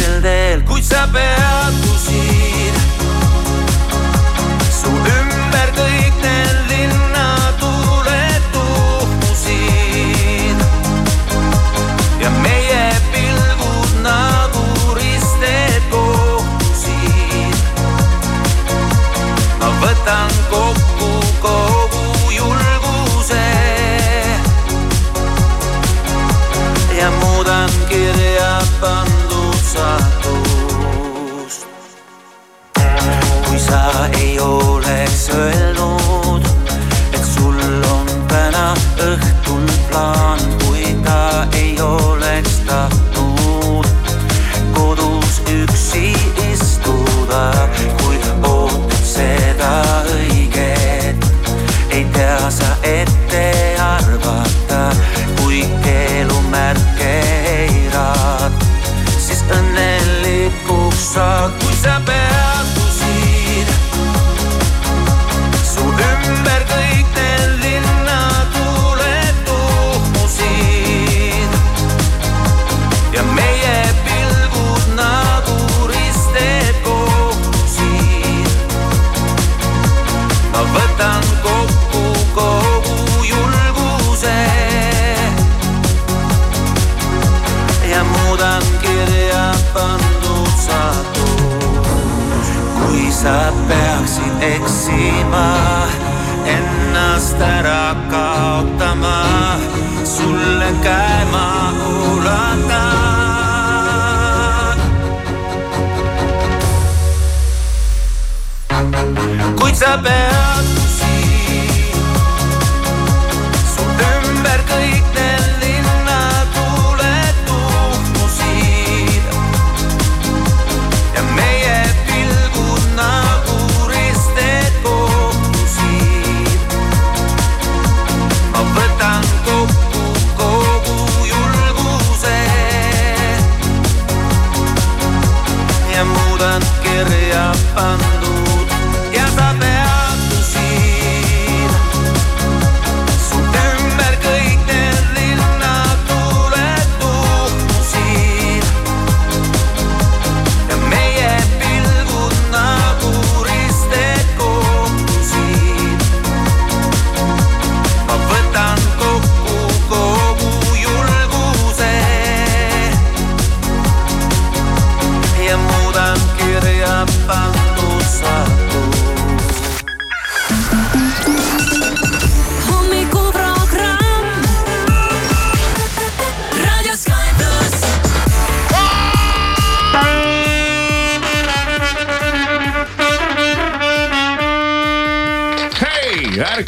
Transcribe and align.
poole 0.00 0.04
sel 0.04 0.20
teel, 0.20 0.62
kuid 0.64 0.84
sa 0.84 1.06
peatusid. 1.12 1.89
Kuid 109.98 110.59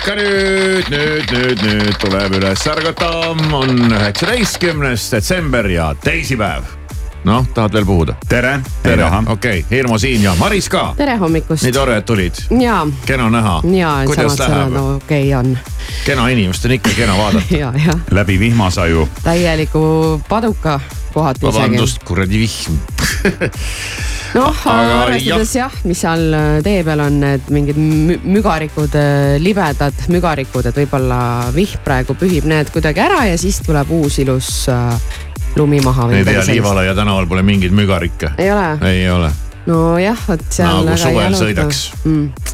ärka 0.02 0.14
nüüd, 0.14 0.88
nüüd, 0.90 1.32
nüüd, 1.32 1.60
nüüd 1.62 1.96
tuleb 2.02 2.32
üles 2.34 2.66
ärgata, 2.66 3.30
on 3.54 3.90
üheksateistkümnes 3.90 5.12
detsember 5.12 5.64
ja 5.64 5.94
teisipäev. 5.94 6.62
noh, 7.24 7.46
tahad 7.54 7.74
veel 7.74 7.84
puhuda? 7.86 8.16
tere. 8.28 8.60
tere, 8.82 9.04
okei 9.06 9.30
okay., 9.30 9.64
Hirmu 9.70 9.98
siin 9.98 10.22
ja 10.22 10.34
Maris 10.34 10.68
ka. 10.68 10.94
tere 10.96 11.16
hommikust. 11.16 11.62
nii 11.62 11.72
tore, 11.72 11.96
et 11.96 12.06
tulid. 12.06 12.34
ja. 12.60 12.86
kena 13.06 13.30
näha. 13.30 13.60
ja, 13.76 13.92
samad 14.14 14.34
sõnad, 14.40 14.74
no 14.74 14.96
okei 14.96 15.28
okay, 15.34 15.38
on. 15.38 15.58
kena 16.06 16.26
inimest 16.34 16.64
on 16.66 16.74
ikka 16.78 16.96
kena 16.96 17.14
vaadata 17.18 17.58
ja, 17.62 17.72
ja. 17.86 17.94
läbi 18.10 18.40
vihmasaju. 18.40 19.06
täieliku 19.22 19.84
paduka 20.28 20.80
kohati 21.14 21.46
isegi. 21.46 21.54
vabandust, 21.54 22.02
kuradi 22.02 22.42
vihm 22.42 22.82
noh, 24.36 24.62
arvestades 24.72 25.52
jah, 25.56 25.74
mis 25.88 26.00
seal 26.04 26.24
äh, 26.36 26.60
tee 26.64 26.82
peal 26.86 27.02
on 27.04 27.18
need 27.22 27.50
mingid 27.52 27.78
mügarikud, 27.78 28.94
äh, 28.98 29.34
libedad 29.42 30.06
mügarikud, 30.12 30.68
et 30.70 30.80
võib-olla 30.82 31.18
vihm 31.54 31.82
praegu 31.84 32.16
pühib 32.18 32.48
need 32.50 32.72
kuidagi 32.74 33.04
ära 33.04 33.24
ja 33.30 33.36
siis 33.40 33.60
tuleb 33.66 33.92
uus 33.92 34.18
ilus 34.22 34.50
äh, 34.72 34.96
lumi 35.58 35.82
maha. 35.84 36.08
ei 36.16 36.24
tea, 36.26 36.46
Liivalaia 36.48 36.94
tänaval 36.98 37.28
pole 37.30 37.44
mingeid 37.46 37.74
mügarikke. 37.76 38.34
ei 38.38 38.50
ole? 38.52 38.70
ei 38.88 39.04
ole. 39.10 39.30
nojah, 39.66 40.24
vot 40.28 40.48
seal. 40.48 40.82
nagu 40.86 40.98
suvel 41.00 41.38
sõidaks 41.38 41.84
mm.. 42.04 42.50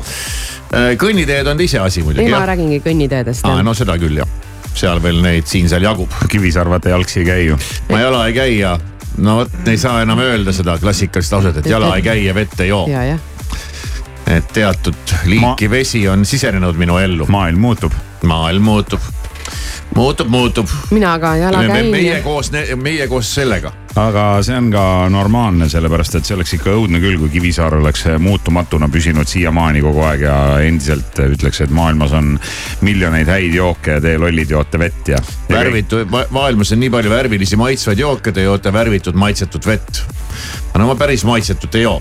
kõnniteed 1.00 1.54
on 1.54 1.64
iseasi 1.68 2.04
muidugi. 2.06 2.26
ei, 2.26 2.34
ma 2.34 2.44
räägingi 2.48 2.82
kõnniteedest. 2.84 3.46
aa, 3.46 3.62
no 3.62 3.76
seda 3.76 3.98
küll 4.00 4.20
jah 4.22 4.36
seal 4.78 5.00
veel 5.02 5.16
neid 5.24 5.48
siin-seal 5.50 5.82
jagub. 5.82 6.12
Kivisaarvate 6.30 6.92
jalgsi 6.92 7.24
ei 7.24 7.26
käi 7.26 7.48
ju. 7.48 7.58
ma 7.90 8.02
jala 8.04 8.26
ei 8.28 8.36
käi 8.36 8.52
ja 8.60 8.76
no 9.18 9.36
vot, 9.42 9.58
ei 9.68 9.78
saa 9.78 10.02
enam 10.02 10.22
öelda 10.22 10.52
seda 10.54 10.78
klassikalist 10.78 11.32
lauset, 11.32 11.60
et 11.60 11.70
jala 11.70 11.94
ei 11.96 12.02
käi 12.06 12.24
ja 12.24 12.34
vett 12.34 12.60
ei 12.60 12.68
joo. 12.68 12.86
et 14.26 14.52
teatud 14.52 15.14
liiki 15.24 15.68
ma... 15.68 15.70
vesi 15.70 16.08
on 16.08 16.24
sisenenud 16.24 16.76
minu 16.78 16.98
ellu. 16.98 17.26
maailm 17.28 17.60
muutub. 17.60 17.92
maailm 18.22 18.62
muutub 18.62 19.00
muutub, 19.94 20.28
muutub. 20.28 20.68
mina 20.90 21.18
ka 21.18 21.34
jala 21.36 21.60
käin 21.66 21.86
me,. 21.86 21.90
meie 21.90 22.20
koos, 22.22 22.50
meie 22.76 23.06
koos 23.08 23.30
sellega. 23.34 23.72
aga 23.98 24.24
see 24.46 24.56
on 24.56 24.70
ka 24.72 24.82
normaalne, 25.10 25.68
sellepärast 25.68 26.18
et 26.18 26.28
see 26.28 26.36
oleks 26.36 26.54
ikka 26.58 26.74
õudne 26.76 27.00
küll, 27.02 27.18
kui 27.20 27.32
Kivisaar 27.32 27.78
oleks 27.80 28.04
muutumatuna 28.22 28.88
püsinud 28.92 29.28
siiamaani 29.28 29.82
kogu 29.84 30.04
aeg 30.06 30.26
ja 30.26 30.36
endiselt 30.64 31.18
ütleks, 31.24 31.62
et 31.64 31.74
maailmas 31.74 32.14
on 32.18 32.36
miljoneid 32.86 33.30
häid 33.30 33.56
jooke 33.58 33.98
ja 33.98 34.04
te 34.04 34.14
lollid 34.18 34.54
joote 34.54 34.78
vett 34.78 35.14
ja. 35.14 35.22
värvitu, 35.50 36.04
maailmas 36.34 36.72
on 36.74 36.82
nii 36.84 36.92
palju 36.94 37.14
värvilisi 37.14 37.58
maitsvaid 37.60 38.04
jooke, 38.04 38.32
te 38.32 38.46
joote 38.46 38.72
värvitud 38.72 39.18
maitsetut 39.18 39.66
vett. 39.66 40.04
aga 40.70 40.84
no 40.84 40.92
ma 40.92 41.00
päris 41.00 41.26
maitsetut 41.28 41.74
ei 41.74 41.88
joo. 41.88 41.98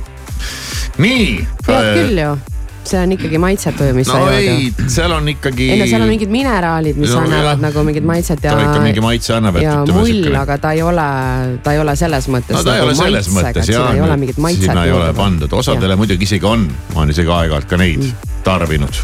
nii. 0.98 1.34
jood 1.68 1.92
küll 1.96 2.24
ju 2.26 2.38
see 2.88 3.00
on 3.04 3.14
ikkagi 3.16 3.40
maitsetu 3.42 3.90
ju, 3.90 3.96
mis 3.98 4.10
no 4.10 4.18
sa 4.18 4.32
jood 4.32 4.48
ju. 4.48 4.88
seal 4.94 5.16
on 5.18 5.30
ikkagi. 5.34 5.70
ei 5.74 5.80
no 5.82 5.88
seal 5.90 6.06
on 6.06 6.12
mingid 6.12 6.34
mineraalid, 6.34 7.00
mis 7.02 7.14
no, 7.14 7.24
annavad 7.26 7.56
jah. 7.56 7.62
nagu 7.68 7.84
mingit 7.88 8.08
maitset 8.08 8.44
ja. 8.44 8.56
ta 8.56 8.66
ikka 8.66 8.84
mingi 8.86 9.04
maitse 9.04 9.36
annab. 9.38 9.60
ja 9.62 9.78
mull, 9.92 10.30
aga 10.42 10.58
ta 10.64 10.74
ei 10.78 10.84
ole, 10.86 11.08
ta 11.64 11.76
ei 11.76 11.84
ole 11.84 11.96
selles 12.00 12.30
mõttes. 12.34 12.58
no 12.58 12.64
ta 12.64 12.78
nagu 12.78 12.88
ei 12.88 12.88
ole 12.88 12.98
selles 13.02 13.32
mõttes 13.36 13.72
jah. 13.74 13.92
ei 13.94 14.04
ole 14.04 14.18
mingit 14.24 14.42
maitset. 14.42 14.70
sinna 14.70 14.88
ei 14.88 14.96
ole 14.96 15.12
pandud, 15.18 15.60
osadele 15.62 15.96
ja. 15.98 16.00
muidugi 16.00 16.28
isegi 16.30 16.48
on, 16.48 16.68
ma 16.94 17.04
olen 17.04 17.16
isegi 17.16 17.34
aeg-ajalt 17.40 17.70
ka 17.70 17.82
neid 17.82 18.04
mm. 18.04 18.42
tarbinud 18.48 19.04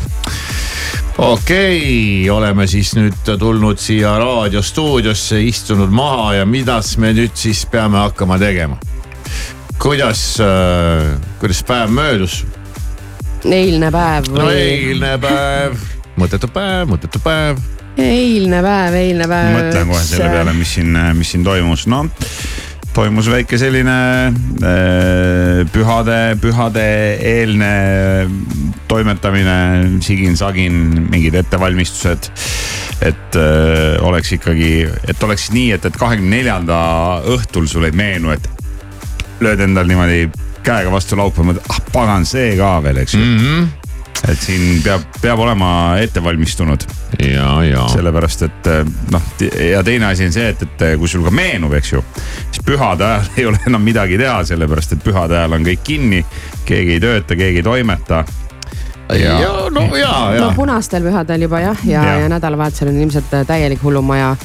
okei 1.18 1.78
okay,, 1.78 2.30
oleme 2.34 2.68
siis 2.68 2.96
nüüd 2.98 3.36
tulnud 3.40 3.82
siia 3.82 4.16
raadiostuudiosse, 4.20 5.42
istunud 5.46 5.94
maha 5.94 6.34
ja 6.40 6.50
mida 6.50 6.80
me 6.98 7.14
nüüd 7.14 7.38
siis 7.38 7.66
peame 7.70 8.02
hakkama 8.02 8.40
tegema? 8.42 8.80
kuidas 9.84 10.40
äh,, 10.42 11.14
kuidas 11.40 11.64
päev 11.68 11.90
möödus? 11.90 12.44
Eilne 13.52 13.92
päev 13.92 14.30
või? 14.32 14.42
no 14.42 14.50
eilne 14.56 15.14
päev, 15.22 15.80
mõttetu 16.20 16.50
päev, 16.54 16.90
mõttetu 16.92 17.22
päev. 17.24 17.62
eilne 18.00 18.60
päev, 18.64 19.00
eilne 19.00 19.30
päev. 19.32 19.56
mõtlen 19.58 19.90
kohe 19.92 20.04
selle 20.08 20.30
peale, 20.38 20.54
mis 20.58 20.76
siin, 20.78 21.00
mis 21.18 21.34
siin 21.36 21.48
toimus, 21.48 21.88
noh 21.92 22.12
toimus 22.94 23.26
väike 23.32 23.58
selline 23.58 23.94
äh, 24.30 25.64
pühade, 25.74 26.18
pühade 26.42 26.84
eelne 27.26 27.74
toimetamine, 28.90 29.56
sigin-sagin, 30.06 30.76
mingid 31.10 31.40
ettevalmistused. 31.42 32.30
et 33.02 33.36
äh, 33.36 33.98
oleks 34.06 34.32
ikkagi, 34.38 34.86
et 35.10 35.24
oleks 35.26 35.50
nii, 35.52 35.72
et, 35.76 35.86
et 35.90 35.98
kahekümne 35.98 36.38
neljanda 36.38 36.78
õhtul 37.34 37.66
sul 37.68 37.90
ei 37.90 37.96
meenu, 37.98 38.32
et 38.32 38.46
lööd 39.44 39.64
endal 39.66 39.90
niimoodi 39.90 40.30
käega 40.64 40.92
vastu 40.92 41.20
laupa, 41.20 41.46
mõtled, 41.46 41.66
ah 41.70 41.80
pagan, 41.94 42.28
see 42.28 42.54
ka 42.60 42.76
veel, 42.84 43.04
eks 43.04 43.18
ju 43.18 43.24
mm. 43.24 43.40
-hmm 43.40 43.72
et 44.24 44.40
siin 44.40 44.78
peab, 44.84 45.02
peab 45.22 45.40
olema 45.40 45.98
ettevalmistunud. 46.00 46.84
ja, 47.20 47.64
ja. 47.64 47.88
sellepärast, 47.92 48.42
et 48.42 48.70
noh, 49.12 49.26
ja 49.72 49.82
teine 49.84 50.06
asi 50.06 50.30
on 50.30 50.32
see, 50.32 50.46
et, 50.54 50.62
et 50.64 50.86
kui 51.00 51.12
sul 51.12 51.26
ka 51.26 51.34
meenub, 51.34 51.74
eks 51.76 51.92
ju, 51.92 52.04
siis 52.46 52.62
pühade 52.64 53.04
ajal 53.04 53.28
ei 53.38 53.46
ole 53.50 53.60
enam 53.68 53.84
midagi 53.84 54.18
teha, 54.22 54.38
sellepärast 54.48 54.96
et 54.96 55.04
pühade 55.04 55.36
ajal 55.38 55.58
on 55.58 55.68
kõik 55.68 55.84
kinni. 55.84 56.24
keegi 56.66 56.96
ei 56.96 57.04
tööta, 57.04 57.36
keegi 57.36 57.60
ei 57.60 57.64
toimeta 57.64 58.24
ja, 59.10 59.40
ja 59.40 59.52
no 59.72 59.84
ja, 59.98 60.14
ja. 60.36 60.42
no 60.42 60.54
punastel 60.56 61.04
pühadel 61.04 61.48
juba 61.48 61.60
jah, 61.60 61.86
ja, 61.86 62.04
ja, 62.06 62.20
ja 62.24 62.30
nädalavahetusel 62.32 62.94
on 62.94 63.02
ilmselt 63.04 63.36
täielik 63.48 63.84
hullumaja 63.84 64.36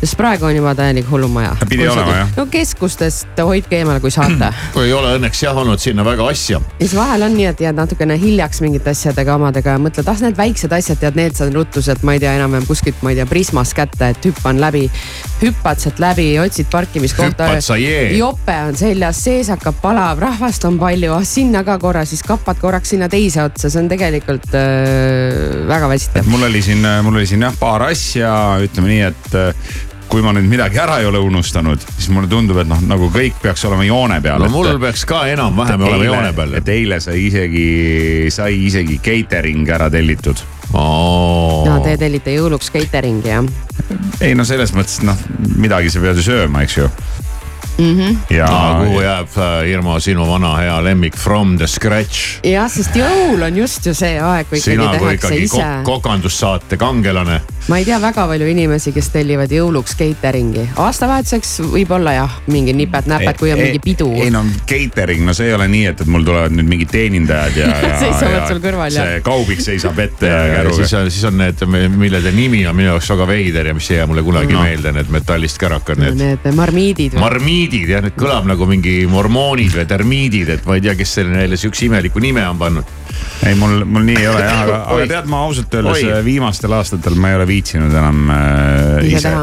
sest 0.00 0.16
praegu 0.16 0.48
on 0.48 0.56
juba 0.56 0.72
täielik 0.74 1.10
hullumaja. 1.10 1.52
pidi 1.68 1.88
olema 1.88 2.14
jah? 2.16 2.28
no 2.36 2.46
keskustest 2.50 3.40
hoidke 3.44 3.80
eemale, 3.80 4.00
kui 4.00 4.12
saate 4.12 4.48
ei 4.84 4.92
ole 4.96 5.12
õnneks 5.18 5.42
jah 5.44 5.56
olnud 5.60 5.80
sinna 5.82 6.04
väga 6.06 6.28
asja. 6.32 6.60
ja 6.60 6.86
siis 6.86 6.96
vahel 6.96 7.26
on 7.26 7.36
nii, 7.36 7.48
et 7.50 7.60
jääd 7.66 7.76
natukene 7.76 8.16
hiljaks 8.20 8.62
mingite 8.64 8.94
asjadega 8.94 9.36
omadega 9.36 9.76
ja 9.76 9.82
mõtled, 9.82 10.08
ah 10.08 10.22
need 10.24 10.38
väiksed 10.38 10.72
asjad, 10.72 11.00
tead, 11.02 11.18
need 11.20 11.36
saan 11.36 11.52
ruttu 11.54 11.82
sealt, 11.84 12.04
ma 12.06 12.16
ei 12.16 12.22
tea, 12.22 12.32
enam-vähem 12.40 12.68
kuskilt, 12.68 13.02
ma 13.04 13.12
ei 13.12 13.18
tea, 13.20 13.28
Prismast 13.30 13.76
kätte, 13.76 14.12
et 14.14 14.30
hüppan 14.30 14.60
läbi. 14.62 14.86
hüppad 15.42 15.80
sealt 15.80 16.00
läbi, 16.00 16.26
otsid 16.40 16.70
parkimiskohta. 16.72 17.50
jope 18.16 18.56
on 18.68 18.76
seljas, 18.76 19.20
sees 19.24 19.52
hakkab 19.52 19.80
palav, 19.82 20.18
rahvast 20.20 20.64
on 20.68 20.80
palju, 20.80 21.12
ah 21.16 21.24
sinna 21.28 21.64
ka 21.64 21.76
korra, 21.78 22.06
siis 22.08 22.24
kappad 22.24 22.60
korraks 22.60 22.94
sinna 22.96 23.08
teise 23.12 23.44
otsa, 23.44 23.68
see 23.68 23.82
on 23.82 23.92
tegelikult 23.92 24.48
äh, 24.56 25.68
väga 25.68 25.92
väsitav. 25.92 26.28
mul 26.32 26.48
oli 26.48 26.64
siin, 26.64 26.88
mul 27.04 27.20
oli 27.20 27.28
siin 27.28 27.44
jah 27.44 27.56
paar 27.60 27.90
asja, 27.90 28.32
ütleme 28.64 28.94
nii, 28.94 29.06
et 29.12 29.88
kui 30.10 30.22
ma 30.24 30.32
nüüd 30.34 30.48
midagi 30.50 30.80
ära 30.82 30.98
ei 31.00 31.06
ole 31.06 31.20
unustanud, 31.22 31.82
siis 31.96 32.10
mulle 32.10 32.28
tundub, 32.30 32.58
et 32.62 32.68
noh, 32.68 32.80
nagu 32.90 33.10
kõik 33.14 33.38
peaks 33.42 33.64
olema 33.68 33.86
joone 33.86 34.18
peal. 34.24 34.42
no 34.42 34.48
et, 34.48 34.54
mul 34.54 34.70
peaks 34.82 35.04
ka 35.08 35.22
enam-vähem 35.30 35.86
olema 35.86 36.08
joone 36.08 36.32
peal. 36.36 36.56
et 36.58 36.72
eile 36.74 37.00
sai 37.02 37.26
isegi, 37.28 37.66
sai 38.34 38.64
isegi 38.66 38.98
catering 39.04 39.68
ära 39.70 39.90
tellitud 39.92 40.42
oh.. 40.72 41.62
no 41.66 41.78
te 41.84 41.96
tellite 42.00 42.34
jõuluks 42.34 42.72
catering'i 42.74 43.32
jah? 43.32 43.46
ei 44.20 44.34
no 44.34 44.46
selles 44.48 44.74
mõttes 44.76 45.00
noh, 45.06 45.18
midagi 45.56 45.92
sa 45.92 46.02
pead 46.02 46.18
ju 46.18 46.26
sööma, 46.26 46.66
eks 46.66 46.80
ju 46.80 46.90
mm. 47.78 47.98
-hmm. 47.98 48.16
ja 48.30 48.46
no, 48.46 48.84
kuhu 48.84 49.00
jääb 49.00 49.28
äh, 49.36 49.68
Irmo 49.70 50.00
sinu 50.00 50.26
vana 50.26 50.56
hea 50.56 50.84
lemmik 50.84 51.16
From 51.16 51.56
the 51.58 51.66
scratch? 51.66 52.40
jah, 52.44 52.70
sest 52.70 52.96
jõul 52.96 53.42
on 53.46 53.56
just 53.56 53.86
ju 53.86 53.94
see 53.94 54.20
aeg, 54.20 54.48
kui 54.48 54.58
ikkagi 54.58 54.76
Sina, 54.76 54.90
tehakse 54.92 55.14
ikkagi 55.14 55.42
ise. 55.44 55.66
kokandussaate 55.84 56.76
kangelane. 56.76 57.40
ma 57.68 57.78
ei 57.78 57.84
tea 57.84 58.00
väga 58.00 58.26
palju 58.26 58.46
inimesi, 58.50 58.92
kes 58.92 59.10
tellivad 59.14 59.52
jõuluks 59.52 59.96
catering'i, 59.98 60.68
aastavahetuseks 60.76 61.60
võib-olla 61.72 62.14
jah, 62.16 62.38
mingi 62.46 62.72
nipet-näpet, 62.76 63.38
kui 63.38 63.52
on 63.52 63.58
ei, 63.58 63.70
mingi 63.70 63.82
pidu. 63.84 64.10
ei 64.22 64.30
no 64.30 64.44
catering, 64.66 65.24
no 65.26 65.34
see 65.36 65.50
ei 65.50 65.54
ole 65.54 65.68
nii, 65.68 65.84
et, 65.92 66.00
et 66.00 66.10
mul 66.10 66.24
tulevad 66.26 66.54
nüüd 66.56 66.68
mingid 66.68 66.92
teenindajad 66.92 67.60
ja, 67.60 67.70
ja 67.90 68.00
seisavad 68.00 68.48
sul 68.48 68.62
kõrval 68.64 68.92
ja. 68.94 69.06
see 69.06 69.20
kaubik 69.26 69.62
seisab 69.64 69.98
ette 69.98 70.30
ja, 70.30 70.42
ja 70.46 70.56
käruga. 70.60 70.76
siis 70.80 70.94
on, 70.98 71.10
siis 71.10 71.28
on 71.28 71.38
need, 71.40 71.66
millede 71.96 72.32
nimi 72.34 72.64
on 72.66 72.76
minu 72.76 72.92
jaoks 72.94 73.10
väga 73.14 73.28
veider 73.30 73.72
ja 73.72 73.76
mis 73.76 73.90
ei 73.90 74.00
jää 74.00 74.08
mulle 74.10 74.24
kunagi 74.26 74.56
no. 74.56 74.64
meelde, 74.64 74.92
need 74.96 75.12
metallist 75.12 75.60
kärakad, 75.60 76.00
need 76.00 76.16
no,. 76.16 76.30
Need 76.30 76.54
marmiidid. 76.56 77.14
marmiidid 77.20 77.49
jah, 77.90 78.02
need 78.04 78.16
kõlab 78.18 78.48
nagu 78.50 78.66
mingi 78.70 78.94
mormoonid 79.10 79.74
või 79.76 79.86
termiidid, 79.90 80.54
et 80.56 80.66
ma 80.68 80.78
ei 80.78 80.84
tea, 80.84 80.96
kes 80.98 81.14
selle 81.18 81.34
neile 81.34 81.58
sihukese 81.60 81.88
imeliku 81.88 82.22
nime 82.22 82.46
on 82.48 82.58
pannud. 82.60 82.96
ei, 83.46 83.54
mul, 83.58 83.84
mul 83.84 84.04
nii 84.08 84.18
ei 84.20 84.28
ole 84.30 84.42
jah, 84.44 84.64
aga, 84.64 84.82
aga 84.94 85.06
tead, 85.14 85.30
ma 85.30 85.44
ausalt 85.46 85.78
öeldes 85.80 86.04
Oi. 86.04 86.18
viimastel 86.24 86.76
aastatel 86.76 87.16
ma 87.20 87.32
ei 87.32 87.40
ole 87.40 87.48
viitsinud 87.50 87.96
enam 88.02 88.34
äh, 88.34 89.08
ise, 89.12 89.34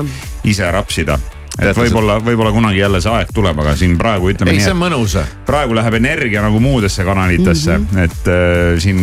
ise 0.48 0.72
rapsida 0.72 1.20
et 1.58 1.78
võib-olla, 1.78 2.18
võib-olla 2.22 2.52
kunagi 2.54 2.80
jälle 2.80 3.00
see 3.02 3.12
aeg 3.14 3.32
tuleb, 3.34 3.58
aga 3.64 3.74
siin 3.78 3.96
praegu 3.98 4.30
ütleme 4.32 4.54
ei, 4.54 4.60
nii. 4.60 4.66
see 4.68 4.74
on 4.76 4.80
mõnus. 4.80 5.16
praegu 5.48 5.76
läheb 5.78 5.98
energia 5.98 6.44
nagu 6.46 6.60
muudesse 6.62 7.06
kanalitesse 7.08 7.78
mm, 7.78 7.88
-hmm. 7.92 8.04
et 8.04 8.30
äh, 8.30 8.82
siin 8.82 9.00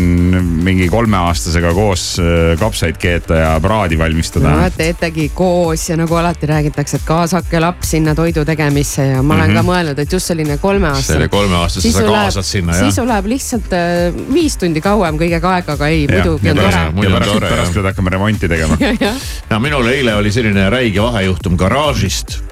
mingi 0.66 0.88
kolmeaastasega 0.92 1.72
koos 1.74 2.04
äh, 2.22 2.54
kapsaid 2.60 2.98
keeta 3.02 3.40
ja 3.40 3.50
praadi 3.62 3.98
valmistada. 3.98 4.54
no 4.54 4.70
teetegi 4.76 5.30
koos 5.34 5.88
ja 5.90 5.96
nagu 5.98 6.14
alati 6.14 6.46
räägitakse, 6.46 7.00
et 7.00 7.08
kaasake 7.08 7.60
laps 7.60 7.90
sinna 7.96 8.14
toidu 8.14 8.44
tegemisse 8.44 9.06
ja 9.06 9.22
ma 9.22 9.34
olen 9.34 9.50
mm 9.50 9.56
-hmm. 9.56 9.58
ka 9.58 9.72
mõelnud, 9.72 9.98
et 9.98 10.12
just 10.12 10.26
selline 10.26 10.58
kolmeaastane. 10.58 11.18
selle 11.18 11.28
kolmeaastase 11.28 11.92
sa 11.92 12.02
kaasad 12.02 12.42
sinna 12.42 12.76
jah. 12.76 12.86
sisu 12.86 13.06
läheb 13.08 13.26
lihtsalt 13.26 13.72
äh, 13.72 14.34
viis 14.34 14.56
tundi 14.56 14.80
kauem 14.80 15.18
kõigega 15.18 15.58
aega, 15.58 15.72
aga 15.72 15.88
ei, 15.88 16.06
muidugi 16.08 16.50
on 16.50 16.56
tore. 16.56 16.86
ja 17.02 17.10
pärast, 17.18 17.40
pärast 17.40 17.74
pead 17.74 17.90
hakkama 17.90 18.10
remonti 18.10 18.48
tegema 18.48 18.78
no 19.50 19.60
minul 19.60 19.86
eile 19.86 20.14
oli 20.14 20.32
selline 20.32 20.70
räige 20.70 21.02
vahejuhtum 21.02 21.56
garaažist 21.56 22.43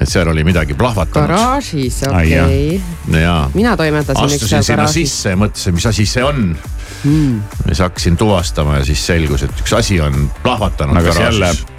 et 0.00 0.08
seal 0.10 0.28
oli 0.28 0.44
midagi 0.44 0.76
plahvatanud 0.78 1.28
garaažis, 1.28 2.02
okei 2.08 2.32
jah. 2.32 2.48
okay.. 2.48 3.20
ja 3.22 3.36
mina 3.54 3.76
toimetasin 3.76 4.28
üks 4.28 4.38
astusin 4.38 4.62
sinna 4.62 4.82
garaažis. 4.82 5.12
sisse 5.12 5.34
ja 5.34 5.40
mõtlesin, 5.40 5.78
mis 5.78 5.86
asi 5.92 6.08
see 6.10 6.24
on 6.24 6.42
mm.. 6.52 7.38
siis 7.68 7.84
hakkasin 7.86 8.18
tuvastama 8.20 8.80
ja 8.80 8.88
siis 8.88 9.06
selgus, 9.06 9.46
et 9.46 9.62
üks 9.64 9.76
asi 9.76 10.00
on 10.04 10.28
plahvatanud 10.42 11.00
aga 11.00 11.14
jälle 11.20 11.52
garaažis., 11.52 11.76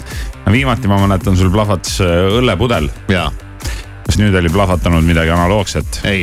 viimati 0.52 0.88
ma 0.88 0.98
mäletan, 1.02 1.36
sul 1.36 1.52
plahvatas 1.52 2.00
äh, 2.04 2.16
õllepudel. 2.38 2.90
ja 3.12 3.28
kas 4.08 4.16
nüüd 4.16 4.32
oli 4.40 4.48
plahvatanud 4.48 5.04
midagi 5.04 5.28
analoogset? 5.34 6.00
Ei. 6.08 6.22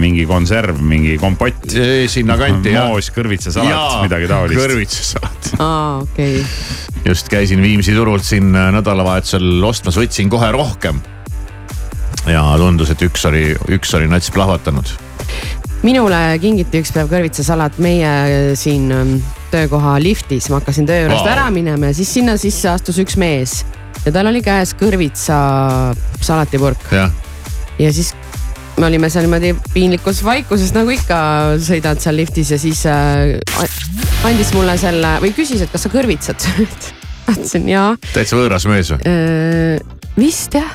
mingi 0.00 0.24
konserv, 0.28 0.78
mingi 0.80 1.18
kompott, 1.20 1.66
sinnakanti 2.08 2.72
ja. 2.72 2.86
moos, 2.88 3.10
kõrvitsasalat, 3.12 3.98
midagi 4.06 4.30
taolist. 4.30 4.62
kõrvitsasalat. 4.62 5.50
aa, 5.60 5.98
okei. 6.06 6.40
just 7.04 7.28
käisin 7.28 7.60
Viimsi 7.62 7.92
turult 7.96 8.24
siin 8.24 8.48
äh, 8.56 8.70
nädalavahetusel 8.78 9.60
ostmas, 9.68 10.00
võtsin 10.00 10.32
kohe 10.32 10.48
rohkem. 10.56 11.02
Ja 12.32 12.42
tundus, 12.60 12.92
et 12.92 13.02
üks 13.06 13.24
oli, 13.28 13.52
üks 13.74 13.94
oli 13.96 14.08
nats 14.10 14.30
plahvatanud. 14.34 14.90
minule 15.82 16.18
kingiti 16.42 16.82
üks 16.82 16.92
päev 16.94 17.10
kõrvitsasalat. 17.12 17.78
Meie 17.82 18.08
äh, 18.08 18.52
siin 18.58 18.90
ähm, 18.92 19.18
töökoha 19.52 19.96
liftis, 20.02 20.50
ma 20.50 20.60
hakkasin 20.60 20.88
töö 20.88 21.04
juurest 21.04 21.24
Vau. 21.24 21.32
ära 21.32 21.48
minema 21.54 21.92
ja 21.92 21.98
siis 21.98 22.12
sinna 22.18 22.36
sisse 22.40 22.70
astus 22.72 22.98
üks 23.02 23.16
mees. 23.20 23.62
Ja 24.04 24.12
tal 24.14 24.30
oli 24.30 24.42
käes 24.44 24.74
kõrvitsa 24.78 25.36
salatipurk 26.22 26.92
jah, 26.94 27.10
ja 27.78 27.92
siis 27.92 28.12
me 28.78 28.86
olime 28.86 29.10
seal 29.10 29.26
niimoodi 29.26 29.54
piinlikus 29.74 30.22
vaikuses 30.24 30.70
nagu 30.76 30.92
ikka 30.94 31.18
sõidad 31.64 32.00
seal 32.02 32.18
liftis 32.20 32.52
ja 32.54 32.60
siis 32.62 32.84
äh, 32.86 33.34
andis 34.28 34.54
mulle 34.54 34.78
selle 34.80 35.16
või 35.24 35.34
küsis, 35.36 35.64
et 35.64 35.74
kas 35.74 35.86
sa 35.86 35.92
kõrvitsad? 35.92 36.48
Ütlesin 37.28 37.68
jaa. 37.68 37.92
Täitsa 38.14 38.38
võõras 38.38 38.64
mees 38.70 38.94
või? 38.94 39.97
Vist 40.18 40.54
jah. 40.54 40.74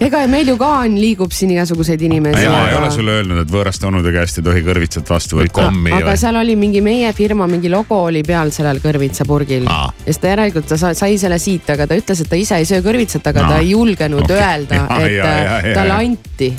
ega 0.00 0.22
meil 0.32 0.48
ju 0.48 0.56
ka 0.60 0.68
on, 0.86 0.94
liigub 0.96 1.32
siin 1.34 1.50
igasuguseid 1.52 2.00
inimesi. 2.06 2.44
ema 2.46 2.60
ei 2.70 2.76
ole 2.78 2.90
sulle 2.94 3.18
öelnud, 3.18 3.42
et 3.42 3.50
võõraste 3.52 3.84
onude 3.88 4.12
käest 4.14 4.38
ei 4.40 4.44
tohi 4.46 4.62
kõrvitsat 4.64 5.10
vastu 5.12 5.36
või 5.40 5.48
võtta? 5.48 5.66
kommi 5.66 5.92
aga 5.92 6.06
või? 6.14 6.20
seal 6.22 6.38
oli 6.40 6.54
mingi 6.56 6.80
meie 6.84 7.10
firma 7.16 7.46
mingi 7.50 7.68
logo 7.72 7.98
oli 8.08 8.22
peal 8.26 8.52
sellel 8.54 8.80
kõrvitsapurgil 8.80 9.66
ja 9.68 9.80
siis 10.06 10.18
ta 10.22 10.32
järelikult 10.32 10.66
ta 10.72 10.78
sa- 10.80 10.94
sai 10.96 11.18
selle 11.20 11.38
siit, 11.42 11.68
aga 11.74 11.86
ta 11.90 11.98
ütles, 12.00 12.22
et 12.24 12.30
ta 12.32 12.38
ise 12.40 12.56
ei 12.62 12.68
söö 12.68 12.80
kõrvitsat, 12.86 13.26
aga 13.32 13.44
Aa. 13.44 13.50
ta 13.52 13.58
ei 13.60 13.70
julgenud 13.74 14.24
Okei. 14.24 14.36
öelda, 14.40 14.80
Ja, 14.90 14.98
et 15.04 15.12
ja, 15.12 15.24
ja, 15.24 15.58
äh, 15.58 15.68
ja, 15.70 15.74
talle 15.76 15.94
ja. 15.94 16.00
anti 16.00 16.50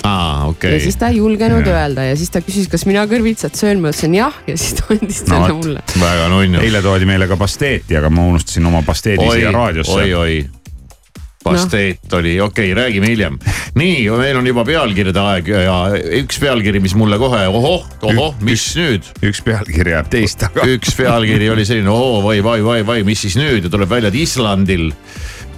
okei 0.51 0.73
ja 0.75 0.79
siis 0.85 0.95
ta 1.01 1.09
ei 1.09 1.17
julgenud 1.17 1.65
Ja. 1.65 1.79
öelda 1.81 2.05
ja 2.11 2.15
siis 2.15 2.29
ta 2.29 2.41
küsis, 2.45 2.69
kas 2.69 2.85
mina 2.85 3.05
kõrvitsat 3.09 3.57
söön, 3.57 3.81
ma 3.81 3.89
ütlesin 3.89 4.15
jah 4.21 4.33
ja 4.47 4.57
siis 4.57 4.77
ta 4.77 4.85
andis 4.93 5.23
No 5.25 5.35
selle 5.35 5.53
vot. 5.53 5.65
mulle. 5.65 5.81
väga 5.99 6.29
nunnu. 6.29 6.61
eile 6.61 6.81
toodi 6.85 7.05
meile 7.09 7.27
ka 7.27 7.37
pasteeti, 7.41 7.97
aga 7.97 8.09
ma 8.13 8.25
unustasin 8.29 8.65
oma 8.69 8.81
pasteedi 8.85 9.25
oi 9.25 9.39
siia, 9.39 9.51
raadiosse 9.51 9.97
oi, 9.97 10.13
oi. 10.13 10.35
Pasteet 11.51 12.13
oli, 12.17 12.35
okei 12.41 12.71
okay,, 12.71 12.77
räägime 12.83 13.11
hiljem. 13.11 13.39
nii, 13.75 14.09
meil 14.21 14.39
on 14.39 14.47
juba 14.47 14.65
pealkirjade 14.67 15.25
aeg 15.33 15.51
ja 15.53 15.77
üks 16.21 16.39
pealkiri, 16.41 16.81
mis 16.83 16.95
mulle 16.97 17.19
kohe 17.21 17.43
ohoh, 17.47 17.85
ohoh, 18.01 18.39
mis 18.45 18.65
nüüd? 18.79 19.11
üks 19.25 19.43
pealkiri 19.45 19.95
jääb 19.95 20.09
teist 20.13 20.41
taga. 20.45 20.65
üks 20.69 20.95
pealkiri 20.97 21.51
oli 21.53 21.67
selline, 21.67 21.91
oo 21.91 22.21
vai, 22.25 22.39
vai, 22.43 22.59
vai, 22.65 22.81
vai, 22.87 23.01
mis 23.07 23.25
siis 23.27 23.37
nüüd 23.39 23.67
ja 23.67 23.73
tuleb 23.73 23.91
välja, 23.91 24.11
et 24.11 24.19
Islandil 24.21 24.91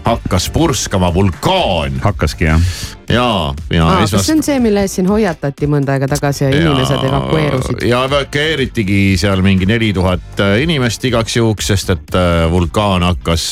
hakkas 0.03 0.49
purskama 0.49 1.13
vulkaan 1.13 1.99
hakkaski 2.03 2.45
jah? 2.45 2.61
ja, 3.09 3.53
ja 3.73 3.87
aa, 3.87 3.99
kas 3.99 4.25
see 4.25 4.35
on 4.35 4.43
see, 4.43 4.59
mille 4.63 4.83
eest 4.83 4.99
siin 4.99 5.07
hoiatati 5.07 5.67
mõnda 5.71 5.95
aega 5.95 6.09
tagasi 6.11 6.45
ja 6.45 6.51
inimesed 6.57 7.07
evakueerusid? 7.07 7.85
ja 7.87 8.03
evakueeritigi 8.09 9.01
seal 9.21 9.43
mingi 9.45 9.67
neli 9.69 9.93
tuhat 9.95 10.43
inimest 10.61 11.07
igaks 11.07 11.37
juhuks, 11.39 11.71
sest 11.71 11.95
et 11.95 12.19
äh, 12.19 12.43
vulkaan 12.51 13.05
hakkas, 13.07 13.51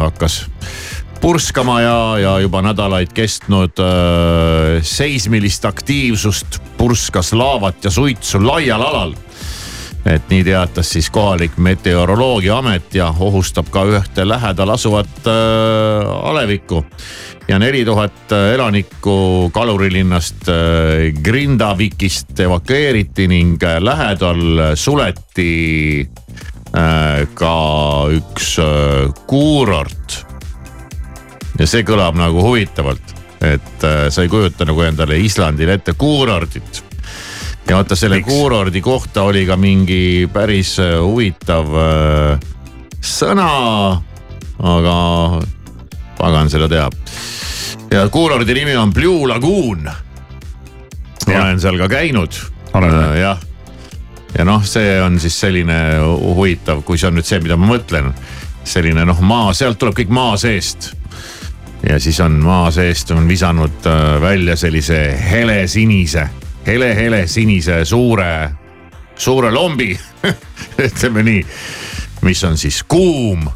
hakkas 0.00 0.40
purskama 1.26 1.80
ja, 1.82 2.18
ja 2.22 2.32
juba 2.38 2.60
nädalaid 2.62 3.10
kestnud 3.10 3.80
äh, 3.82 4.76
seismilist 4.86 5.64
aktiivsust 5.66 6.60
purskas 6.78 7.32
laavat 7.34 7.84
ja 7.84 7.90
suitsu 7.90 8.38
laial 8.46 8.84
alal 8.86 9.14
et 10.06 10.28
nii 10.30 10.44
teatas 10.46 10.92
siis 10.94 11.08
kohalik 11.10 11.56
meteoroloogiaamet 11.58 12.94
ja 12.94 13.08
ohustab 13.10 13.72
ka 13.74 13.82
ühte 13.90 14.28
lähedal 14.28 14.70
asuvat 14.76 15.26
äh, 15.26 16.28
alevikku. 16.30 16.84
ja 17.48 17.58
neli 17.58 17.84
tuhat 17.84 18.32
elanikku 18.54 19.50
kalurilinnast 19.54 20.46
äh, 20.48 21.10
Grindavikist 21.22 22.38
evakueeriti 22.40 23.26
ning 23.28 23.58
äh, 23.66 23.80
lähedal 23.82 24.76
suleti 24.78 26.06
äh, 26.70 27.26
ka 27.34 27.58
üks 28.14 28.58
äh, 28.62 29.10
kuurort. 29.26 30.25
Ja 31.58 31.68
see 31.68 31.84
kõlab 31.86 32.18
nagu 32.18 32.42
huvitavalt, 32.44 33.14
et 33.44 33.86
äh, 33.86 34.06
sa 34.12 34.24
ei 34.24 34.32
kujuta 34.32 34.66
nagu 34.68 34.82
endale 34.84 35.18
Islandil 35.22 35.72
ette 35.76 35.96
kuurordit 35.98 36.82
ja 37.68 37.76
vaata 37.76 37.96
selle 37.96 38.20
Miks? 38.20 38.28
kuurordi 38.28 38.80
kohta 38.80 39.22
oli 39.22 39.46
ka 39.46 39.56
mingi 39.56 40.28
päris 40.32 40.76
äh, 40.82 40.96
huvitav 41.02 41.72
äh, 41.80 42.46
sõna, 43.00 43.48
aga 44.58 44.96
pagan 46.18 46.50
seda 46.50 46.68
teab. 46.68 46.94
ja 47.90 48.06
kuurordi 48.08 48.54
nimi 48.54 48.76
on 48.76 48.92
Blue 48.92 49.28
Lagoon. 49.28 49.90
olen 51.26 51.60
seal 51.60 51.78
ka 51.78 51.88
käinud. 51.88 52.38
Oled? 52.74 52.94
jah, 53.18 53.40
ja 54.38 54.44
noh, 54.44 54.64
see 54.64 55.00
on 55.02 55.20
siis 55.20 55.40
selline 55.40 55.78
huvitav, 56.36 56.82
kui 56.84 56.98
see 56.98 57.08
on 57.08 57.18
nüüd 57.18 57.26
see, 57.26 57.40
mida 57.40 57.56
ma 57.56 57.70
mõtlen. 57.74 58.12
selline 58.66 59.04
noh, 59.06 59.20
maa, 59.22 59.52
sealt 59.54 59.78
tuleb 59.78 59.94
kõik 59.98 60.10
maa 60.14 60.36
seest 60.36 60.92
ja 61.84 62.00
siis 62.00 62.20
on 62.20 62.38
maa 62.44 62.70
seest 62.70 63.10
on 63.10 63.28
visanud 63.28 63.86
äh, 63.86 64.20
välja 64.20 64.56
sellise 64.56 65.18
helesinise, 65.30 66.28
hele-hele 66.66 67.26
sinise 67.26 67.84
suure, 67.84 68.50
suure 69.16 69.50
lombi 69.54 69.92
ütleme 70.86 71.22
nii, 71.26 71.44
mis 72.26 72.44
on 72.44 72.58
siis 72.58 72.82
kuum. 72.88 73.46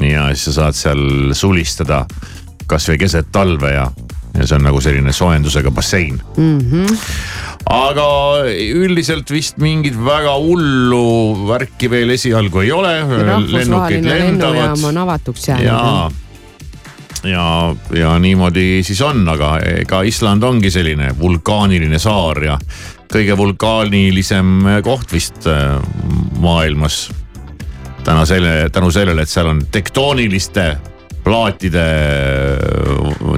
ja 0.00 0.28
siis 0.32 0.48
sa 0.48 0.52
saad 0.52 0.78
seal 0.78 1.34
sulistada 1.36 2.04
kasvõi 2.66 2.98
keset 2.98 3.30
talve 3.32 3.70
ja, 3.74 3.84
ja 4.34 4.46
see 4.46 4.56
on 4.56 4.66
nagu 4.66 4.80
selline 4.82 5.12
soojendusega 5.12 5.70
bassein 5.70 6.18
mm. 6.36 6.58
-hmm. 6.58 6.98
aga 7.70 8.08
üldiselt 8.50 9.30
vist 9.30 9.60
mingit 9.62 9.96
väga 10.04 10.34
hullu 10.40 11.46
värki 11.48 11.90
veel 11.90 12.10
esialgu 12.10 12.64
ei 12.64 12.72
ole. 12.72 13.00
rahvusvaheline 13.24 14.18
lennujaam 14.18 14.84
on 14.84 14.98
avatuks 15.06 15.48
jäänud 15.48 16.23
ja, 17.24 17.74
ja, 17.94 18.18
niimoodi 18.18 18.82
siis 18.82 19.00
on, 19.02 19.24
aga 19.28 19.56
ega 19.80 20.02
Island 20.06 20.42
ongi 20.42 20.70
selline 20.70 21.12
vulkaaniline 21.18 21.98
saar 21.98 22.42
ja 22.44 22.58
kõige 23.12 23.36
vulkaanilisem 23.38 24.80
koht 24.84 25.12
vist 25.12 25.46
äh, 25.50 25.78
maailmas. 26.42 27.10
tänu 28.04 28.26
selle, 28.26 28.68
tänu 28.72 28.90
sellele, 28.90 29.22
et 29.22 29.28
seal 29.28 29.46
on 29.46 29.62
tektooniliste 29.72 30.76
plaatide 31.24 31.84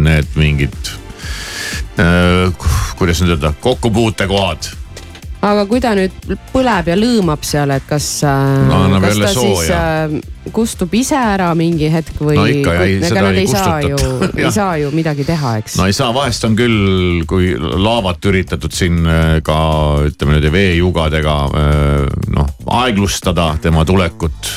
need 0.02 0.34
mingid 0.34 0.90
äh, 2.00 2.50
kuidas 2.98 3.22
nüüd 3.22 3.36
öelda, 3.36 3.52
kokkupuutekohad 3.60 4.72
aga 5.46 5.64
kui 5.70 5.80
ta 5.82 5.92
nüüd 5.98 6.14
põleb 6.52 6.90
ja 6.90 6.96
lõõmab 6.98 7.44
seal, 7.46 7.72
et 7.76 7.86
kas 7.88 8.08
äh, 8.26 8.66
No 8.66 9.00
kas 9.02 9.20
ta 9.20 9.32
sooja. 9.34 9.56
siis 9.56 9.72
äh, 9.74 10.52
kustub 10.54 10.94
ise 10.96 11.18
ära 11.18 11.48
mingi 11.58 11.90
hetk 11.92 12.20
või 12.22 12.38
No 12.38 12.46
ega 12.46 13.24
nad 13.28 13.40
ei 13.40 13.48
saa 13.50 13.80
ju 13.84 13.98
ei 14.42 14.52
saa 14.54 14.76
ju 14.82 14.92
midagi 14.94 15.26
teha, 15.28 15.56
eks 15.62 15.78
no 15.80 15.88
ei 15.90 15.96
saa, 15.96 16.12
vahest 16.16 16.46
on 16.48 16.56
küll, 16.58 17.24
kui 17.28 17.52
laavat 17.58 18.30
üritatud 18.30 18.74
siin 18.74 19.02
äh, 19.06 19.26
ka 19.46 19.58
ütleme 20.10 20.38
nüüd 20.38 20.50
veejugadega 20.54 21.36
noh 22.36 22.54
aeglustada 22.76 23.52
tema 23.62 23.84
tulekut 23.86 24.54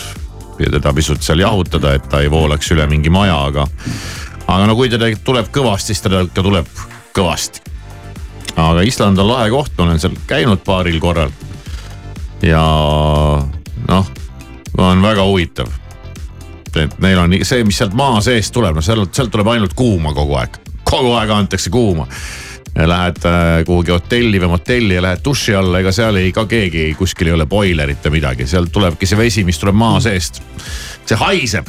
ja 0.59 0.71
teda 0.71 0.93
pisut 0.93 1.23
seal 1.23 1.39
jahutada, 1.43 1.93
et 1.95 2.09
ta 2.11 2.21
ei 2.23 2.31
voolaks 2.31 2.71
üle 2.75 2.85
mingi 2.91 3.11
maja, 3.13 3.37
aga, 3.49 3.65
aga 4.47 4.67
no 4.67 4.75
kui 4.77 4.91
teda 4.91 5.09
tuleb 5.23 5.51
kõvasti, 5.55 5.93
siis 5.93 6.03
teda 6.05 6.25
ikka 6.27 6.43
tuleb 6.45 6.71
kõvasti. 7.15 7.63
Aga 8.55 8.81
Island 8.81 9.17
on 9.17 9.27
lahe 9.27 9.49
koht, 9.49 9.71
ma 9.77 9.87
olen 9.87 9.99
seal 9.99 10.15
käinud 10.27 10.63
paaril 10.65 10.99
korral. 10.99 11.31
ja 12.41 12.63
noh, 13.87 14.11
on 14.77 15.01
väga 15.03 15.27
huvitav 15.27 15.69
et 16.77 16.99
neil 17.01 17.19
on 17.19 17.33
see, 17.43 17.63
mis 17.67 17.79
sealt 17.79 17.95
maa 17.97 18.19
seest 18.23 18.53
tuleb, 18.53 18.77
no 18.77 18.83
sealt, 18.85 19.13
sealt 19.15 19.31
tuleb 19.33 19.49
ainult 19.53 19.73
kuuma 19.77 20.13
kogu 20.15 20.37
aeg, 20.39 20.59
kogu 20.87 21.15
aeg 21.17 21.33
antakse 21.33 21.71
kuuma. 21.73 22.07
Lähed 22.79 23.17
äh, 23.25 23.63
kuhugi 23.65 23.91
hotelli 23.91 24.39
või 24.39 24.51
motelli 24.53 24.95
ja 24.95 25.01
lähed 25.03 25.23
duši 25.25 25.55
alla, 25.57 25.81
ega 25.81 25.91
seal 25.91 26.19
ei 26.21 26.29
ka 26.31 26.45
keegi, 26.47 26.93
kuskil 26.95 27.31
ei 27.31 27.35
ole 27.35 27.47
boilerit 27.49 28.05
või 28.05 28.19
midagi, 28.19 28.45
sealt 28.47 28.71
tulebki 28.71 29.09
see 29.09 29.17
vesi, 29.19 29.43
mis 29.43 29.59
tuleb 29.59 29.75
maa 29.75 29.97
seest. 30.03 30.39
see 31.09 31.17
haiseb. 31.17 31.67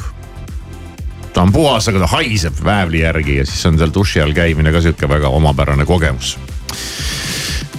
ta 1.33 1.41
on 1.41 1.51
puhas, 1.51 1.87
aga 1.89 2.03
ta 2.03 2.07
haiseb 2.13 2.63
väävli 2.63 3.01
järgi 3.01 3.37
ja 3.37 3.45
siis 3.45 3.65
on 3.65 3.77
seal 3.81 3.91
duši 3.93 4.21
all 4.21 4.33
käimine 4.33 4.71
ka 4.71 4.81
sihuke 4.81 5.09
väga 5.09 5.27
omapärane 5.27 5.85
kogemus. 5.85 6.37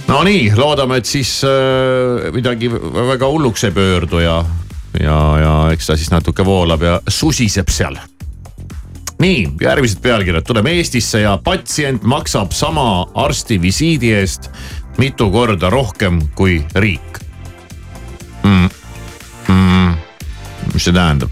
Nonii, 0.07 0.51
loodame, 0.55 0.99
et 0.99 1.07
siis 1.07 1.39
äh, 1.47 2.27
midagi 2.35 2.67
väga 2.71 3.29
hulluks 3.31 3.63
ei 3.63 3.71
pöördu 3.71 4.19
ja 4.19 4.41
ja, 4.99 5.19
ja 5.39 5.53
eks 5.73 5.87
ta 5.87 5.97
siis 5.97 6.11
natuke 6.11 6.45
voolab 6.45 6.81
ja 6.83 6.99
susiseb 7.07 7.69
seal. 7.69 7.97
nii, 9.23 9.47
järgmised 9.61 10.01
pealkirjad, 10.03 10.43
tuleme 10.43 10.73
Eestisse 10.77 11.21
ja 11.23 11.37
patsient 11.43 12.03
maksab 12.03 12.51
sama 12.51 13.05
arsti 13.15 13.61
visiidi 13.61 14.11
eest 14.13 14.49
mitu 14.97 15.29
korda 15.31 15.69
rohkem 15.69 16.21
kui 16.35 16.59
riik 16.75 17.19
mm.. 18.43 18.69
Mm. 19.47 19.93
mis 20.73 20.83
see 20.83 20.93
tähendab? 20.93 21.31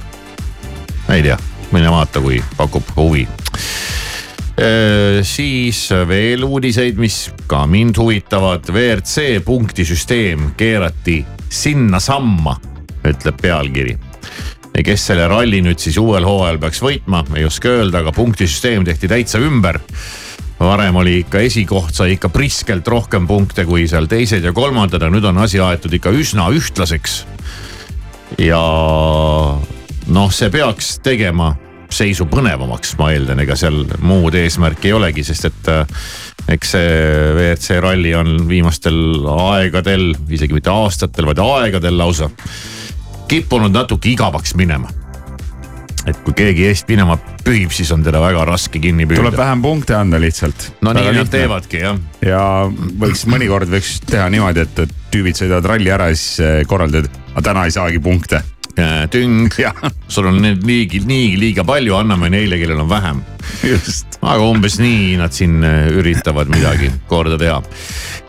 ei 1.10 1.24
tea, 1.26 1.38
mine 1.72 1.92
vaata, 1.92 2.22
kui 2.22 2.40
pakub 2.58 2.96
huvi 2.96 3.28
siis 5.26 5.86
veel 6.08 6.44
uudiseid, 6.44 6.98
mis 7.00 7.32
ka 7.50 7.64
mind 7.70 7.98
huvitavad. 7.98 8.68
WRC 8.70 9.40
punktisüsteem 9.46 10.52
keerati 10.60 11.22
sinnasamma, 11.50 12.58
ütleb 13.08 13.42
pealkiri. 13.42 13.98
kes 14.82 15.08
selle 15.12 15.28
ralli 15.28 15.60
nüüd 15.62 15.80
siis 15.80 15.98
uuel 16.00 16.26
hooajal 16.26 16.58
peaks 16.62 16.80
võitma, 16.82 17.24
ei 17.36 17.46
oska 17.46 17.70
öelda, 17.70 18.00
aga 18.02 18.12
punktisüsteem 18.16 18.86
tehti 18.88 19.08
täitsa 19.12 19.40
ümber 19.40 19.80
varem 20.66 20.96
oli 20.96 21.18
ikka 21.22 21.42
esikoht 21.42 21.96
sai 21.96 22.16
ikka 22.16 22.30
priskelt 22.30 22.88
rohkem 22.88 23.26
punkte 23.28 23.66
kui 23.66 23.88
seal 23.90 24.08
teised 24.10 24.46
ja 24.46 24.54
kolmandad, 24.54 25.02
aga 25.02 25.14
nüüd 25.14 25.26
on 25.30 25.42
asi 25.42 25.62
aetud 25.62 25.94
ikka 25.98 26.14
üsna 26.14 26.50
ühtlaseks. 26.54 27.24
ja 28.40 28.62
noh, 30.08 30.32
see 30.32 30.50
peaks 30.54 31.00
tegema 31.04 31.56
seisu 31.92 32.28
põnevamaks, 32.32 32.96
ma 33.00 33.12
eeldan, 33.14 33.42
ega 33.44 33.58
seal 33.60 33.84
muud 34.04 34.36
eesmärki 34.40 34.92
ei 34.92 34.96
olegi, 34.98 35.26
sest 35.28 35.50
et 35.52 35.72
äh, 35.72 36.06
eks 36.56 36.76
see 36.76 36.94
WRC 37.36 37.82
ralli 37.84 38.16
on 38.18 38.48
viimastel 38.50 39.28
aegadel, 39.36 40.12
isegi 40.32 40.58
mitte 40.58 40.74
aastatel, 40.74 41.30
vaid 41.32 41.44
aegadel 41.44 42.00
lausa 42.00 42.32
kippunud 43.32 43.72
natuke 43.72 44.12
igavaks 44.12 44.56
minema 44.60 44.90
et 46.10 46.18
kui 46.26 46.34
keegi 46.38 46.66
eest 46.66 46.90
minema 46.90 47.18
pühib, 47.46 47.74
siis 47.74 47.92
on 47.94 48.04
teda 48.06 48.22
väga 48.24 48.46
raske 48.50 48.82
kinni 48.82 49.06
püüda. 49.06 49.22
tuleb 49.22 49.38
vähem 49.38 49.62
punkte 49.62 49.96
anda 49.98 50.20
lihtsalt. 50.22 50.72
no 50.82 50.96
väga 50.96 51.12
nii 51.12 51.22
nad 51.22 51.34
teevadki 51.34 51.84
jah. 51.84 52.00
ja 52.26 52.42
võiks 53.04 53.26
mõnikord 53.30 53.70
võiks 53.72 54.00
teha 54.10 54.30
niimoodi, 54.34 54.66
et, 54.66 54.98
tüübid 55.14 55.38
sõidavad 55.38 55.68
ralli 55.74 55.92
ära 55.94 56.10
ja 56.10 56.18
siis 56.18 56.40
eh, 56.42 56.62
korraldad, 56.68 57.10
aga 57.34 57.46
täna 57.52 57.68
ei 57.68 57.76
saagi 57.76 58.02
punkte 58.02 58.42
tüng, 59.12 59.52
sul 60.08 60.30
on 60.30 60.42
neid 60.44 60.64
niigi, 60.68 61.02
niigi 61.06 61.40
liiga 61.40 61.66
palju, 61.68 61.96
anname 61.98 62.30
neile, 62.34 62.60
kellel 62.62 62.84
on 62.84 62.90
vähem. 62.90 63.22
aga 64.22 64.46
umbes 64.46 64.78
nii 64.82 65.16
nad 65.20 65.34
siin 65.34 65.64
äh, 65.66 65.88
üritavad 65.98 66.52
midagi 66.54 66.92
korda 67.10 67.40
teha. 67.42 67.62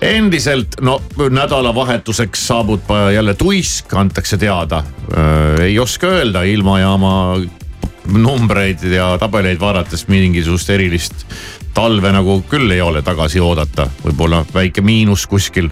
endiselt 0.02 0.78
no 0.80 0.98
nädalavahetuseks 1.30 2.46
saabub 2.48 2.90
jälle 3.14 3.34
tuisk, 3.34 3.94
antakse 3.94 4.38
teada. 4.38 4.84
Äh, 5.12 5.66
ei 5.68 5.78
oska 5.78 6.06
öelda 6.18 6.42
ilmajaama 6.42 7.14
numbreid 8.12 8.82
ja 8.90 9.12
tabeleid 9.18 9.60
vaadates 9.60 10.08
mingisugust 10.08 10.70
erilist 10.70 11.26
talve 11.74 12.12
nagu 12.12 12.40
küll 12.50 12.70
ei 12.74 12.80
ole 12.84 13.02
tagasi 13.02 13.40
oodata, 13.40 13.86
võib-olla 14.02 14.42
väike 14.54 14.82
miinus 14.84 15.26
kuskil 15.30 15.70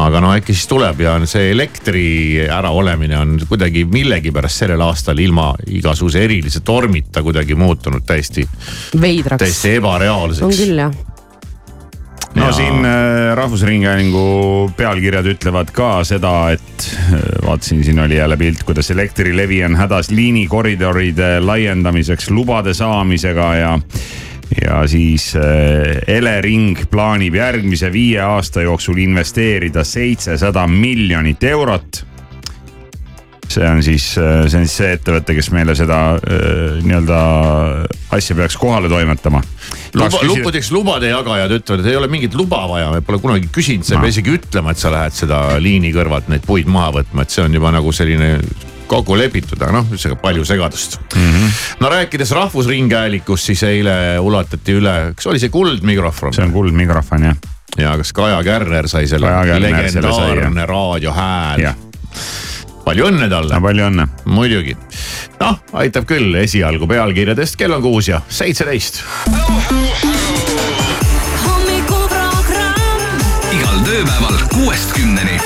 aga 0.00 0.20
no 0.20 0.32
äkki 0.34 0.54
siis 0.54 0.66
tuleb 0.70 1.00
ja 1.04 1.14
see 1.30 1.50
elektri 1.52 2.04
äraolemine 2.50 3.18
on 3.18 3.38
kuidagi 3.48 3.84
millegipärast 3.90 4.64
sellel 4.64 4.82
aastal 4.86 5.18
ilma 5.22 5.52
igasuguse 5.70 6.24
erilise 6.24 6.64
tormita 6.66 7.22
kuidagi 7.22 7.54
muutunud 7.54 8.06
täiesti. 8.06 8.46
veidraks. 9.00 9.42
täiesti 9.44 9.76
ebareaalseks. 9.78 10.46
on 10.46 10.56
küll 10.58 10.86
jah 10.86 10.94
no 12.34 12.46
ja... 12.46 12.52
siin 12.52 12.84
äh, 12.84 13.36
Rahvusringhäälingu 13.38 14.72
pealkirjad 14.76 15.26
ütlevad 15.34 15.70
ka 15.74 15.90
seda, 16.04 16.34
et 16.54 16.88
äh, 16.96 17.14
vaatasin, 17.46 17.84
siin 17.84 18.02
oli 18.02 18.16
jälle 18.16 18.36
pilt, 18.36 18.62
kuidas 18.66 18.90
Elektrilevi 18.90 19.62
on 19.64 19.76
hädas 19.78 20.10
liinikoridoride 20.10 21.40
laiendamiseks 21.40 22.30
lubade 22.30 22.74
saamisega 22.74 23.54
ja 23.54 23.78
ja 24.62 24.82
siis 24.90 25.32
äh, 25.36 26.16
Elering 26.16 26.86
plaanib 26.90 27.38
järgmise 27.38 27.92
viie 27.92 28.20
aasta 28.22 28.64
jooksul 28.64 28.98
investeerida 29.04 29.84
seitsesada 29.84 30.66
miljonit 30.70 31.44
eurot 31.44 32.04
see 33.54 33.70
on 33.70 33.82
siis, 33.82 34.18
äh, 34.18 34.44
see 34.48 34.60
on 34.60 34.66
siis 34.66 34.76
see 34.80 34.92
ettevõte, 34.96 35.34
kes 35.36 35.50
meile 35.54 35.74
seda 35.78 35.98
äh, 36.16 36.82
nii-öelda 36.84 37.18
asja 38.16 38.36
peaks 38.38 38.56
kohale 38.60 38.90
toimetama. 38.90 39.42
luba, 39.94 40.22
muideks 40.42 40.70
lubade 40.74 41.10
jagajad 41.12 41.56
ütlevad, 41.58 41.84
et 41.84 41.92
ei 41.92 41.98
ole 42.00 42.10
mingit 42.12 42.34
luba 42.38 42.64
vaja, 42.70 42.90
me 42.94 43.02
pole 43.04 43.20
kunagi 43.22 43.50
küsinud, 43.54 43.86
sa 43.86 43.96
ei 43.96 44.06
pea 44.06 44.14
isegi 44.16 44.36
ütlema, 44.38 44.74
et 44.74 44.82
sa 44.82 44.92
lähed 44.94 45.16
seda 45.16 45.42
liini 45.62 45.92
kõrvalt 45.94 46.30
neid 46.32 46.46
puid 46.46 46.70
maha 46.70 46.94
võtma, 47.00 47.24
et 47.24 47.34
see 47.34 47.44
on 47.44 47.54
juba 47.54 47.72
nagu 47.74 47.92
selline 47.94 48.38
kokku 48.94 49.18
lepitud, 49.18 49.58
aga 49.60 49.80
noh, 49.80 49.90
ühesõnaga 49.92 50.20
palju 50.22 50.46
segadust 50.48 50.98
mm. 51.02 51.26
-hmm. 51.30 51.58
no 51.82 51.90
rääkides 51.92 52.30
Rahvusringhäälingust, 52.36 53.50
siis 53.50 53.62
eile 53.66 54.18
ulatati 54.22 54.78
üle, 54.78 54.94
kas 55.16 55.26
oli 55.30 55.42
see 55.42 55.52
kuldmikrofon? 55.54 56.34
see 56.34 56.46
on 56.46 56.54
kuldmikrofon 56.54 57.28
jah. 57.30 57.36
ja 57.78 57.96
kas 58.00 58.12
Kaja 58.12 58.42
Kärner 58.46 58.88
sai 58.88 59.06
selle 59.10 59.32
legendaarne 59.60 60.66
raadiohääl? 60.66 61.68
palju 62.84 63.08
õnne 63.10 63.28
talle. 63.32 63.60
palju 63.60 63.88
õnne. 63.90 64.08
muidugi. 64.24 64.76
noh, 65.40 65.58
aitab 65.80 66.06
küll 66.08 66.34
esialgu 66.44 66.86
pealkirjadest, 66.90 67.56
kell 67.60 67.74
on 67.76 67.82
kuus 67.82 68.08
ja 68.12 68.20
seitseteist. 68.28 69.02
hommikuprogramm. 71.42 73.20
igal 73.58 73.78
tööpäeval 73.90 74.40
kuuest 74.54 74.96
kümneni 74.96 75.40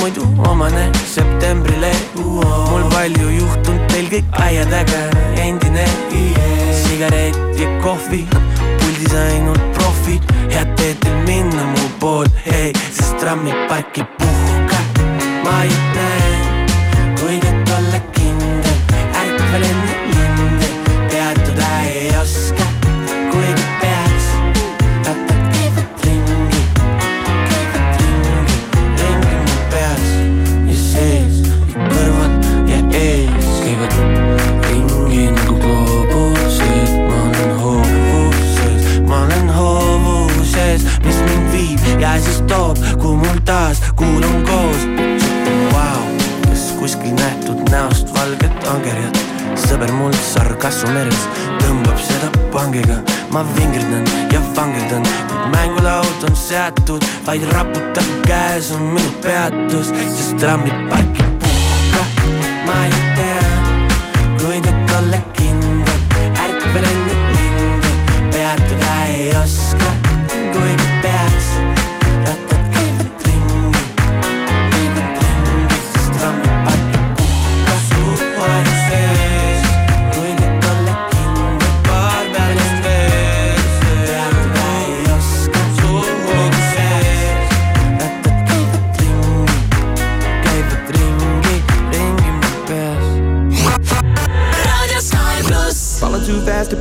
muidu 0.00 0.22
omane 0.50 0.90
septembrile 1.14 1.90
uh 2.16 2.22
-oh. 2.22 2.70
mul 2.70 2.84
palju 2.92 3.28
juhtunud, 3.38 3.82
teil 3.92 4.06
kõik 4.12 4.24
aia 4.44 4.64
taga 4.72 5.02
endine 5.44 5.84
yeah. 6.12 6.72
sigaret 6.82 7.36
ja 7.60 7.68
kohvi, 7.84 8.22
puldis 8.78 9.14
ainult 9.24 9.62
profid, 9.76 10.22
head 10.54 10.74
teed 10.76 10.96
teil 11.04 11.20
minna 11.28 11.64
mu 11.74 11.86
pool, 12.00 12.26
ei, 12.46 12.72
sest 12.96 13.16
trammi 13.20 13.52
parkib 13.68 14.08
puhka, 14.18 14.80
ma 15.44 15.62
ei 15.62 15.76
tea. 15.94 16.29
kasvu 50.60 50.92
meres 50.92 51.22
tõmbab 51.62 52.02
seda 52.04 52.28
pangiga, 52.52 52.98
ma 53.32 53.44
vingerdan 53.56 54.04
ja 54.34 54.42
vangerdan, 54.56 55.08
kuid 55.30 55.48
mängulaud 55.54 56.28
on 56.28 56.36
seatud, 56.36 57.08
vaid 57.26 57.48
raputab 57.54 58.12
käes 58.28 58.72
on 58.76 58.92
minu 58.92 59.16
peatus, 59.24 59.92
sest 60.16 60.38
trammi 60.42 60.72
parkib 60.92 61.29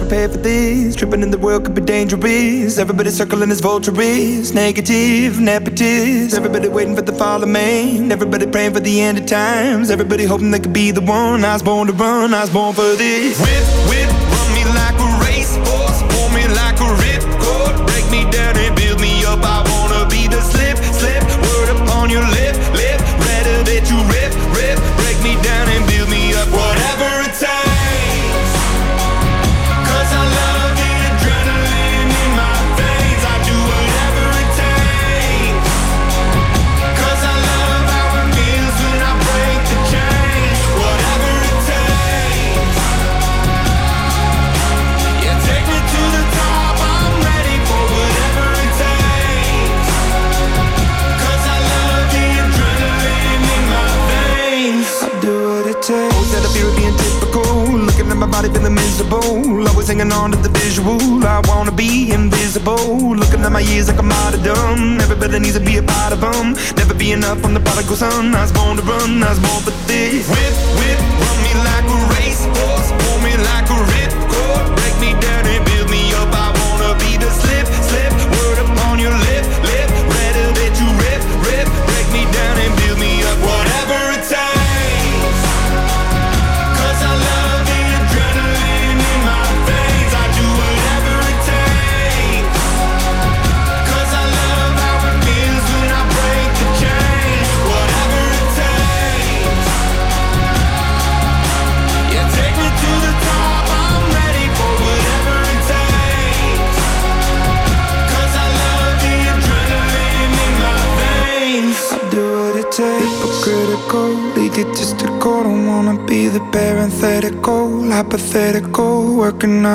prepare 0.10 0.30
for 0.30 0.38
this. 0.38 0.96
Tripping 0.96 1.22
in 1.22 1.30
the 1.30 1.38
world 1.38 1.66
could 1.66 1.76
be 1.76 1.82
dangerous. 1.82 2.80
Everybody 2.80 3.12
circling 3.12 3.52
as 3.52 3.62
vultures. 3.62 4.54
Negative, 4.54 5.34
nepotist. 5.34 6.34
Everybody 6.36 6.68
waiting 6.68 6.96
for 6.96 7.04
the 7.04 7.14
fall 7.14 7.44
of 7.44 7.50
man. 7.50 8.12
Everybody 8.12 8.48
praying 8.48 8.74
for 8.74 8.80
the 8.80 9.02
end 9.02 9.20
of 9.20 9.28
times. 9.28 9.92
Everybody 9.92 10.26
hoping 10.26 10.50
they 10.50 10.60
could 10.60 10.74
be 10.74 10.90
the 10.90 11.02
one. 11.02 11.46
I 11.46 11.54
was 11.54 11.62
born 11.62 11.88
to 11.88 11.94
run, 11.94 12.34
I 12.34 12.42
was 12.42 12.50
born 12.50 12.74
for 12.74 12.96
this. 12.96 13.40
Whip, 13.40 13.79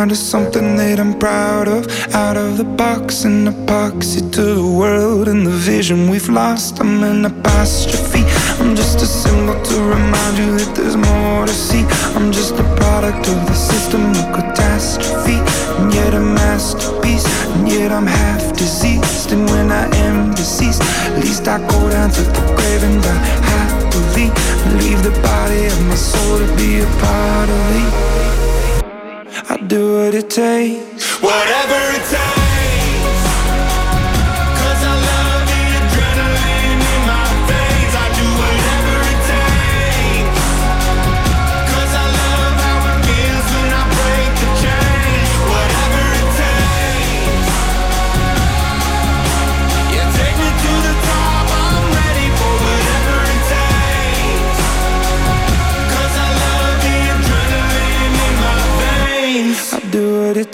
Working 0.05 0.13
under 0.13 0.23
something 0.37 0.77
that 0.77 1.01
I'm 1.01 1.19
proud 1.19 1.67
of. 1.67 1.87
Out 2.15 2.37
of 2.37 2.59
the 2.59 2.65
box, 2.65 3.25
an 3.25 3.47
epoxy 3.47 4.21
to 4.33 4.43
the 4.43 4.71
world 4.81 5.29
and 5.29 5.47
the 5.47 5.57
vision 5.71 6.11
we've 6.11 6.29
lost. 6.29 6.79
I'm 6.79 7.03
an 7.03 7.25
apostrophe. 7.25 8.23
I'm 8.61 8.77
just 8.77 9.01
a 9.01 9.07
symbol 9.07 9.55
to 9.55 9.77
remind 9.81 10.37
you 10.37 10.59
that 10.59 10.75
there's 10.77 10.97
more 10.97 11.47
to 11.47 11.53
see. 11.53 11.85
I'm 12.17 12.31
just 12.33 12.53
a 12.53 12.67
product 12.77 13.27
of 13.29 13.47
the 13.47 13.55
system 13.55 14.03
of 14.21 14.27
catastrophe. 14.37 15.41
And 15.81 15.95
yet 15.95 16.13
a 16.13 16.21
masterpiece. 16.21 17.25
And 17.55 17.67
yet 17.67 17.91
I'm 17.91 18.07
half 18.07 18.53
diseased. 18.53 19.33
And 19.33 19.49
when 19.49 19.73
I 19.73 19.87
am 20.05 20.35
deceased, 20.35 20.83
at 20.83 21.17
least 21.25 21.49
I 21.49 21.57
go 21.73 21.81
down 21.89 22.11
to 22.11 22.23
the 22.37 22.45
grave 22.57 22.83
and 22.85 23.03
die 23.03 23.25
happily. 23.53 24.29
Leave 24.85 25.03
the 25.03 25.17
body 25.23 25.65
of 25.65 25.81
my 25.89 25.95
soul 25.95 26.39
to 26.41 26.49
be 26.57 26.81
a 26.81 26.89
part 27.01 27.49
of 27.49 27.61
me. 27.73 28.14
Whatever 31.21 31.97
it 31.97 32.05
takes. 32.09 32.44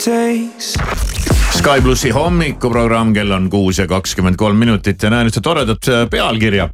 Sky 0.01 1.81
plussi 1.83 2.09
hommikuprogramm, 2.09 3.11
kell 3.13 3.31
on 3.35 3.49
kuus 3.53 3.77
ja 3.77 3.85
kakskümmend 3.87 4.37
kolm 4.39 4.57
minutit 4.57 5.03
ja 5.03 5.11
näen 5.13 5.29
ühte 5.29 5.43
toredat 5.45 5.89
äh, 5.93 6.07
pealkirja. 6.09 6.69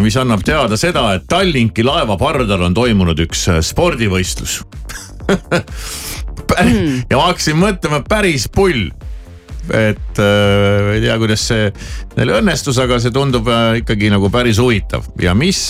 mis 0.00 0.16
annab 0.16 0.40
teada 0.46 0.78
seda, 0.80 1.02
et 1.18 1.26
Tallinki 1.28 1.84
laeva 1.84 2.16
pardal 2.16 2.64
on 2.64 2.74
toimunud 2.74 3.20
üks 3.26 3.44
äh, 3.52 3.60
spordivõistlus. 3.64 4.62
Ja 6.48 7.18
ma 7.18 7.26
hakkasin 7.26 7.58
mõtlema, 7.60 7.98
päris 8.08 8.46
pull 8.48 8.86
et 9.74 10.20
äh, 10.22 10.90
ei 10.96 11.00
tea, 11.04 11.16
kuidas 11.20 11.44
see 11.50 11.68
neil 12.16 12.32
õnnestus, 12.38 12.78
aga 12.82 12.98
see 13.02 13.12
tundub 13.14 13.48
äh, 13.52 13.80
ikkagi 13.82 14.10
nagu 14.12 14.30
päris 14.32 14.58
huvitav 14.62 15.06
ja 15.22 15.34
mis, 15.38 15.60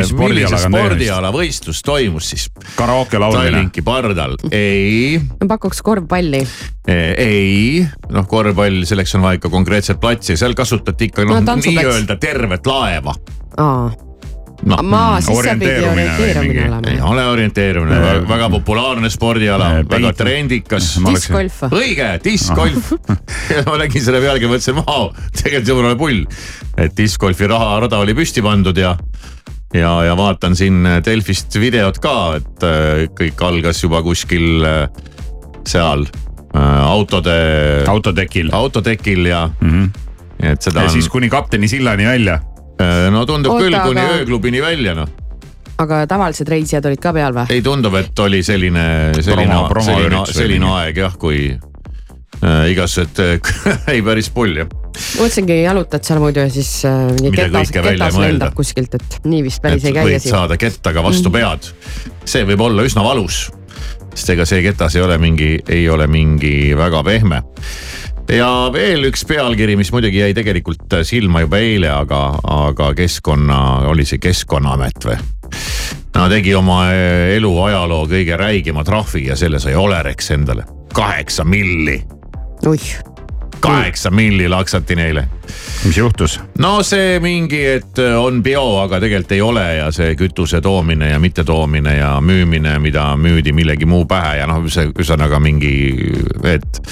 Mis 0.00 0.12
millise 0.16 0.58
spordiala 0.64 1.30
võistlus 1.34 1.82
toimus 1.86 2.30
siis 2.34 2.48
karaoke 2.76 3.18
laulmine. 3.22 3.50
Tallinki 3.52 3.84
pardal? 3.86 4.36
ei 4.50 5.18
ma 5.40 5.50
pakuks 5.56 5.82
korvpalli. 5.86 6.42
Eh, 6.86 7.12
ei, 7.18 7.86
noh 8.14 8.26
korvpall, 8.30 8.84
selleks 8.86 9.14
on 9.18 9.24
vaja 9.26 9.40
ikka 9.40 9.50
konkreetset 9.50 9.98
platsi 10.02 10.36
seal 10.38 10.54
kasutati 10.58 11.08
ikka 11.10 11.24
noh 11.26 11.40
No, 11.40 11.44
tantsuplats. 11.46 11.82
nii-öelda 11.82 12.16
tervet 12.22 12.66
laeva. 12.70 13.14
aa, 13.58 13.90
noh, 14.66 14.80
maa, 14.82 15.20
siis 15.22 15.38
see 15.44 15.54
pidi 15.60 15.72
orienteerumine 15.86 16.42
mingi- 16.42 16.58
ei 16.58 16.68
olema. 16.68 17.08
ole 17.10 17.24
orienteerumine, 17.32 17.98
väga 18.28 18.48
populaarne 18.50 19.10
spordiala 19.12 19.68
Eh,, 19.78 19.84
väga 19.90 20.12
trendikas. 20.18 20.88
Diskgolf. 21.06 21.60
õige, 21.70 22.08
diskgolf. 22.24 22.92
ma 23.70 23.76
nägin 23.82 24.02
selle 24.04 24.20
pealkirja, 24.24 24.50
mõtlesin, 24.52 24.78
vau, 24.82 25.10
tegelikult 25.38 25.68
jumala 25.72 25.96
pull. 25.96 26.24
et 26.76 26.96
diskgolfi 26.98 27.46
raharada 27.48 27.98
oli 28.02 28.14
püsti 28.18 28.42
pandud 28.44 28.76
ja, 28.76 28.96
ja, 29.74 29.92
ja 30.04 30.16
vaatan 30.18 30.56
siin 30.58 30.82
Delfist 31.06 31.54
videot 31.62 31.98
ka, 32.02 32.16
et 32.40 32.66
äh, 32.66 33.06
kõik 33.16 33.42
algas 33.46 33.82
juba 33.84 34.02
kuskil 34.02 34.64
äh, 34.66 34.88
seal 35.66 36.04
äh, 36.06 36.82
autode, 36.86 37.38
autotekil. 37.88 38.50
autotekil 38.52 39.26
ja 39.30 39.48
Mm 39.60 39.70
-hmm. 39.70 39.90
et 40.52 40.62
seda 40.62 40.80
ja 40.80 40.84
on 40.86 40.90
siis, 40.92 41.08
kuni 41.08 41.28
kapteni 41.30 41.68
sillani 41.68 42.06
välja. 42.06 42.40
No 43.10 43.24
tundub 43.28 43.54
Oota, 43.54 43.64
küll 43.64 43.78
kuni 43.80 44.02
aga- 44.02 44.18
ööklubini 44.20 44.60
välja 44.62 44.94
noh. 44.96 45.08
aga 45.80 46.02
tavalised 46.08 46.48
reisijad 46.48 46.86
olid 46.88 47.00
ka 47.02 47.12
peal 47.16 47.36
või? 47.36 47.48
ei 47.54 47.62
tundub, 47.64 47.94
et 48.00 48.24
oli 48.24 48.42
selline, 48.46 48.86
selline 49.20 49.60
selline, 49.86 50.22
selline 50.32 50.70
aeg 50.76 51.00
jah, 51.04 51.16
kui 51.20 51.40
äh, 51.52 52.70
igasugused 52.72 53.22
äh, 53.24 53.80
ei 53.94 54.02
päris 54.04 54.30
pull 54.34 54.60
jah. 54.62 54.70
mõtlesingi, 54.96 55.60
jalutad 55.62 56.06
seal 56.06 56.20
muidu 56.22 56.44
ja 56.44 56.52
siis 56.52 56.72
äh, 56.88 57.12
ketas, 57.34 57.72
ketas 57.74 58.20
lendab 58.20 58.56
kuskilt, 58.56 58.98
et 58.98 59.20
nii 59.24 59.44
vist 59.46 59.64
päris 59.64 59.84
et 59.84 59.92
ei 59.92 59.98
käi 59.98 60.08
võid 60.10 60.20
asi. 60.20 60.32
saada 60.34 60.58
kettaga 60.60 61.04
vastu 61.06 61.32
pead. 61.32 61.72
see 62.24 62.44
võib 62.48 62.68
olla 62.68 62.84
üsna 62.86 63.04
valus, 63.06 63.46
sest 64.12 64.36
ega 64.36 64.48
see 64.48 64.64
ketas 64.66 64.96
ei 64.96 65.04
ole 65.04 65.20
mingi, 65.22 65.54
ei 65.68 65.88
ole 65.88 66.08
mingi 66.10 66.56
väga 66.76 67.04
pehme 67.06 67.44
ja 68.32 68.48
veel 68.72 69.06
üks 69.10 69.24
pealkiri, 69.28 69.76
mis 69.78 69.92
muidugi 69.94 70.20
jäi 70.22 70.34
tegelikult 70.34 70.98
silma 71.06 71.44
juba 71.44 71.60
eile, 71.62 71.90
aga, 71.92 72.22
aga 72.42 72.92
keskkonna, 72.98 73.60
oli 73.92 74.06
see 74.08 74.22
Keskkonnaamet 74.22 75.06
või? 75.06 75.18
no 76.16 76.28
tegi 76.32 76.54
oma 76.58 76.80
eh, 76.92 77.36
elu 77.36 77.52
ajaloo 77.68 78.06
kõige 78.10 78.38
räigema 78.40 78.84
trahvi 78.84 79.26
ja 79.28 79.36
selle 79.38 79.60
sai 79.62 79.76
Olerex 79.78 80.32
endale, 80.34 80.66
kaheksa 80.94 81.44
milli, 81.44 82.00
oih, 82.66 82.88
kaheksa 83.60 84.10
milli 84.10 84.48
laksati 84.48 84.96
neile 84.98 85.28
mis 85.84 85.96
juhtus? 85.98 86.40
no 86.58 86.82
see 86.82 87.20
mingi, 87.22 87.62
et 87.78 87.98
on 88.18 88.42
bio, 88.42 88.64
aga 88.82 89.00
tegelikult 89.02 89.36
ei 89.36 89.42
ole 89.44 89.66
ja 89.78 89.90
see 89.94 90.16
kütuse 90.18 90.60
toomine 90.64 91.12
ja 91.12 91.20
mittetoomine 91.22 91.96
ja 92.00 92.16
müümine, 92.20 92.78
mida 92.82 93.12
müüdi 93.20 93.54
millegi 93.54 93.86
muu 93.86 94.06
pähe 94.08 94.38
ja 94.40 94.50
noh, 94.50 94.64
see 94.72 94.90
ühesõnaga 94.90 95.40
mingi, 95.42 95.74
et 96.44 96.82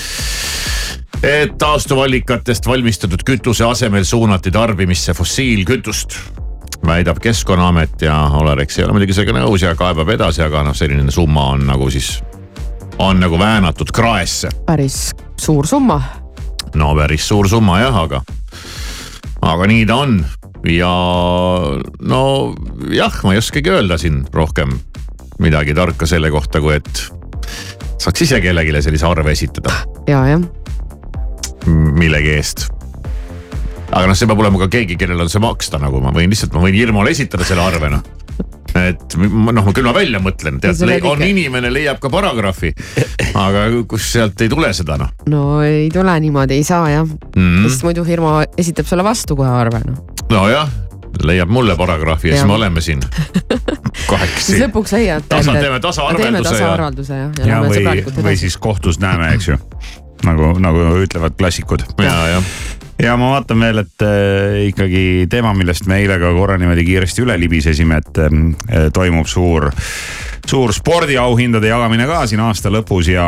et 1.23 1.59
taastuvallikatest 1.59 2.67
valmistatud 2.67 3.23
kütuse 3.27 3.65
asemel 3.65 4.05
suunati 4.05 4.51
tarbimisse 4.51 5.15
fossiilkütust 5.15 6.19
väidab 6.87 7.19
Keskkonnaamet 7.23 8.03
ja 8.03 8.17
Olerex 8.33 8.79
ei 8.79 8.85
ole 8.85 8.93
muidugi 8.97 9.17
sellega 9.17 9.41
nõus 9.41 9.65
ja 9.65 9.75
kaebab 9.79 10.11
edasi, 10.15 10.43
aga 10.45 10.63
noh, 10.67 10.77
selline 10.77 11.11
summa 11.15 11.49
on 11.55 11.67
nagu 11.69 11.89
siis, 11.91 12.19
on 12.99 13.21
nagu 13.23 13.39
väänatud 13.41 13.93
kraesse 13.95 14.51
päris 14.67 15.15
suur 15.41 15.67
summa. 15.67 16.01
no 16.75 16.95
päris 16.99 17.29
suur 17.29 17.49
summa 17.49 17.81
jah, 17.81 17.97
aga, 18.05 18.23
aga 19.43 19.69
nii 19.71 19.87
ta 19.89 20.01
on 20.05 20.19
ja 20.69 20.93
no 22.01 22.23
jah, 22.93 23.21
ma 23.25 23.35
ei 23.35 23.41
oskagi 23.41 23.73
öelda 23.73 23.99
siin 24.01 24.25
rohkem 24.33 24.73
midagi 25.41 25.75
tarka 25.75 26.07
selle 26.07 26.31
kohta, 26.31 26.61
kui 26.61 26.77
et 26.77 27.07
saaks 27.99 28.27
ise 28.27 28.41
kellelegi 28.45 28.83
sellise 28.83 29.09
arve 29.09 29.33
esitada 29.33 29.73
ja, 30.09 30.27
jah. 30.29 30.45
Millegi 31.71 32.35
eest. 32.39 32.67
aga 33.91 34.07
noh, 34.09 34.17
see 34.19 34.29
peab 34.29 34.43
olema 34.43 34.65
ka 34.65 34.71
keegi, 34.73 34.99
kellel 35.01 35.25
on 35.27 35.33
see 35.33 35.43
maksta, 35.43 35.81
nagu 35.83 36.03
ma 36.05 36.13
võin 36.15 36.33
lihtsalt, 36.33 36.55
ma 36.57 36.65
võin 36.67 36.77
Irmole 36.79 37.15
esitada 37.15 37.47
selle 37.47 37.65
arve 37.65 37.93
noh 37.93 38.05
et 38.75 39.17
ma- 39.17 39.53
noh, 39.55 39.67
küll 39.75 39.87
ma 39.87 39.95
välja 39.95 40.21
mõtlen, 40.23 40.59
tead 40.63 40.81
on 41.07 41.23
inimene, 41.23 41.71
leiab 41.73 42.01
ka 42.03 42.11
paragrahvi. 42.13 42.73
aga 43.39 43.67
kust 43.91 44.11
sealt 44.17 44.41
ei 44.45 44.51
tule 44.51 44.71
seda 44.77 44.99
noh 45.01 45.13
no 45.31 45.63
ei 45.67 45.89
tule 45.95 46.15
niimoodi, 46.25 46.59
ei 46.59 46.67
saa 46.67 46.89
jah 46.91 47.05
mm., 47.07 47.39
mm.. 47.39 47.69
sest 47.69 47.87
muidu 47.87 48.05
firma 48.07 48.41
esitab 48.59 48.89
sulle 48.91 49.07
vastu 49.07 49.39
kohe 49.39 49.51
arve 49.51 49.83
noh. 49.87 50.01
nojah, 50.33 50.71
leiab 51.23 51.53
mulle 51.55 51.77
paragrahvi 51.79 52.33
ja 52.33 52.39
siis 52.39 52.43
Jah. 52.43 52.51
me 52.51 52.59
oleme 52.59 52.85
siin 52.85 53.03
siis 53.09 54.07
kahekesi. 54.11 54.63
lõpuks 54.65 54.97
leiad. 54.97 55.29
Tasa- 55.31 55.59
teeme 55.59 55.81
tasaarvelduse 55.81 56.25
teeme 56.25 56.43
ja- 56.43 56.49
tasaarvelduse 56.51 57.21
jah, 57.21 57.29
ja 57.39 57.47
ja 57.47 57.61
lähme 57.63 58.09
või 58.11 58.31
või 58.31 58.41
siis 58.43 58.59
kohtus 58.59 58.99
näeme, 59.03 59.35
eks 59.39 59.53
ju. 59.53 59.61
nagu, 60.27 60.55
nagu 60.63 60.87
ütlevad 61.03 61.37
klassikud. 61.39 61.85
ja, 62.03 62.15
jah, 62.35 62.53
ja 63.03 63.17
ma 63.21 63.33
vaatan 63.35 63.61
veel, 63.61 63.83
et 63.85 64.05
äh, 64.07 64.61
ikkagi 64.71 65.05
teema, 65.31 65.55
millest 65.57 65.89
me 65.91 65.99
eile 66.03 66.19
ka 66.23 66.33
korra 66.37 66.59
niimoodi 66.61 66.87
kiiresti 66.87 67.25
üle 67.25 67.37
libisesime, 67.41 68.01
et 68.03 68.23
äh, 68.23 68.87
toimub 68.95 69.29
suur, 69.31 69.71
suur 70.47 70.75
spordiauhindade 70.77 71.71
jagamine 71.71 72.07
ka 72.11 72.25
siin 72.31 72.43
aasta 72.45 72.73
lõpus 72.73 73.11
ja, 73.13 73.27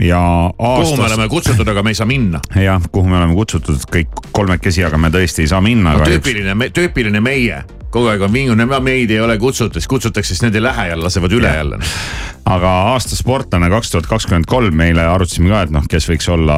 ja 0.00 0.22
kuhu 0.56 0.96
me 0.96 1.06
oleme 1.10 1.28
kutsutud, 1.32 1.68
aga 1.68 1.84
me 1.84 1.94
ei 1.94 2.00
saa 2.00 2.08
minna. 2.08 2.42
jah, 2.56 2.82
kuhu 2.92 3.10
me 3.10 3.20
oleme 3.20 3.36
kutsutud 3.38 3.86
kõik 3.92 4.26
kolmekesi, 4.32 4.84
aga 4.88 5.00
me 5.00 5.12
tõesti 5.14 5.46
ei 5.46 5.52
saa 5.52 5.62
minna 5.64 5.96
kahjuks. 5.98 6.18
tüüpiline, 6.22 6.72
tüüpiline 6.74 7.24
meie, 7.24 7.62
kogu 7.92 8.10
aeg 8.12 8.24
on 8.24 8.32
vingunud, 8.32 8.76
meid 8.84 9.12
ei 9.12 9.20
ole 9.20 9.38
kutsutud, 9.38 9.78
siis 9.78 9.90
kutsutakse, 9.90 10.34
siis 10.34 10.42
need 10.46 10.56
ei 10.58 10.64
lähe 10.64 10.88
jälle, 10.92 11.04
lasevad 11.04 11.32
üle 11.36 11.54
jälle. 11.54 11.78
aga 12.52 12.70
aasta 12.92 13.16
sportlane 13.16 13.68
kaks 13.70 13.92
tuhat 13.92 14.06
kakskümmend 14.10 14.48
kolm, 14.50 14.80
eile 14.82 15.04
arutasime 15.06 15.52
ka, 15.52 15.62
et 15.66 15.74
noh, 15.74 15.84
kes 15.88 16.08
võiks 16.10 16.28
olla 16.32 16.56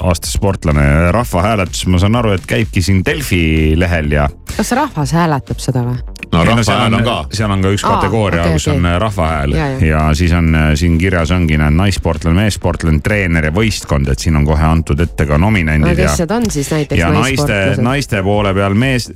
aasta 0.00 0.30
sportlane. 0.30 1.12
rahvahääletus, 1.14 1.86
ma 1.86 2.02
saan 2.02 2.18
aru, 2.20 2.34
et 2.36 2.46
käibki 2.46 2.82
siin 2.82 3.04
Delfi 3.06 3.72
lehel 3.78 4.12
ja. 4.12 4.28
kas 4.56 4.74
rahvas 4.76 5.14
hääletab 5.16 5.62
seda 5.62 5.86
või? 5.86 6.00
no 6.32 6.40
Ei, 6.40 6.48
rahva 6.48 6.76
hääl 6.78 6.94
on 6.96 7.04
ka. 7.04 7.16
seal 7.36 7.52
on 7.52 7.62
ka 7.64 7.72
üks 7.74 7.84
kategooria 7.84 8.44
okei, 8.46 8.56
kus 8.56 8.66
okei. 8.68 8.78
on 8.78 8.86
äh, 8.88 8.96
rahvahääl 9.02 9.52
Ja, 9.52 9.66
ja, 9.66 9.78
ja. 9.78 9.86
ja 9.86 10.02
siis 10.16 10.32
on 10.36 10.54
äh, 10.56 10.68
siin 10.80 10.96
kirjas 10.98 11.30
ongi 11.34 11.58
näed 11.60 11.76
naissportlane, 11.76 12.36
meessportlane, 12.40 13.02
treener 13.04 13.48
ja 13.50 13.52
võistkond, 13.54 14.08
et 14.12 14.22
siin 14.22 14.36
on 14.40 14.46
kohe 14.48 14.64
antud 14.64 15.00
ette 15.04 15.26
ka 15.28 15.38
nominendid 15.40 15.98
ja 15.98 16.08
kes. 16.08 16.22
need 16.22 16.36
on 16.38 16.48
siis 16.54 16.70
näiteks 16.72 17.00
ja 17.00 17.10
naiste, 17.12 17.28
naissportlased? 17.28 17.84
naiste 17.84 18.22
poole 18.24 18.54
peal 18.56 18.78
mees, 18.78 19.10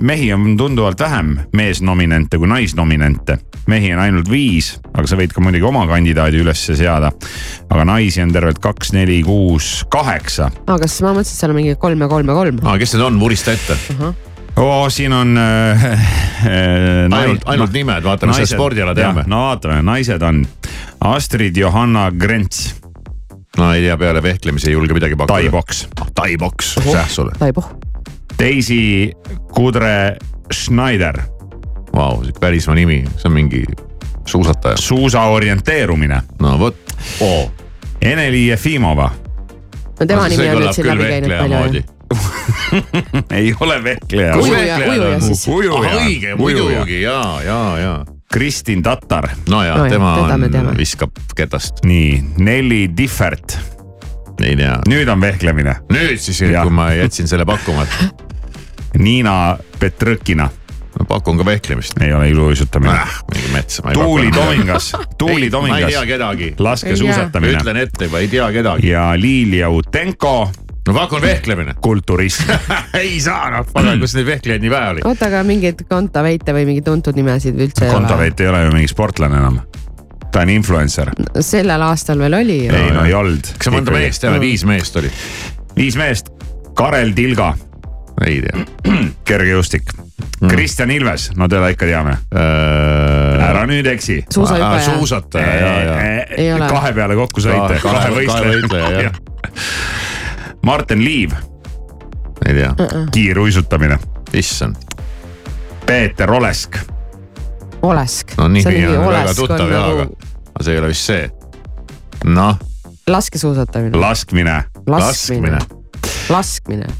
mehi 0.00 0.32
on 0.36 0.50
tunduvalt 0.68 1.00
vähem 1.00 1.38
meesnominente 1.56 2.38
kui 2.38 2.48
naisnominente. 2.48 3.38
mehi 3.66 3.92
on 3.94 4.00
ainult 4.00 4.28
viis, 4.30 4.74
aga 4.92 5.08
sa 5.08 5.16
võid 5.16 5.32
ka 5.32 5.40
muidugi 5.44 5.64
oma 5.64 5.86
kandidaadi 5.88 6.42
ülesse 6.42 6.76
seada. 6.76 7.08
aga 7.70 7.84
naisi 7.88 8.20
on 8.22 8.32
tervelt 8.32 8.60
kaks, 8.60 8.92
neli, 8.92 9.22
kuus, 9.24 9.86
kaheksa. 9.90 10.50
aa, 10.66 10.78
kas 10.78 10.98
ma 11.04 11.14
mõtlesin, 11.16 11.32
et 11.32 11.40
seal 11.40 11.54
on 11.54 11.60
mingi 11.60 11.76
kolm 11.80 12.04
ja 12.04 12.08
kolm 12.12 12.28
ja 12.28 12.36
kolm. 12.36 12.60
aa, 12.64 12.76
kes 12.78 12.94
need 12.94 13.06
on, 13.06 13.16
vurista 13.20 13.56
ette. 13.56 13.78
oo, 14.56 14.90
siin 14.92 15.16
on 15.16 15.34
äh, 15.40 15.84
äh,. 15.88 17.18
ainult, 17.20 17.48
ainult 17.48 17.72
nimed, 17.80 18.04
vaata, 18.04 18.28
mis 18.28 18.44
me 18.44 18.48
spordiala 18.52 18.96
teame. 18.98 19.24
no 19.26 19.46
vaatame, 19.48 19.80
naised 19.88 20.22
on 20.22 20.44
Astrid 21.00 21.56
Johanna 21.56 22.10
Grents, 22.12 22.74
no 23.56 23.72
ei 23.72 23.86
tea, 23.88 23.96
peale 23.96 24.22
vehklemise 24.22 24.68
ei 24.68 24.76
julge 24.76 25.00
midagi 25.00 25.16
pakkuda. 25.16 25.48
Tai-Box, 25.48 25.86
Tai-Box, 26.12 26.76
aitäh 26.84 27.14
sulle. 27.16 27.38
Taibo. 27.40 27.64
Daisy 28.38 29.10
Kudre 29.50 30.18
Schneider, 30.52 31.18
Vau, 31.94 32.22
pärismaa 32.40 32.74
nimi, 32.74 33.04
see 33.16 33.28
on 33.28 33.32
mingi 33.32 33.62
suusataja. 34.26 34.76
suusa 34.76 35.22
orienteerumine, 35.22 36.20
no 36.40 36.58
vot, 36.58 36.76
oo. 37.20 37.50
Eneli 38.02 38.46
Jefimova, 38.46 39.10
no 40.00 40.06
tema 40.06 40.28
nimi 40.28 40.48
on 40.48 40.62
nüüd 40.62 40.76
siin 40.76 40.86
läbi 40.86 41.08
käinud 41.08 41.38
palju. 41.38 41.82
ei 43.38 43.54
ole 43.60 43.84
vehkleja. 43.84 44.36
Ujuja, 44.36 44.76
ujuja 44.78 45.20
siis. 45.20 45.48
ujuja, 45.48 45.90
õige, 46.04 46.36
muidugi. 46.36 47.02
Ja, 47.02 47.40
ja, 47.44 47.78
ja. 47.78 48.04
Kristin 48.32 48.82
Tatar, 48.82 49.28
no 49.48 49.62
ja 49.64 49.76
No 49.76 49.88
tema 49.88 50.14
on, 50.14 50.76
viskab 50.76 51.10
ketast, 51.36 51.80
nii 51.88 52.22
Nelli 52.44 52.90
Differt, 52.96 53.56
ei 54.44 54.56
tea. 54.56 54.76
nüüd 54.88 55.08
on 55.08 55.20
vehklemine, 55.20 55.78
nüüd 55.92 56.20
siis, 56.20 56.42
kui 56.44 56.70
ma 56.74 56.90
jätsin 56.92 57.28
selle 57.28 57.46
pakkumata, 57.48 58.10
Niina 58.96 59.58
Petrõkina, 59.78 60.48
ma 60.98 61.04
pakun 61.08 61.38
ka 61.38 61.44
vehklemist. 61.44 62.00
ei 62.00 62.12
ole 62.12 62.28
iluuisutamine 62.28 62.92
äh,. 62.92 63.18
mingi 63.34 63.56
ei 63.58 63.94
Tuuli. 63.94 64.30
Tomingas, 64.30 64.92
Tuuli 65.18 65.32
ma 65.34 65.44
ei 65.44 65.50
tea 65.50 65.50
Tomingas, 65.50 66.06
kedagi, 66.06 66.54
laskesuusatamine 66.58 67.58
ütlen 67.58 67.76
ette 67.76 68.08
juba, 68.08 68.18
ei 68.18 68.28
tea 68.28 68.52
kedagi. 68.52 68.88
ja 68.88 69.12
Liilia 69.16 69.70
Utenko, 69.70 70.50
no 70.88 70.94
pakun 70.94 71.22
vehklemine. 71.22 71.74
kulturist. 71.80 72.42
ei 73.02 73.20
saa 73.20 73.50
noh, 73.50 73.66
pagan, 73.72 74.00
kus 74.00 74.16
neid 74.16 74.26
vehklejaid 74.26 74.64
nii 74.64 74.70
vähe 74.72 74.94
oli. 74.94 75.04
oota, 75.04 75.28
aga 75.28 75.44
mingeid 75.44 75.84
kontaveite 75.88 76.56
või 76.56 76.64
mingeid 76.70 76.88
tuntud 76.88 77.18
nimesid 77.18 77.60
üldse 77.60 77.84
ei 77.84 77.92
ole? 77.92 78.00
Kontaveit 78.00 78.40
ei 78.40 78.48
ole 78.48 78.64
ju 78.64 78.72
mingi 78.78 78.88
sportlane 78.88 79.36
enam. 79.42 79.60
ta 80.32 80.42
on 80.44 80.50
influencer. 80.52 81.12
sellel 81.40 81.82
aastal 81.82 82.18
veel 82.18 82.40
oli 82.40 82.58
ju. 82.66 82.74
ei 82.74 82.90
no 82.96 83.04
ei 83.04 83.14
olnud. 83.14 83.54
kas 83.54 83.70
sa 83.70 83.76
mõnda 83.76 83.94
meest 83.94 84.24
tead, 84.24 84.40
viis 84.40 84.64
meest 84.64 84.96
oli? 84.96 85.12
viis 85.76 85.96
meest, 85.96 86.32
Karel 86.74 87.12
Tilga, 87.14 87.52
ei 88.26 88.40
tea. 88.42 88.64
kergejõustik 89.28 89.92
mm., 89.94 90.48
Kristjan 90.48 90.90
Ilves, 90.90 91.30
no 91.36 91.48
teda 91.50 91.68
ikka 91.74 91.86
teame, 91.86 92.16
ära 92.34 93.64
nüüd 93.68 93.86
eksi. 93.90 94.20
suusahüppaja. 94.34 94.84
suusataja 94.84 95.54
ja, 95.54 95.72
ja. 96.38 96.58
Kahe 96.68 96.92
peale 96.96 97.16
kokku 97.18 97.42
sõite, 97.44 97.80
Kahe- 97.82 98.12
võistleja. 98.14 99.12
Martin 100.66 101.04
Liiv, 101.04 101.34
ei 102.46 102.54
tea, 102.54 102.72
kiiruisutamine, 103.14 103.98
issand, 104.36 104.76
Peeter 105.86 106.30
Olesk, 106.30 106.78
Olesk. 107.82 108.34
no 108.38 108.48
nimi 108.48 108.86
on 108.86 109.06
väga 109.06 109.34
tuttav 109.38 109.70
ja, 109.70 109.84
aga, 109.84 110.08
nagu 110.08 110.18
aga 110.54 110.64
see 110.66 110.74
ei 110.74 110.82
ole 110.82 110.90
vist 110.92 111.12
see. 111.12 111.28
noh, 112.26 112.58
laskesuusatamine, 113.08 113.96
laskmine. 113.98 114.58
laskmine, 114.86 115.58
laskmine. 116.28 116.90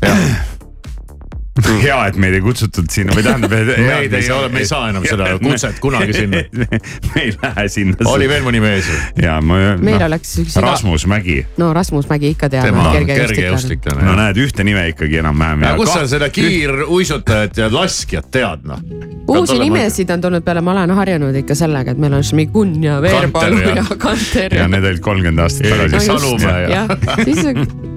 hea, 1.83 1.99
et 2.09 2.17
meid 2.21 2.35
ei 2.39 2.43
kutsutud 2.45 2.89
sinna 2.93 3.15
või 3.17 3.25
tähendab. 3.27 3.53
Meid 3.53 4.15
ei 4.19 4.31
ole- 4.35 4.49
me 4.53 4.63
ei 4.65 4.69
saa 4.69 4.89
enam 4.93 5.07
seda 5.09 5.31
kutset 5.43 5.79
kunagi 5.83 6.15
sinna. 6.17 6.43
me 7.09 7.23
ei 7.23 7.33
lähe 7.37 7.69
sinna. 7.73 7.97
oli 8.13 8.29
veel 8.31 8.45
mõni 8.47 8.61
mees 8.63 8.89
või? 8.89 9.01
ja 9.25 9.39
ma. 9.45 9.59
meil 9.83 10.03
oleks 10.09 10.35
üks 10.45 10.57
Rasmus 10.63 11.07
Mägi, 11.11 11.39
no 11.61 11.73
Rasmus 11.77 12.09
Mägi 12.11 12.33
ikka 12.35 12.51
teab. 12.53 12.69
tema 12.69 12.89
on 12.93 13.07
kergejõustiklane 13.09 14.07
no. 14.07 14.15
näed 14.19 14.41
ühte 14.43 14.65
nime 14.67 14.87
ikkagi 14.93 15.21
enam-vähem. 15.23 15.65
ja 15.67 15.75
kus 15.79 15.93
sa 15.93 16.05
seda 16.11 16.29
kiiruisutajat 16.35 17.63
ja 17.63 17.71
laskjat 17.73 18.31
tead 18.35 18.67
noh? 18.69 18.83
uusi 19.29 19.59
nimesid 19.61 20.11
on 20.15 20.21
tulnud 20.25 20.45
peale, 20.47 20.63
ma 20.65 20.73
olen 20.77 20.95
harjunud 20.97 21.37
ikka 21.43 21.57
sellega, 21.59 21.93
et 21.95 22.01
meil 22.01 22.17
on 22.19 22.25
Šmigun 22.25 22.77
ja 22.85 22.99
Veerpalu 23.05 23.61
ja- 23.75 23.85
Kanter 23.99 24.55
ja 24.55 24.69
need 24.71 24.85
olid 24.89 25.03
kolmkümmend 25.05 25.45
aastat 25.45 25.69
tagasi 25.69 26.07
Salumäe 26.07 26.63
ja- 26.63 26.87
jah, 26.87 27.25
siis 27.25 27.45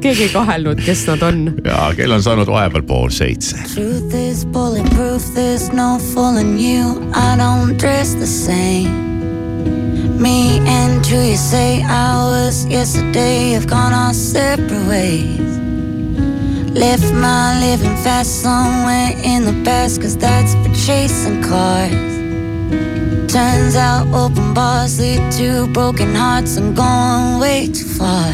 keegi 0.01 0.23
ei 0.27 0.29
kahelnud, 0.33 0.81
kes 0.85 1.05
nad 1.07 1.21
on. 1.27 1.43
ja 1.65 1.91
kell 1.97 2.11
on 2.11 2.23
saanud 2.23 2.49
vahepeal 2.49 2.83
pool 2.87 3.09
seitse. 3.13 3.50
Truth 3.51 4.13
is 4.13 4.45
bulletproof, 4.45 5.23
there's 5.33 5.73
no 5.73 5.99
fooling 5.99 6.57
you. 6.57 7.11
I 7.13 7.35
don't 7.35 7.77
dress 7.77 8.13
the 8.13 8.25
same. 8.25 10.21
Me 10.21 10.59
and 10.67 11.05
who 11.05 11.17
you 11.17 11.35
say 11.35 11.83
I 11.83 12.15
was 12.29 12.65
yesterday 12.67 13.51
have 13.51 13.67
gone 13.67 13.91
our 13.91 14.13
separate 14.13 14.87
ways. 14.87 15.57
Left 16.71 17.13
my 17.13 17.59
living 17.59 17.97
fast 17.97 18.41
somewhere 18.41 19.11
in 19.23 19.43
the 19.43 19.61
past, 19.65 20.01
cause 20.01 20.15
that's 20.15 20.53
for 20.55 20.73
chasing 20.85 21.43
cars. 21.43 21.91
Turns 23.31 23.75
out 23.75 24.07
open 24.13 24.53
bars 24.53 24.99
lead 24.99 25.29
to 25.33 25.67
broken 25.73 26.15
hearts 26.15 26.55
and 26.55 26.75
going 26.75 27.39
way 27.39 27.67
too 27.67 27.85
far. 27.85 28.33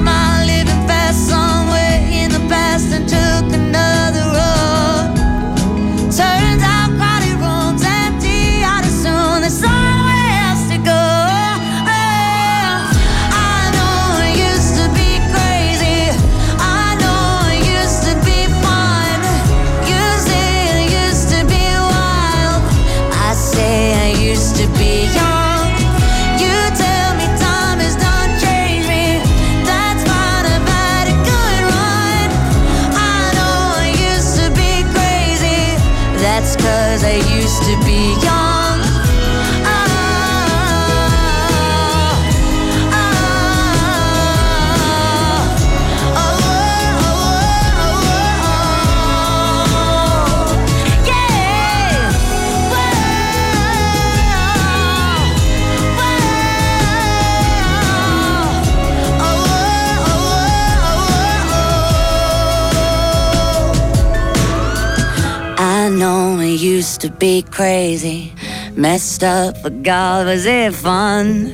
used 66.81 67.01
to 67.01 67.11
be 67.11 67.43
crazy, 67.43 68.33
messed 68.75 69.23
up, 69.23 69.53
but 69.61 69.83
God, 69.83 70.25
was 70.25 70.47
it 70.47 70.73
fun? 70.73 71.53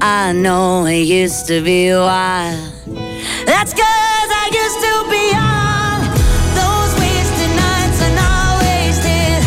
I 0.00 0.32
know 0.32 0.84
it 0.86 1.06
used 1.20 1.46
to 1.46 1.62
be 1.62 1.92
wild. 1.92 2.58
That's 3.46 3.72
cause 3.72 4.30
I 4.42 4.46
used 4.62 4.80
to 4.86 4.94
be 5.14 5.22
young. 5.38 5.98
Those 6.58 6.90
wasted 6.98 7.52
nights 7.62 8.00
not 8.18 8.50
wasted. 8.66 9.40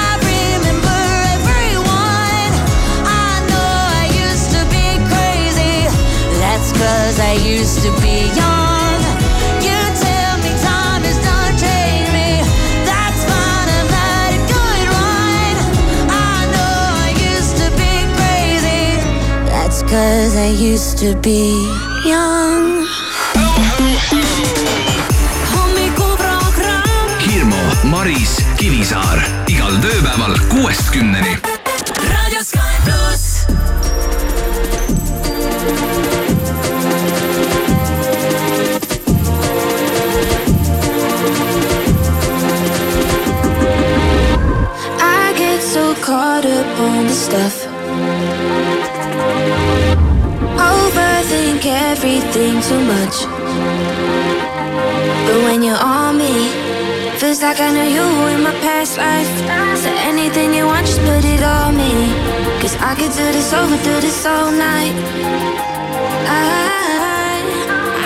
I 0.00 0.08
remember 0.32 1.00
everyone. 1.36 2.52
I 3.28 3.30
know 3.50 3.72
I 4.00 4.04
used 4.24 4.48
to 4.56 4.62
be 4.72 4.86
crazy. 5.12 5.76
That's 6.40 6.72
cause 6.72 7.20
I 7.20 7.34
used 7.56 7.82
to 7.84 7.90
be 8.00 8.34
young. 8.34 8.61
Cause 19.92 20.36
I 20.36 20.48
used 20.48 20.96
to 21.04 21.14
be 21.20 21.52
young. 22.08 22.86
hommikuprogramm 25.52 27.10
Hirmu, 27.20 27.60
Maris, 27.92 28.38
Kivisaar 28.56 29.20
igal 29.52 29.76
tööpäeval 29.84 30.38
kuuest 30.48 30.88
kümneni. 30.94 31.36
raadio 32.08 32.40
Sky 32.40 32.72
pluss. 32.86 33.44
I 45.00 45.36
get 45.36 45.60
so 45.60 45.94
caught 46.00 46.48
up 46.48 46.80
on 46.80 47.06
the 47.12 47.12
stuff. 47.12 47.71
Overthink 51.32 51.64
everything 51.64 52.60
too 52.60 52.80
much. 52.84 53.24
But 55.26 55.38
when 55.44 55.62
you're 55.62 55.82
on 55.82 56.18
me, 56.18 56.50
feels 57.16 57.40
like 57.40 57.58
I 57.58 57.72
know 57.72 57.88
you 57.88 58.04
in 58.34 58.42
my 58.42 58.52
past 58.60 58.98
life. 58.98 59.32
So 59.78 59.88
anything 60.10 60.52
you 60.52 60.66
want, 60.66 60.86
just 60.86 61.00
put 61.00 61.24
it 61.24 61.42
on 61.42 61.74
me. 61.74 62.12
Cause 62.60 62.76
I 62.76 62.94
could 62.94 63.12
do 63.12 63.24
this 63.32 63.50
over, 63.54 63.76
do 63.78 64.00
this 64.02 64.26
all 64.26 64.50
night. 64.50 64.92
I, 66.28 67.40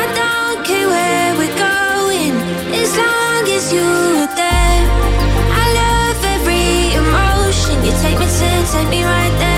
I 0.02 0.06
don't 0.20 0.64
care 0.64 0.86
where 0.86 1.34
we're 1.34 1.58
going, 1.58 2.34
as 2.78 2.96
long 2.96 3.42
as 3.56 3.72
you're 3.72 4.26
there. 4.38 4.82
I 5.62 5.66
love 5.82 6.18
every 6.36 6.94
emotion. 6.94 7.74
You 7.84 7.92
take 8.02 8.18
me 8.20 8.26
to, 8.26 8.72
take 8.72 8.88
me 8.88 9.02
right 9.02 9.34
there. 9.40 9.55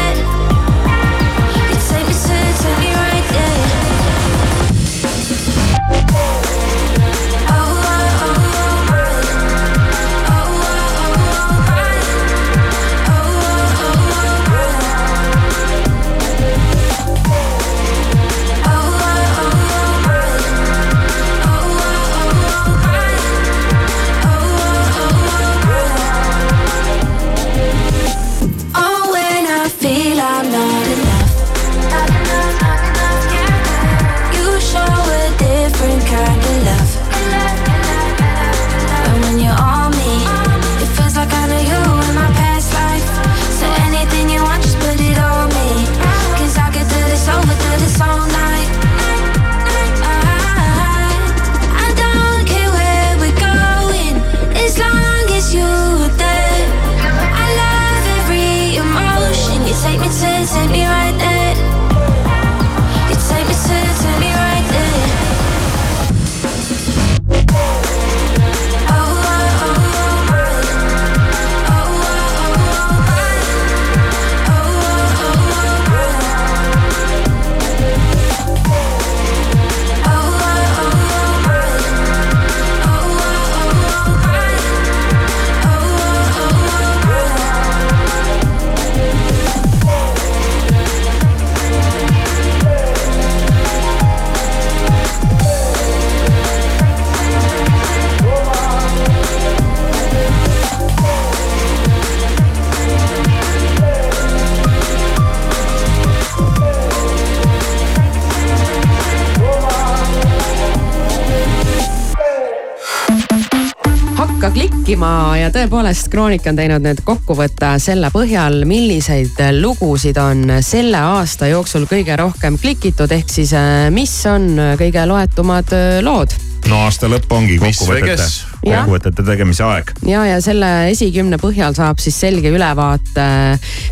Tõepoolest 115.59 116.07
Kroonika 116.13 116.53
on 116.53 116.59
teinud 116.59 116.85
nüüd 116.85 117.01
kokkuvõtte 117.07 117.73
selle 117.83 118.13
põhjal, 118.15 118.61
milliseid 118.69 119.41
lugusid 119.59 120.19
on 120.23 120.61
selle 120.63 121.01
aasta 121.03 121.49
jooksul 121.51 121.89
kõige 121.91 122.15
rohkem 122.21 122.59
klikitud, 122.63 123.11
ehk 123.11 123.33
siis 123.33 123.55
äh, 123.59 123.89
mis 123.91 124.13
on 124.31 124.53
kõige 124.79 125.03
loetumad 125.11 125.75
äh, 125.75 125.99
lood 126.07 126.37
no 126.69 126.83
aasta 126.85 127.09
lõpp 127.11 127.33
ongi 127.35 127.57
kokkuvõtete, 127.59 128.27
kokkuvõtete 128.63 129.25
tegemise 129.27 129.65
aeg. 129.67 129.93
ja, 130.07 130.23
ja 130.29 130.39
selle 130.45 130.71
esikümne 130.93 131.41
põhjal 131.43 131.75
saab 131.75 131.99
siis 132.03 132.19
selge 132.21 132.53
ülevaate, 132.55 133.27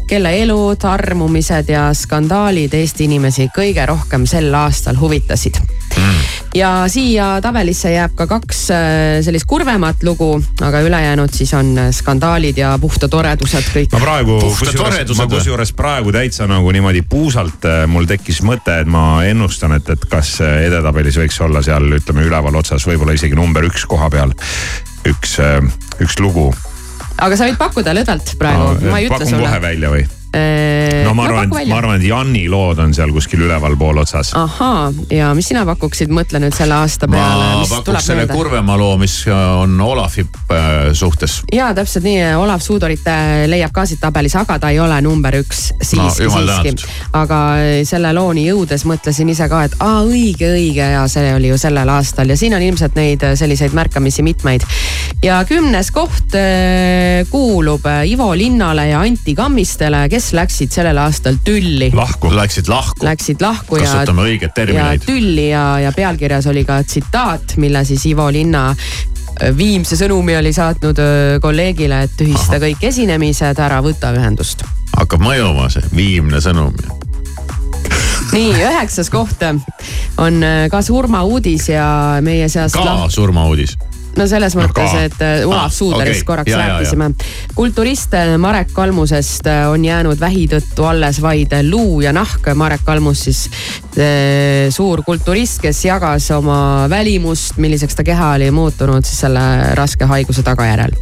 kelle 0.06 0.36
elud, 0.42 0.86
armumised 0.86 1.72
ja 1.72 1.88
skandaalid 1.96 2.74
Eesti 2.78 3.08
inimesi 3.10 3.48
kõige 3.54 3.88
rohkem 3.90 4.26
sel 4.30 4.54
aastal 4.54 5.00
huvitasid 5.02 5.58
mm.. 5.58 6.22
Ja 6.54 6.70
siia 6.88 7.36
tabelisse 7.42 7.90
jääb 7.92 8.14
ka 8.18 8.26
kaks 8.30 8.60
äh, 8.74 8.80
sellist 9.24 9.46
kurvemat 9.48 10.02
lugu, 10.06 10.30
aga 10.64 10.80
ülejäänud 10.86 11.34
siis 11.34 11.52
on 11.54 11.74
skandaalid 11.94 12.58
ja 12.60 12.74
puhta 12.80 13.08
toredused 13.08 13.70
kõik 13.74 13.94
ma. 13.96 14.02
praegu, 14.02 14.38
Puhta 14.40 14.72
kusjuures 14.72 15.16
ma 15.18 15.28
kusjuures 15.30 15.72
praegu 15.76 16.14
täitsa 16.14 16.48
nagu 16.50 16.72
niimoodi 16.72 17.02
puusalt 17.08 17.66
äh, 17.68 17.84
mul 17.90 18.08
tekkis 18.08 18.42
mõte, 18.46 18.80
et 18.82 18.90
ma 18.90 19.24
ennustan, 19.26 19.76
et, 19.78 19.90
et 19.96 20.08
kas 20.10 20.36
äh, 20.44 20.62
edetabelis 20.68 21.18
võiks 21.20 21.40
olla 21.44 21.64
seal 21.66 21.98
ütleme 21.98 22.26
üleval 22.26 22.62
otsas 22.62 22.86
võib-olla 22.88 23.16
isegi 23.16 23.38
number 23.38 23.66
üks 23.68 23.86
koha 23.88 24.10
peal 24.12 24.34
üks, 25.06 25.38
üks 26.02 26.20
lugu. 26.22 26.50
aga 27.18 27.36
sa 27.36 27.48
võid 27.48 27.58
pakkuda 27.60 27.94
lõdvalt 27.96 28.36
praegu 28.40 28.70
no,, 28.72 28.92
ma 28.92 29.02
ei 29.02 29.10
ütle 29.10 29.18
pakun 29.18 29.34
kohe 29.38 29.50
sulle. 29.50 29.66
välja 29.68 29.92
või? 29.92 30.06
No 31.06 31.14
ma 31.16 31.26
arvan, 31.28 31.50
et 31.50 31.70
ma 31.70 31.80
arvan, 31.80 32.00
et 32.00 32.06
Janni 32.08 32.46
lood 32.52 32.80
on 32.82 32.94
seal 32.96 33.12
kuskil 33.14 33.46
ülevalpool 33.46 34.02
otsas. 34.02 34.32
ahaa, 34.36 34.92
ja 35.12 35.32
mis 35.36 35.50
sina 35.52 35.64
pakuksid, 35.68 36.12
mõtle 36.12 36.40
nüüd 36.42 36.56
selle 36.56 36.76
aasta 36.78 37.08
peale, 37.10 37.50
ma 37.62 37.68
pakuks 37.70 38.10
selle 38.10 38.24
meelde. 38.24 38.36
kurvema 38.36 38.78
loo, 38.80 38.96
mis 39.00 39.18
on 39.32 39.80
Olavi 39.80 40.26
äh, 40.26 40.92
suhtes. 40.92 41.40
ja 41.52 41.72
täpselt 41.76 42.06
nii, 42.06 42.34
Olav 42.40 42.64
Suudorit 42.64 43.06
äh, 43.10 43.46
leiab 43.50 43.74
ka 43.76 43.86
siit 43.88 44.00
tabelis, 44.02 44.36
aga 44.38 44.58
ta 44.62 44.72
ei 44.74 44.80
ole 44.82 45.00
number 45.04 45.40
üks 45.40 45.70
siiski 45.80 46.04
No, 46.06 46.10
siiski 46.12 46.74
aga 47.16 47.40
äh, 47.60 47.80
selle 47.88 48.12
looni 48.16 48.46
jõudes 48.48 48.86
mõtlesin 48.88 49.30
ise 49.32 49.48
ka, 49.50 49.64
et 49.66 49.76
aa 49.82 50.02
õige, 50.06 50.50
õige 50.56 50.90
ja 50.96 51.04
see 51.10 51.32
oli 51.34 51.50
ju 51.50 51.58
sellel 51.60 51.90
aastal 51.92 52.30
ja 52.30 52.36
siin 52.38 52.56
on 52.56 52.64
ilmselt 52.64 52.96
neid 52.98 53.24
äh, 53.26 53.36
selliseid 53.38 53.74
märkamisi 53.76 54.24
mitmeid. 54.26 54.66
ja 55.24 55.40
kümnes 55.48 55.90
koht 55.94 56.34
äh, 56.38 57.24
kuulub 57.30 57.86
äh, 57.86 58.04
Ivo 58.10 58.32
Linnale 58.36 58.88
ja 58.88 59.00
Anti 59.00 59.34
Kammistele, 59.34 60.06
kes 60.12 60.25
läksid 60.32 60.72
sellel 60.72 60.98
aastal 60.98 61.36
tülli. 61.44 61.90
lahku. 61.94 62.30
Läksid 62.34 62.68
lahku. 62.68 63.06
Läksid 63.06 63.42
lahku 63.42 63.76
ja 63.80 63.90
kasutame 63.90 64.26
õiget 64.26 64.50
ja 64.50 64.54
termineid. 64.54 65.04
tülli 65.06 65.50
ja, 65.50 65.66
ja 65.80 65.92
pealkirjas 65.92 66.46
oli 66.50 66.64
ka 66.64 66.82
tsitaat, 66.82 67.56
mille 67.56 67.84
siis 67.84 68.06
Ivo 68.06 68.30
Linna 68.32 68.68
äh, 68.70 68.76
viimse 69.56 69.96
sõnumi 69.96 70.36
oli 70.38 70.52
saatnud 70.52 70.98
öö, 70.98 71.40
kolleegile, 71.40 72.02
et 72.06 72.14
tühista 72.16 72.56
Ahah. 72.56 72.68
kõik 72.68 72.86
esinemised, 72.88 73.58
ära 73.60 73.80
võta 73.84 74.12
ühendust. 74.16 74.64
hakkab 74.96 75.20
mõjuma 75.20 75.68
see 75.72 75.84
viimne 75.96 76.40
sõnum. 76.40 76.72
nii, 78.32 78.52
üheksas 78.54 79.10
koht 79.12 79.44
on 80.18 80.42
öö, 80.42 80.68
ka 80.72 80.82
surmauudis 80.82 81.68
ja 81.68 81.88
meie 82.24 82.48
seast 82.48 82.78
ka 82.78 83.06
surmauudis. 83.12 83.76
No 84.16 84.26
selles 84.28 84.54
mõttes, 84.56 84.94
et 85.06 85.22
äh, 85.24 85.44
Olav 85.46 85.66
Ah, 85.66 85.72
Suuderist 85.72 86.22
okei. 86.22 86.26
korraks 86.28 86.52
rääkisime. 86.56 87.10
kulturist 87.54 88.14
äh, 88.14 88.36
Marek 88.38 88.72
Kalmusest 88.72 89.46
äh, 89.46 89.66
on 89.70 89.84
jäänud 89.84 90.20
vähi 90.20 90.46
tõttu 90.48 90.86
alles 90.88 91.20
vaid 91.22 91.52
luu 91.68 92.00
ja 92.00 92.12
nahk. 92.12 92.46
Marek 92.54 92.84
Kalmus 92.84 93.24
siis 93.26 93.46
suur 94.76 95.00
kulturist, 95.02 95.60
kes 95.62 95.84
jagas 95.84 96.30
oma 96.36 96.86
välimust, 96.92 97.56
milliseks 97.56 97.96
ta 97.96 98.04
keha 98.04 98.34
oli 98.36 98.50
muutunud 98.50 99.04
siis 99.04 99.20
selle 99.24 99.40
raske 99.74 100.04
haiguse 100.04 100.42
tagajärjel. 100.44 100.92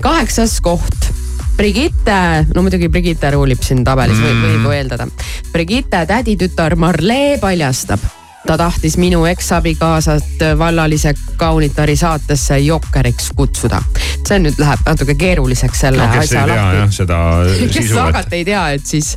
kaheksas 0.00 0.60
koht 0.62 1.10
Brigitte, 1.56 2.46
no 2.54 2.62
muidugi 2.62 2.88
Brigitte 2.88 3.30
ruulib 3.30 3.62
siin 3.62 3.84
tabelis 3.86 4.18
mm., 4.18 4.24
võib, 4.26 4.42
võib 4.44 4.64
ju 4.66 4.72
eeldada. 4.74 5.06
Brigitte 5.52 6.00
täditütar 6.06 6.74
Marlee 6.76 7.38
paljastab, 7.42 8.02
ta 8.46 8.56
tahtis 8.60 8.96
minu 9.00 9.24
eksabikaasat 9.26 10.44
vallalise 10.58 11.14
kaunitari 11.36 11.96
saatesse 11.96 12.58
jokkeriks 12.58 13.30
kutsuda. 13.36 13.82
see 14.28 14.38
nüüd 14.40 14.58
läheb 14.60 14.84
natuke 14.86 15.14
keeruliseks 15.14 15.80
selle 15.86 16.06
no 16.06 16.20
asja 16.20 16.46
lahti. 16.48 16.96
seda 16.96 17.20
kes 17.72 17.74
sisu, 17.74 18.02
et 18.20 18.32
ei 18.32 18.44
tea, 18.44 18.66
et 18.76 18.86
siis, 18.86 19.14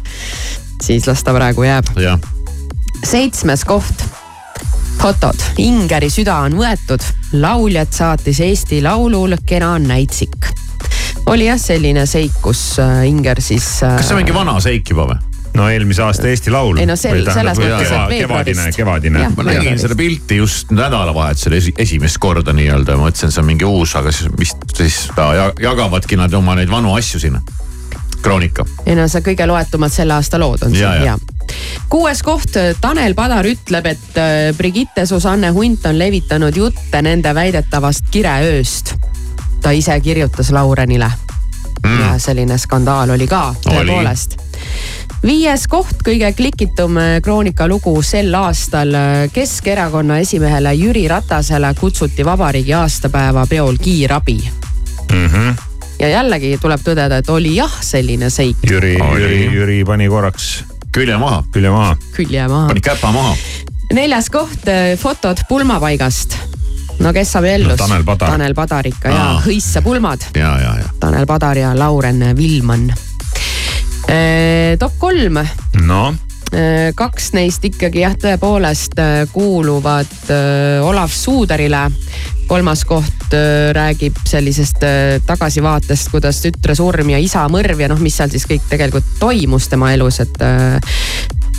siis 0.83 1.07
las 1.07 1.23
ta 1.23 1.35
praegu 1.35 1.67
jääb. 1.67 1.91
seitsmes 3.03 3.65
koht 3.65 4.07
fotod, 4.97 5.43
Ingeri 5.61 6.09
süda 6.09 6.39
on 6.47 6.57
võetud, 6.57 7.03
lauljat 7.37 7.93
saatis 7.93 8.39
Eesti 8.43 8.81
Laulul 8.81 9.37
kena 9.45 9.77
näitsik. 9.79 10.51
oli 11.27 11.45
jah 11.49 11.59
selline 11.59 12.05
seik, 12.05 12.39
kus 12.41 12.79
äh, 12.79 13.03
Inger 13.07 13.41
siis. 13.41 13.79
kas 13.83 14.07
see 14.07 14.15
on 14.15 14.23
mingi 14.23 14.35
vana 14.35 14.59
seik 14.63 14.89
juba 14.89 15.11
või? 15.11 15.36
No 15.57 15.67
eelmise 15.73 16.03
aasta 16.05 16.27
Eesti 16.29 16.51
Laul. 16.53 16.77
Ei 16.77 16.85
no 16.89 16.95
sel- 16.95 17.23
selles 17.25 17.57
mõttes, 17.57 17.89
et 17.89 17.89
kevadine, 17.89 18.15
veebruarist. 18.15 18.77
kevadine 18.77 19.21
Jah. 19.25 19.35
ma 19.37 19.43
nägin 19.49 19.79
seda 19.81 19.95
pilti 19.99 20.37
just 20.41 20.71
nädalavahetusel 20.71 21.57
esi, 21.59 21.73
esimest 21.77 22.17
korda 22.23 22.53
nii-öelda 22.53 22.95
ja 22.95 23.01
mõtlesin, 23.01 23.31
see 23.33 23.41
on 23.43 23.49
mingi 23.49 23.65
uus, 23.65 23.95
aga 23.99 24.11
siis 24.15 24.29
vist 24.39 24.63
siis 24.77 24.99
ta 25.15 25.31
ja- 25.35 25.53
jagavadki 25.61 26.17
nad 26.19 26.33
oma 26.37 26.55
neid 26.55 26.69
vanu 26.71 26.93
asju 26.95 27.19
sinna. 27.25 27.41
Kroonika. 28.21 28.65
ei 28.85 28.95
no 28.97 29.05
see 29.07 29.21
kõige 29.21 29.45
loetumad 29.47 29.93
selle 29.93 30.13
aasta 30.15 30.39
lood 30.41 30.63
on 30.65 30.73
Ja, 30.75 30.91
siin 30.95 31.05
ja. 31.05 31.11
ja. 31.13 31.17
kuues 31.89 32.23
koht, 32.25 32.57
Tanel 32.81 33.13
Padar 33.15 33.45
ütleb, 33.45 33.85
et 33.85 34.17
äh, 34.17 34.55
Brigitte 34.57 35.05
Susanne 35.05 35.51
Hunt 35.53 35.85
on 35.85 35.99
levitanud 35.99 36.55
jutte 36.57 37.01
nende 37.05 37.33
väidetavast 37.37 38.09
kireööst. 38.11 38.95
ta 39.61 39.71
ise 39.71 39.99
kirjutas 40.01 40.49
Laurenile 40.51 41.11
mm.. 41.85 41.99
ja 42.01 42.17
selline 42.19 42.57
skandaal 42.57 43.09
oli 43.15 43.27
ka 43.27 43.53
tõepoolest. 43.63 44.37
Viies 45.23 45.67
koht, 45.67 46.01
kõige 46.05 46.31
klikitum 46.37 46.97
äh, 47.01 47.17
Kroonika 47.23 47.67
lugu 47.67 47.95
sel 48.01 48.33
aastal. 48.35 48.93
Keskerakonna 49.33 50.19
esimehele 50.23 50.73
Jüri 50.77 51.07
Ratasele 51.07 51.73
kutsuti 51.79 52.25
vabariigi 52.25 52.73
aastapäeva 52.73 53.45
peol 53.49 53.77
kiirabi 53.81 54.37
mm. 55.11 55.27
-hmm. 55.27 55.53
ja 55.99 56.09
jällegi 56.09 56.57
tuleb 56.61 56.81
tõdeda, 56.81 57.17
et 57.17 57.29
oli 57.29 57.55
jah 57.55 57.81
selline 57.81 58.29
seik 58.29 58.57
Jüri. 58.69 58.97
Jüri, 58.97 59.45
Jüri 59.53 59.85
pani 59.85 60.07
korraks 60.07 60.63
külje 60.91 61.17
maha, 61.17 61.43
külje 61.53 61.69
maha. 61.69 61.95
külje 62.15 62.47
maha 62.47 62.67
pani. 62.67 62.81
käpa 62.81 63.11
maha. 63.11 63.35
neljas 63.93 64.29
koht, 64.29 64.69
fotod 64.97 65.43
pulmapaigast. 65.49 66.37
no 66.99 67.13
kes 67.13 67.31
saab 67.31 67.45
ellu 67.45 67.69
No 67.69 67.77
Tanel 67.77 68.03
Padar. 68.03 68.29
Tanel 68.29 68.55
Padar 68.57 68.87
ikka 68.87 69.09
ja 69.09 69.27
hõissa 69.45 69.81
pulmad, 69.81 70.29
ja, 70.35 70.55
ja, 70.61 70.73
ja. 70.81 70.89
Tanel 70.99 71.25
Padar 71.25 71.57
ja 71.57 71.75
Lauren 71.77 72.37
Villmann. 72.37 72.93
Top 74.79 74.93
kolm, 75.01 75.41
noh, 75.83 76.15
kaks 76.95 77.33
neist 77.35 77.65
ikkagi 77.67 78.05
jah, 78.05 78.15
tõepoolest 78.15 78.95
äh, 79.01 79.15
kuuluvad 79.33 80.31
äh, 80.31 80.85
Olav 80.85 81.11
Suuderile. 81.11 81.89
kolmas 82.47 82.85
koht 82.87 83.33
äh, 83.35 83.73
räägib 83.75 84.15
sellisest 84.23 84.83
äh, 84.83 85.21
tagasivaatest, 85.27 86.11
kuidas 86.11 86.39
tütre 86.41 86.75
surm 86.75 87.09
ja 87.09 87.19
isa 87.19 87.43
mõrv 87.51 87.83
ja 87.83 87.89
noh, 87.91 87.99
mis 87.99 88.15
seal 88.15 88.31
siis 88.31 88.47
kõik 88.47 88.69
tegelikult 88.69 89.17
toimus 89.19 89.67
tema 89.67 89.91
elus, 89.93 90.21
et 90.23 90.41
äh, 90.41 90.79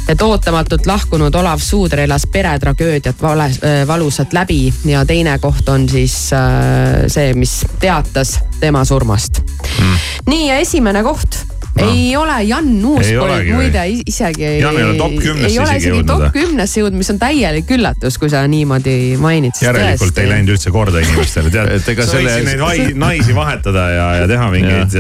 et 0.09 0.23
ootamatult 0.23 0.87
lahkunud 0.87 1.35
Olav 1.35 1.61
Suuder 1.61 2.01
elas 2.01 2.25
peretragöödiat 2.33 3.23
vale, 3.23 3.45
äh, 3.45 3.87
valusalt 3.87 4.33
läbi 4.33 4.73
ja 4.89 5.05
teine 5.05 5.39
koht 5.39 5.69
on 5.69 5.89
siis 5.89 6.33
äh, 6.33 7.05
see, 7.07 7.35
mis 7.35 7.61
teatas 7.81 8.39
tema 8.61 8.85
surmast 8.89 9.43
mm.. 9.45 9.97
nii 10.27 10.49
ja 10.49 10.59
esimene 10.65 11.03
koht 11.05 11.43
no. 11.77 11.89
ei 11.91 12.17
ole 12.17 12.37
Jan 12.49 12.69
Ei 12.79 12.85
Uuspõld 12.89 13.51
muide 13.53 13.85
isegi. 14.07 14.47
Jan 14.63 14.79
ei 14.79 14.85
ole 14.85 14.97
top 14.99 15.17
kümnesse 15.19 15.53
ei 15.53 15.59
ole 15.59 15.77
isegi 15.77 15.79
isegi 15.79 15.93
jõudnud, 15.93 16.11
top 16.11 16.37
kümnesse 16.37 16.81
jõudnud, 16.83 17.01
mis 17.03 17.11
on 17.13 17.21
täielik 17.23 17.73
üllatus, 17.77 18.19
kui 18.21 18.33
sa 18.33 18.45
niimoodi 18.51 18.97
mainid. 19.21 19.59
järelikult 19.63 20.23
ei 20.23 20.31
läinud 20.31 20.55
üldse 20.55 20.73
korda 20.75 21.03
inimestele, 21.05 21.53
tead. 21.55 21.73
Et 21.79 21.91
ega 21.95 22.07
selle- 22.09 22.39
neid 22.47 22.63
vai- 22.63 22.95
naisi 22.99 23.37
vahetada 23.37 23.85
ja, 23.95 24.07
ja 24.23 24.31
teha 24.31 24.49
mingeid, 24.55 24.97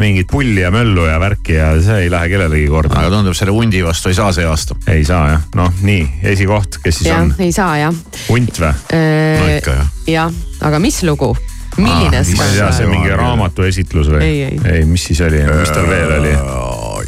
mingit 0.00 0.30
pulli 0.30 0.62
ja 0.64 0.70
möllu 0.74 1.06
ja 1.08 1.18
värki 1.22 1.58
ja 1.58 1.72
see 1.82 2.06
ei 2.06 2.12
lähe 2.12 2.30
kellelegi 2.32 2.68
korda. 2.72 3.00
aga 3.00 3.12
tundub, 3.16 3.36
selle 3.38 3.54
hundi 3.56 3.82
vastu 3.86 4.12
ei 4.12 4.18
saa 4.18 4.32
see 4.36 4.46
aasta. 4.48 4.78
ei 4.92 5.04
saa 5.06 5.26
jah, 5.34 5.50
noh 5.58 5.74
nii, 5.86 6.06
esikoht, 6.34 6.80
kes 6.84 7.02
siis 7.02 7.10
jah 7.10 7.24
on,? 7.24 7.34
ei 7.42 7.52
saa 7.54 7.76
jah. 7.80 8.00
hunt 8.30 8.62
või? 8.62 8.72
no 8.92 9.52
ikka 9.56 9.76
jah. 9.80 9.92
jah, 10.16 10.40
aga 10.70 10.82
mis 10.82 11.02
lugu? 11.06 11.34
Milline 11.76 12.10
ma 12.10 12.24
ei 12.24 12.24
tea, 12.24 12.24
skandaal? 12.24 12.76
see 12.78 12.90
mingi 12.90 13.16
raamatu 13.20 13.66
esitlus 13.66 14.10
või? 14.12 14.22
Ei, 14.24 14.42
ei. 14.50 14.60
ei, 14.72 14.84
mis 14.88 15.06
siis 15.10 15.22
oli, 15.26 15.42
mis 15.48 15.72
tal 15.74 15.88
veel 15.90 16.14
oli? 16.20 16.34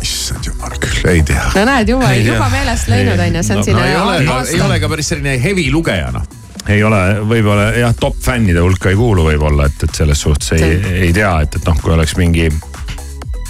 issand 0.02 0.46
jumal 0.46 0.74
küll, 0.80 0.98
ei 1.10 1.22
tea. 1.26 1.44
no 1.54 1.64
näed, 1.68 1.92
juba, 1.94 2.10
juba 2.22 2.50
meelest 2.52 2.90
läinud 2.92 3.22
on 3.22 3.38
ju, 3.38 3.44
see 3.46 3.56
on 3.56 3.62
no, 3.62 3.66
siin 3.66 3.78
no, 3.78 3.86
ei 3.86 3.96
ole, 4.28 4.42
ei 4.52 4.60
ole 4.66 4.80
ka 4.82 4.90
päris 4.92 5.12
selline 5.14 5.38
heavy 5.42 5.68
lugeja 5.74 6.12
noh. 6.14 6.26
ei 6.68 6.82
ole, 6.86 7.00
võib-olla 7.28 7.70
jah, 7.78 7.94
top 7.98 8.18
fännide 8.22 8.62
hulka 8.64 8.92
ei 8.92 8.98
kuulu 8.98 9.26
võib-olla, 9.30 9.68
et, 9.70 9.88
et 9.88 10.02
selles 10.02 10.22
suhtes 10.26 10.54
ei 10.56 10.64
See-, 10.64 10.94
ei 11.08 11.14
tea, 11.16 11.32
et, 11.46 11.58
et 11.60 11.68
noh, 11.68 11.78
kui 11.82 11.94
oleks 11.96 12.16
mingi 12.20 12.48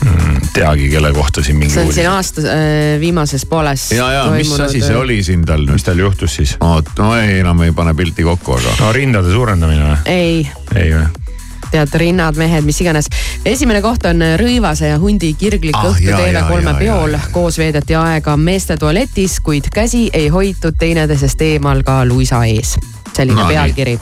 mm,, 0.05 0.41
teagi, 0.53 0.89
kelle 0.91 1.13
kohta 1.13 1.43
siin 1.43 1.59
mingi 1.61 1.75
see 1.75 1.87
on 1.87 1.95
siin 1.95 2.11
aasta 2.11 2.45
äh, 2.47 2.97
viimases 3.01 3.47
pooles 3.47 3.91
ja, 3.93 4.11
ja 4.13 4.27
mis 4.35 4.53
asi 4.61 4.83
see? 4.85 4.97
oli 4.97 5.23
siin 5.23 5.45
tal 5.49 5.65
mis 5.67 5.81
nüüd? 5.83 5.87
tal 5.91 6.05
juhtus 6.05 6.37
siis? 6.41 6.57
no 6.99 7.15
ei, 7.17 7.39
enam 7.41 7.63
ei 7.67 7.73
pane 7.73 7.95
pilti 7.95 8.27
kokku, 8.27 8.59
aga. 8.59 8.77
no 8.83 8.93
rindade 8.93 9.33
suurendamine 9.33 9.89
või? 9.89 9.99
ei, 10.07 10.45
ei 10.75 10.93
või? 10.95 11.09
tead 11.71 11.95
rinnad, 12.01 12.37
mehed, 12.37 12.65
mis 12.65 12.81
iganes. 12.81 13.09
esimene 13.45 13.83
koht 13.85 14.07
on 14.09 14.23
Rõivase 14.41 14.89
ja 14.93 14.99
hundi 14.99 15.35
kirglik 15.39 15.77
Ah, 15.77 15.91
õhtu 15.91 16.09
jaa, 16.09 16.21
TV3 16.21 16.63
jaa, 16.65 16.75
peol. 16.79 17.19
koos 17.33 17.59
veedeti 17.59 17.95
aega 17.99 18.37
meeste 18.37 18.77
tualetis, 18.77 19.41
kuid 19.45 19.69
käsi 19.75 20.09
ei 20.13 20.29
hoitud 20.29 20.79
teineteisest 20.79 21.43
eemal 21.45 21.83
ka 21.85 22.05
luisa 22.09 22.45
ees. 22.49 22.79
Selline 23.19 23.43
No 23.43 23.49
pealkiri. 23.51 23.99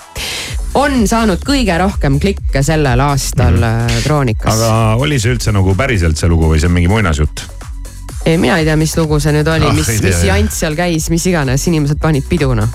on 0.76 1.06
saanud 1.08 1.40
kõige 1.46 1.76
rohkem 1.80 2.18
klikke 2.20 2.62
sellel 2.62 3.00
aastal 3.00 3.56
mm. 3.56 4.00
Kroonikas 4.04 4.52
aga 4.54 4.72
oli 5.02 5.18
see 5.22 5.32
üldse 5.36 5.52
nagu 5.56 5.72
päriselt 5.78 6.20
see 6.20 6.28
lugu 6.28 6.50
või 6.52 6.60
see 6.60 6.68
on 6.70 6.76
mingi 6.76 6.88
muinasjutt? 6.92 7.46
ei, 8.26 8.36
mina 8.42 8.56
ei 8.58 8.64
tea, 8.66 8.74
mis 8.76 8.92
lugu 8.98 9.20
see 9.22 9.32
nüüd 9.36 9.48
oli 9.48 9.68
Ah, 9.70 9.74
mis 9.76 9.88
mis 9.88 10.02
jah. 10.02 10.24
jant 10.36 10.52
seal 10.52 10.74
käis, 10.76 11.08
mis 11.14 11.24
iganes, 11.30 11.64
inimesed 11.70 12.00
panid 12.02 12.26
pidu 12.28 12.48
noh. 12.58 12.68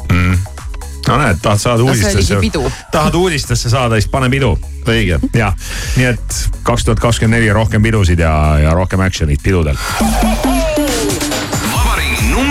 no 1.08 1.18
näed, 1.18 1.38
tahad 1.44 1.60
saada 1.60 1.84
No 1.84 1.90
uudistesse 1.92 2.38
pidu., 2.42 2.64
tahad 2.94 3.16
uudistesse 3.20 3.70
saada, 3.74 3.96
siis 4.00 4.08
pane 4.14 4.30
pidu. 4.34 4.54
õige. 4.88 5.20
jah, 5.38 5.54
nii 5.98 6.06
et 6.14 6.38
kaks 6.64 6.84
tuhat 6.88 7.00
kakskümmend 7.04 7.38
neli 7.42 7.52
rohkem 7.54 7.84
pidusid 7.84 8.20
ja, 8.24 8.34
ja 8.64 8.74
rohkem 8.78 9.00
action'it 9.04 9.44
pidudel. 9.44 9.76
vabariigi 11.72 12.32
number 12.32 12.51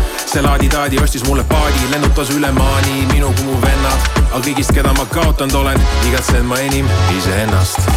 see 0.31 0.41
laadi-taadi 0.41 0.99
ostis 1.03 1.23
mulle 1.27 1.43
paadi, 1.43 1.79
lennutas 1.91 2.29
üle 2.31 2.51
maani 2.55 3.05
minu 3.11 3.31
kui 3.35 3.45
mu 3.49 3.57
vennad, 3.59 4.05
aga 4.29 4.39
kõigist, 4.45 4.71
keda 4.75 4.93
ma 4.95 5.03
kaotanud 5.11 5.55
olen, 5.59 5.83
igatsen 6.07 6.45
ma 6.47 6.59
enim 6.63 6.87
iseennast. 7.17 7.89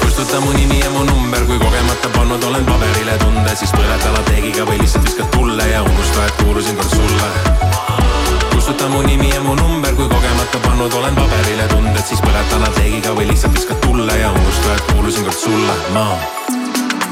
kustuta 0.00 0.40
mu 0.40 0.52
nimi 0.56 0.78
ja 0.80 0.90
mu 0.94 1.04
number, 1.04 1.44
kui 1.46 1.58
kogemata 1.60 2.08
pannud 2.16 2.44
olen 2.48 2.64
paberile 2.64 3.16
tunde, 3.20 3.56
siis 3.56 3.74
põleta 3.76 4.12
lateegiga 4.16 4.64
või 4.68 4.80
lihtsalt 4.80 5.04
viskad 5.04 5.28
tulle 5.36 5.68
ja 5.68 5.82
unusta, 5.82 6.26
et 6.26 6.42
kuulusin 6.42 6.76
kord 6.80 6.94
sulle. 6.96 7.30
kustuta 8.54 8.88
mu 8.88 9.02
nimi 9.02 9.28
ja 9.34 9.42
mu 9.44 9.54
number, 9.54 9.94
kui 9.94 10.08
kogemata 10.08 10.62
pannud 10.68 10.94
olen 11.00 11.18
paberile 11.18 11.66
tunded, 11.74 12.06
siis 12.08 12.24
põleta 12.24 12.62
lateegiga 12.66 13.12
või 13.18 13.28
lihtsalt 13.34 13.58
viskad 13.58 13.84
tulle 13.84 14.16
ja 14.16 14.32
unusta, 14.32 14.78
et 14.78 14.94
kuulusin 14.94 15.28
kord 15.28 15.44
sulle, 15.44 15.76
ma 15.92 16.06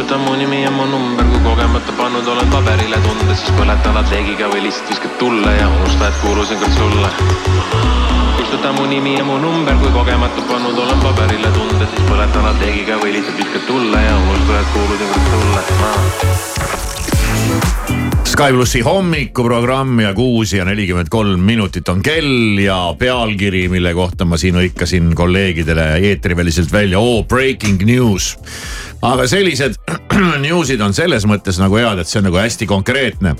kustuta 0.00 0.18
mu 0.18 0.34
nimi 0.34 0.62
ja 0.62 0.70
mu 0.70 0.86
number, 0.86 1.24
kui 1.28 1.40
kogemata 1.44 1.92
pannud 1.92 2.26
olen 2.26 2.48
paberile 2.48 2.96
tunded, 3.04 3.36
siis 3.36 3.52
põleta 3.52 3.92
lateegiga 3.92 4.46
või 4.48 4.62
lihtsalt 4.64 4.88
viskad 4.88 5.12
tulle 5.20 5.52
ja 5.52 5.66
unusta, 5.68 6.08
et 6.08 6.16
kuulusin 6.22 6.56
kord 6.62 6.72
sulle. 6.72 7.10
Kustuta 8.38 8.72
mu 8.78 8.86
nimi 8.88 9.18
ja 9.18 9.24
mu 9.28 9.36
number, 9.42 9.76
kui 9.82 9.92
kogemata 9.92 10.40
pannud 10.48 10.78
olen 10.86 11.04
paberile 11.04 11.52
tunded, 11.52 11.84
siis 11.84 12.08
põleta 12.08 12.46
lateegiga 12.46 12.96
või 13.02 13.12
lihtsalt 13.18 13.42
viskad 13.42 13.68
tulle 13.68 14.00
ja 14.06 14.16
unusta, 14.22 14.62
et 14.62 14.72
kuulusin 14.72 15.12
kord 15.12 15.28
sulle, 15.34 15.60
ma 15.84 15.92
Sky 18.30 18.52
plussi 18.54 18.80
hommikuprogramm 18.80 20.00
ja 20.04 20.12
kuus 20.14 20.52
ja 20.54 20.62
nelikümmend 20.64 21.08
kolm 21.10 21.40
minutit 21.42 21.88
on 21.90 21.98
kell 22.02 22.60
ja 22.62 22.94
pealkiri, 22.98 23.64
mille 23.68 23.90
kohta 23.94 24.22
ma 24.24 24.38
siin 24.38 24.54
hõikasin 24.54 25.08
kolleegidele 25.18 25.86
eetriväliselt 25.98 26.70
välja, 26.70 27.00
oo 27.02 27.24
breaking 27.26 27.82
news. 27.88 28.36
aga 29.02 29.26
sellised 29.26 29.74
news'id 30.46 30.78
on 30.78 30.94
selles 30.94 31.26
mõttes 31.26 31.58
nagu 31.58 31.80
head, 31.80 31.98
et 31.98 32.06
see 32.06 32.20
on 32.22 32.28
nagu 32.28 32.38
hästi 32.38 32.70
konkreetne 32.70 33.34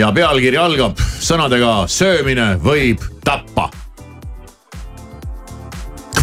ja 0.00 0.08
pealkiri 0.16 0.56
algab 0.56 0.96
sõnadega 1.20 1.84
söömine 1.92 2.54
võib 2.64 3.04
tappa. 3.24 3.68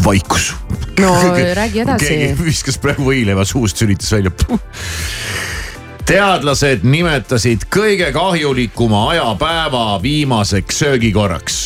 vaikus. 0.04 0.56
no 0.98 1.14
räägi 1.62 1.86
edasi 1.86 2.10
keegi 2.10 2.34
viskas 2.50 2.82
praegu 2.82 3.12
võileiva 3.12 3.46
suust, 3.46 3.78
sülitas 3.78 4.10
välja. 4.18 4.34
teadlased 6.08 6.86
nimetasid 6.88 7.66
kõige 7.74 8.12
kahjulikuma 8.16 9.10
ajapäeva 9.10 10.00
viimaseks 10.02 10.80
söögikorraks 10.80 11.58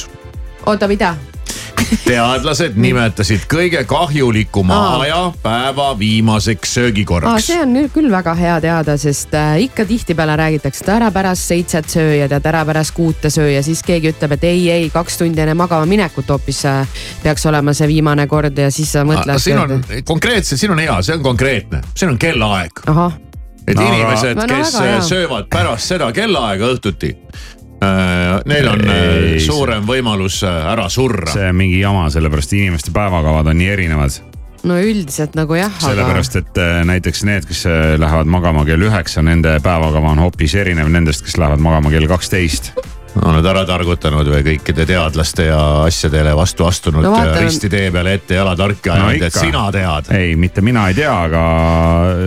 oota, 0.66 0.88
mida? 0.88 1.16
teadlased 2.06 2.74
nimetasid 2.82 3.46
kõige 3.52 3.84
kahjulikuma 3.86 4.74
Aa. 4.78 5.00
ajapäeva 5.02 6.00
viimaseks 6.00 6.74
söögikorraks. 6.74 7.48
see 7.52 7.62
on 7.62 7.74
nüüd 7.76 7.94
küll 7.94 8.10
väga 8.12 8.34
hea 8.36 8.58
teada, 8.66 8.98
sest 8.98 9.34
äh, 9.38 9.62
ikka 9.68 9.86
tihtipeale 9.86 10.36
räägitakse, 10.42 10.86
et 10.86 10.94
ära 10.96 11.12
pärast 11.14 11.46
seitset 11.54 11.89
sööjad 11.94 12.34
ja 12.34 12.42
et 12.42 12.52
ära 12.54 12.66
pärast 12.66 12.98
kuute 12.98 13.30
sööja, 13.30 13.62
siis 13.64 13.84
keegi 13.86 14.16
ütleb, 14.16 14.38
et 14.39 14.50
ei, 14.50 14.70
ei 14.72 14.89
kaks 14.89 15.22
tundi 15.22 15.42
enne 15.42 15.54
magama 15.54 15.86
minekut 15.86 16.30
hoopis 16.34 16.66
äh, 16.66 17.02
peaks 17.24 17.46
olema 17.46 17.78
see 17.78 17.94
viimane 17.94 18.26
kord 18.28 18.58
ja 18.58 18.72
siis 18.72 18.94
sa 18.98 19.06
mõtled. 19.06 19.38
siin 19.38 19.60
on 19.60 19.84
konkreetselt, 20.06 20.60
siin 20.60 20.74
on 20.74 20.82
hea, 20.82 21.02
see 21.02 21.20
on 21.20 21.28
konkreetne, 21.30 21.86
siin 21.94 22.16
on 22.16 22.18
kellaaeg, 22.18 22.88
ahah, 22.88 23.20
et 23.68 23.76
No 23.78 23.82
no, 23.82 23.88
inimesed, 23.93 24.36
No, 24.36 24.45
no 24.47 24.55
kes 24.55 24.74
väga 24.80 24.91
hea. 24.91 25.01
söövad 25.01 25.47
pärast 25.49 25.88
seda 25.88 26.12
kellaaega 26.12 26.66
õhtuti. 26.76 27.16
Neil 28.45 28.68
on 28.70 28.82
Ei, 28.86 28.89
äh, 28.89 29.39
see- 29.39 29.45
suurem 29.47 29.86
võimalus 29.88 30.43
äh, 30.45 30.68
ära 30.74 30.89
surra. 30.89 31.32
see 31.34 31.47
on 31.49 31.55
mingi 31.57 31.80
jama, 31.80 32.09
sellepärast 32.14 32.53
inimeste 32.53 32.91
päevakavad 32.93 33.47
on 33.47 33.57
nii 33.57 33.70
erinevad. 33.74 34.20
no 34.64 34.76
üldiselt 34.78 35.34
nagu 35.36 35.55
jah, 35.57 35.72
aga 35.74 35.88
sellepärast, 35.95 36.36
et 36.38 36.57
äh, 36.62 36.84
näiteks 36.86 37.24
need, 37.26 37.45
kes 37.49 37.64
äh, 37.66 37.95
lähevad 37.97 38.30
magama 38.30 38.66
kell 38.66 38.82
üheksa, 38.86 39.24
nende 39.26 39.55
päevakava 39.64 40.12
on 40.14 40.20
hoopis 40.22 40.53
erinev 40.55 40.89
nendest, 40.93 41.24
kes 41.26 41.38
lähevad 41.41 41.59
magama 41.59 41.89
kell 41.89 42.05
kaksteist. 42.07 42.72
On 43.20 43.36
nad 43.36 43.45
ära 43.45 43.64
targutanud 43.68 44.28
või 44.32 44.43
kõikide 44.45 44.86
teadlaste 44.88 45.49
ja 45.49 45.59
asjadele 45.84 46.34
vastu 46.38 46.66
astunud 46.68 47.03
No 47.03 47.12
vaata- 47.12 47.41
risti 47.43 47.70
tee 47.70 47.91
peale 47.91 48.14
ette 48.20 48.38
jala 48.38 48.55
tarki 48.55 48.89
ajanud 48.89 49.20
no,, 49.20 49.28
et 49.28 49.36
sina 49.36 49.66
tead. 49.74 50.12
ei, 50.16 50.36
mitte 50.39 50.64
mina 50.64 50.88
ei 50.88 50.97
tea, 50.97 51.14
aga. 51.28 51.41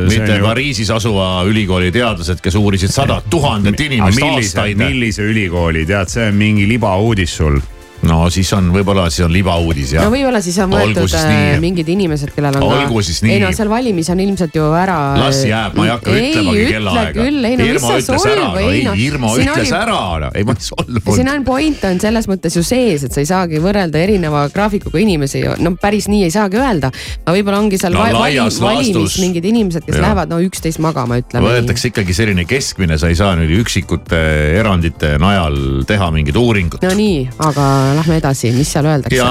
mitte 0.09 0.39
ju... 0.39 0.45
Pariisis 0.45 0.91
asuva 0.93 1.29
ülikooli 1.49 1.93
teadlased, 1.95 2.43
kes 2.45 2.59
uurisid 2.61 2.93
sadat 2.93 3.31
tuhandet 3.31 3.81
inimest 3.81 4.21
millise, 4.21 4.59
aastaid. 4.59 4.79
millise 4.79 5.25
ülikooli, 5.25 5.87
tead, 5.89 6.13
see 6.13 6.29
on 6.29 6.37
mingi 6.39 6.69
libauudis 6.69 7.37
sul. 7.41 7.61
No 8.09 8.19
siis 8.33 8.51
on 8.57 8.71
võib-olla 8.75 9.07
siis 9.13 9.25
on 9.27 9.33
libauudis 9.35 9.95
jah 9.97 10.05
no 10.07 10.13
võib-olla 10.15 10.41
siis 10.45 10.59
on 10.65 10.73
võetud 10.75 11.17
äh, 11.19 11.57
mingid 11.63 11.89
inimesed, 11.95 12.33
kellel 12.37 12.59
on 12.61 12.67
Olgu 12.69 13.03
siis 13.05 13.23
nii. 13.25 13.37
ei 13.37 13.43
no 13.43 13.51
seal 13.57 13.71
valimis 13.73 14.11
on 14.13 14.21
ilmselt 14.25 14.57
ju 14.57 14.69
ära. 14.77 14.99
las 15.21 15.43
jääb, 15.47 15.77
ma 15.79 15.87
ei 15.89 15.93
hakka 15.95 16.17
ütlemagi 16.19 16.67
kellaaega. 16.71 17.17
küll, 17.21 17.49
ei 17.49 17.59
no 17.61 17.69
mis 17.71 17.89
sa 18.07 18.19
no 18.19 18.59
ei 18.61 18.75
ei 18.75 18.85
noh. 18.87 18.99
Irmo 19.05 19.33
ütles 19.39 19.73
ära, 19.75 19.99
no 20.25 20.31
ei 20.35 20.47
ma 20.47 20.55
ei 20.55 20.63
siin 20.63 20.75
solvunud. 20.75 21.33
on 21.35 21.47
point 21.47 21.85
on 21.91 22.01
selles 22.03 22.29
mõttes 22.31 22.59
ju 22.59 22.65
sees, 22.67 23.07
et 23.07 23.15
sa 23.15 23.23
ei 23.23 23.29
saagi 23.29 23.61
võrrelda 23.63 24.01
erineva 24.01 24.47
graafikuga 24.55 25.01
inimesi, 25.03 25.45
no 25.63 25.75
päris 25.81 26.09
nii 26.11 26.27
ei 26.29 26.35
saagi 26.35 26.61
öelda. 26.61 26.91
aga 27.25 27.37
võib-olla 27.37 27.63
ongi 27.63 27.81
seal 27.81 27.95
No 27.95 28.03
va- 28.03 28.11
laias 28.25 28.59
valim, 28.59 28.79
valimis 28.81 28.97
laastus. 28.97 29.21
mingid 29.23 29.45
inimesed, 29.47 29.85
kes 29.87 29.95
Jah. 29.95 30.03
lähevad 30.03 30.33
no 30.33 30.41
üksteist 30.43 30.81
magama, 30.83 31.21
ütleme 31.23 31.47
võetakse 31.47 31.93
ikkagi 31.93 32.17
selline 32.17 32.45
keskmine, 32.49 32.99
sa 32.99 33.11
ei 33.13 33.19
saa 33.19 33.37
nüüd 33.39 33.53
üksikute 33.61 34.19
erandite 34.59 35.15
najal 35.23 35.85
teha 35.87 36.11
mingit 36.15 36.37
uuringut. 36.37 36.83
no 36.83 36.95
nii, 36.99 37.29
aga 37.39 37.69
lähme 37.97 38.19
edasi, 38.21 38.53
mis 38.55 38.73
seal 38.75 38.87
öeldakse 38.89 39.19
ja? 39.19 39.31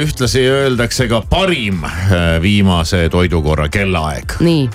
ühtlasi 0.00 0.44
öeldakse 0.50 1.08
ka 1.10 1.22
parim 1.30 1.84
äh, 1.84 2.36
viimase 2.42 3.08
toidukorra 3.12 3.68
kellaaeg, 3.72 4.38
nii, 4.44 4.68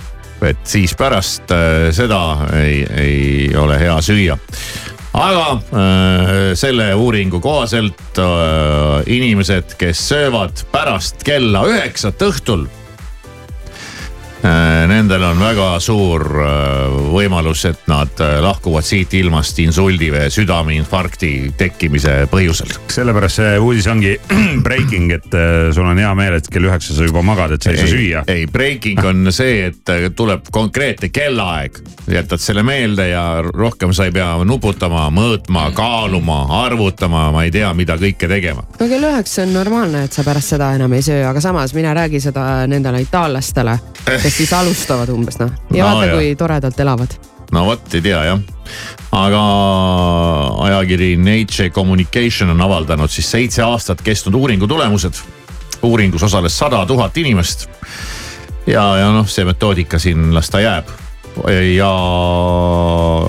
et 0.50 0.64
siis 0.68 0.94
pärast 0.98 1.52
äh, 1.54 1.88
seda 1.96 2.20
ei, 2.58 2.82
ei 2.96 3.56
ole 3.56 3.78
hea 3.80 3.96
süüa. 4.04 4.38
aga 5.16 5.46
äh, 5.52 6.32
selle 6.54 6.90
uuringu 6.94 7.40
kohaselt 7.40 8.18
äh, 8.20 9.06
inimesed, 9.06 9.76
kes 9.78 10.08
söövad 10.08 10.66
pärast 10.72 11.24
kella 11.24 11.64
üheksat 11.70 12.22
õhtul 12.22 12.66
Nendel 14.86 15.22
on 15.26 15.40
väga 15.40 15.80
suur 15.82 16.22
äh, 16.44 16.96
võimalus, 17.10 17.64
et 17.68 17.86
nad 17.90 18.20
äh, 18.22 18.36
lahkuvad 18.44 18.84
siit 18.86 19.14
ilmast 19.18 19.58
insuldi 19.62 20.10
või 20.12 20.28
südameinfarkti 20.32 21.30
tekkimise 21.58 22.14
põhjusel. 22.30 22.74
sellepärast 22.92 23.40
see 23.40 23.56
uudis 23.58 23.88
ongi 23.90 24.12
breaking, 24.66 25.10
et 25.16 25.34
äh, 25.34 25.70
sul 25.74 25.88
on 25.88 25.98
hea 25.98 26.12
meel, 26.18 26.36
et 26.38 26.50
kell 26.52 26.68
üheksa 26.68 26.94
sa 26.94 27.08
juba 27.08 27.22
magad, 27.26 27.56
et 27.56 27.66
sa 27.66 27.72
ei 27.72 27.80
saa 27.80 27.90
süüa. 27.90 28.22
ei, 28.30 28.46
breaking 28.46 29.02
on 29.04 29.30
see, 29.38 29.66
et 29.70 29.92
äh, 29.92 30.06
tuleb 30.16 30.50
konkreetne 30.52 31.10
kellaaeg, 31.14 31.80
jätad 32.12 32.42
selle 32.42 32.62
meelde 32.66 33.08
ja 33.10 33.24
rohkem 33.46 33.94
sa 33.96 34.06
ei 34.06 34.14
pea 34.14 34.30
nuputama, 34.44 35.08
mõõtma, 35.14 35.68
kaaluma, 35.76 36.42
arvutama, 36.62 37.30
ma 37.34 37.46
ei 37.46 37.54
tea, 37.54 37.72
mida 37.74 37.98
kõike 38.00 38.30
tegema. 38.30 38.66
no 38.78 38.90
kell 38.90 39.10
üheksa 39.10 39.46
on 39.46 39.56
normaalne, 39.56 40.06
et 40.06 40.16
sa 40.16 40.24
pärast 40.26 40.54
seda 40.54 40.70
enam 40.76 40.92
ei 40.96 41.04
söö, 41.06 41.24
aga 41.30 41.42
samas 41.42 41.74
mine 41.76 41.94
räägi 41.96 42.22
seda 42.28 42.66
nendele 42.70 43.02
itaallastele, 43.06 43.78
kes 44.26 44.40
siis 44.42 44.52
alustavad 44.58 45.10
umbes 45.14 45.38
noh. 45.38 45.52
ja 45.70 45.86
No 45.86 45.96
vaata, 46.00 46.18
kui 46.18 46.34
toredalt 46.38 46.80
elavad. 46.82 47.14
no 47.54 47.64
vot, 47.68 47.94
ei 47.94 48.02
tea 48.02 48.24
jah. 48.26 48.40
aga 49.14 49.42
ajakiri 50.66 51.14
Nature 51.16 51.70
Communication 51.70 52.50
on 52.50 52.60
avaldanud 52.66 53.12
siis 53.12 53.30
seitse 53.30 53.62
aastat 53.62 54.02
kestnud 54.02 54.34
uuringu 54.34 54.66
tulemused. 54.66 55.22
uuringus 55.82 56.22
osales 56.26 56.58
sada 56.58 56.82
tuhat 56.86 57.16
inimest. 57.16 57.68
ja, 58.66 58.96
ja 58.98 59.12
noh, 59.14 59.28
see 59.30 59.46
metoodika 59.46 59.98
siin 60.02 60.34
las 60.34 60.50
ta 60.50 60.60
jääb. 60.60 60.90
ja 61.76 61.92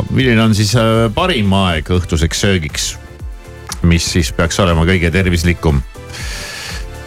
milline 0.10 0.42
on 0.42 0.56
siis 0.56 0.74
äh, 0.76 1.06
parim 1.14 1.54
aeg 1.54 1.94
õhtuseks 1.94 2.42
söögiks, 2.42 2.96
mis 3.84 4.12
siis 4.18 4.34
peaks 4.34 4.60
olema 4.66 4.88
kõige 4.88 5.12
tervislikum 5.14 5.84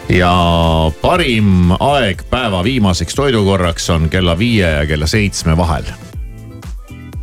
ja 0.09 0.33
parim 1.01 1.71
aeg 1.79 2.23
päeva 2.29 2.63
viimaseks 2.63 3.15
toidukorraks 3.15 3.89
on 3.89 4.09
kella 4.09 4.37
viie 4.37 4.67
ja 4.67 4.85
kella 4.87 5.07
seitsme 5.07 5.57
vahel 5.57 5.87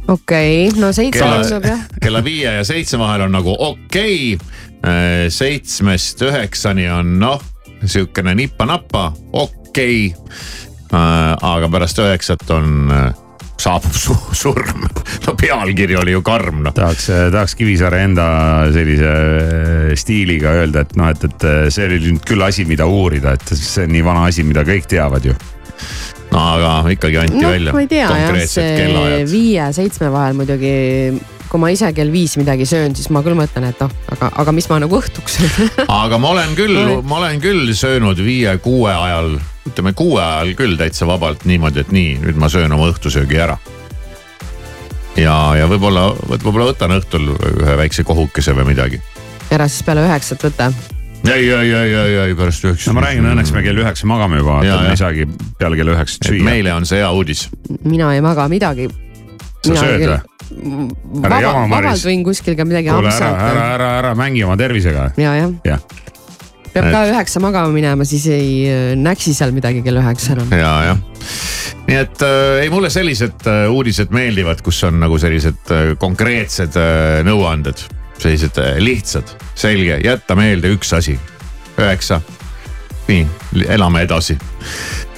okei 0.09 0.69
okay,, 0.69 0.81
no 0.81 0.93
seitse 0.93 1.21
kella 1.21 1.43
tundub 1.43 1.69
jah. 1.69 1.85
kella 2.05 2.25
viie 2.25 2.55
ja 2.59 2.65
seitsme 2.65 2.99
vahel 3.03 3.27
on 3.27 3.35
nagu 3.37 3.55
okei 3.59 4.35
okay.. 4.35 5.31
seitsmest 5.31 6.23
üheksani 6.23 6.89
on 6.91 7.19
noh, 7.21 7.43
sihukene 7.85 8.35
nippa-nappa, 8.35 9.13
okei 9.33 10.15
okay.. 10.15 10.99
aga 11.43 11.69
pärast 11.71 11.99
üheksat 12.03 12.51
on, 12.51 12.93
saabub 13.59 13.95
su 13.95 14.17
surm. 14.43 14.87
no 15.27 15.35
pealkiri 15.39 15.97
oli 15.99 16.15
ju 16.15 16.23
karm 16.27 16.63
noh. 16.67 16.75
tahaks, 16.75 17.09
tahaks 17.33 17.57
Kivisaare 17.59 18.03
enda 18.07 18.27
sellise 18.75 19.15
äh, 19.15 19.95
stiiliga 19.99 20.55
öelda, 20.61 20.85
et 20.87 20.99
noh, 20.99 21.11
et, 21.13 21.25
et 21.29 21.49
see 21.75 21.89
oli 21.89 22.03
nüüd 22.07 22.27
küll 22.29 22.45
asi, 22.47 22.67
mida 22.69 22.87
uurida, 22.89 23.35
et 23.39 23.55
see 23.55 23.87
on 23.87 23.97
nii 23.97 24.05
vana 24.07 24.29
asi, 24.31 24.47
mida 24.47 24.65
kõik 24.69 24.87
teavad 24.91 25.27
ju. 25.27 25.35
no 26.33 26.45
aga 26.45 26.77
ikkagi 26.95 27.21
anti 27.25 27.41
noh, 27.41 27.51
välja 27.57 27.75
ma 27.75 27.83
ei 27.83 27.91
tea 27.91 28.07
jah, 28.07 28.39
see 28.47 29.27
viie-seitsme 29.33 30.13
vahel 30.13 30.39
muidugi, 30.39 30.73
kui 31.49 31.63
ma 31.63 31.71
ise 31.73 31.91
kell 31.97 32.13
viis 32.13 32.37
midagi 32.41 32.67
söön, 32.69 32.95
siis 32.97 33.11
ma 33.15 33.23
küll 33.27 33.39
mõtlen, 33.39 33.71
et 33.73 33.83
noh, 33.83 33.93
aga, 34.15 34.33
aga 34.45 34.55
mis 34.55 34.69
ma 34.71 34.81
nagu 34.85 34.99
õhtuks 35.01 35.39
söön. 35.41 35.71
aga 35.89 36.21
ma 36.21 36.35
olen 36.37 36.55
küll 36.59 36.79
ma 37.11 37.23
olen 37.23 37.43
küll 37.43 37.73
söönud 37.77 38.21
viie-kuue 38.23 38.93
ajal, 38.95 39.39
ütleme 39.69 39.93
kuue 39.97 40.21
ajal 40.23 40.55
küll 40.59 40.77
täitsa 40.81 41.07
vabalt 41.09 41.45
niimoodi, 41.49 41.85
et 41.85 41.93
nii, 41.95 42.19
nüüd 42.25 42.39
ma 42.41 42.51
söön 42.53 42.73
oma 42.75 42.89
õhtusöögi 42.93 43.41
ära. 43.45 43.59
ja, 45.17 45.35
ja 45.59 45.67
võib-olla, 45.71 46.11
võib-olla 46.29 46.71
võtan 46.73 46.95
õhtul 46.99 47.33
ühe 47.39 47.75
väikse 47.81 48.05
kohukese 48.09 48.55
või 48.57 48.71
midagi. 48.73 49.03
ära 49.55 49.69
siis 49.69 49.85
peale 49.87 50.07
üheksat 50.07 50.45
võta. 50.49 50.71
ei, 51.27 51.51
ei, 51.51 51.73
ei, 51.73 51.95
ei, 51.95 52.17
ei 52.29 52.39
pärast 52.39 52.65
üheksa. 52.65 52.91
no 52.91 52.99
ma 53.01 53.07
räägin, 53.09 53.29
õnneks 53.33 53.53
me 53.55 53.63
kell 53.67 53.83
üheksa 53.85 54.09
magame 54.11 54.41
juba, 54.43 54.63
Ja, 54.67 54.79
et 54.79 54.89
me 54.89 54.97
ei 54.97 55.03
saagi 55.03 55.29
peale 55.59 55.77
kella 55.81 55.97
üheksat 55.99 56.25
et 56.25 56.33
süüa. 56.33 56.45
meile 56.45 56.75
on 56.75 56.87
see 56.89 57.03
hea 57.03 57.13
uudis. 57.13 57.49
mina 57.85 58.15
ei 58.15 58.25
maga 58.25 58.49
midagi. 58.49 58.89
sa 59.65 59.75
sööd 59.75 60.09
või? 60.09 60.21
Maris. 60.49 61.45
vabalt 61.71 62.05
võin 62.09 62.23
kuskil 62.25 62.57
ka 62.57 62.65
midagi 62.65 62.89
kuule 62.89 63.11
ära, 63.13 63.33
ära, 63.51 63.65
ära, 63.75 63.89
ära 63.99 64.15
mängi 64.17 64.45
oma 64.47 64.57
tervisega. 64.57 65.11
ja, 65.21 65.35
jah, 65.37 65.51
jah, 65.67 65.83
peab 66.79 66.95
ka 66.95 67.03
üheksa 67.13 67.43
magama 67.43 67.73
minema, 67.75 68.07
siis 68.09 68.27
ei 68.33 68.51
äh, 68.71 68.95
näksi 68.99 69.35
seal 69.37 69.53
midagi 69.57 69.83
kell 69.87 70.01
üheksa 70.01 70.35
enam. 70.35 70.53
ja, 70.55 70.73
jah. 70.91 71.03
nii 71.89 71.99
et 72.01 72.25
äh, 72.25 72.63
ei, 72.65 72.73
mulle 72.73 72.91
sellised 72.93 73.47
äh, 73.51 73.67
uudised 73.73 74.15
meeldivad, 74.15 74.63
kus 74.65 74.81
on 74.89 75.01
nagu 75.03 75.19
sellised 75.21 75.73
äh, 75.75 75.93
konkreetsed 76.01 76.79
äh, 76.81 77.21
nõuanded, 77.27 77.85
sellised 78.19 78.61
äh, 78.63 78.77
lihtsad, 78.83 79.35
selge, 79.59 80.01
jätta 80.05 80.39
meelde 80.39 80.73
üks 80.77 80.93
asi, 80.97 81.19
üheksa. 81.79 82.21
nii, 83.09 83.25
elame 83.73 84.05
edasi. 84.05 84.37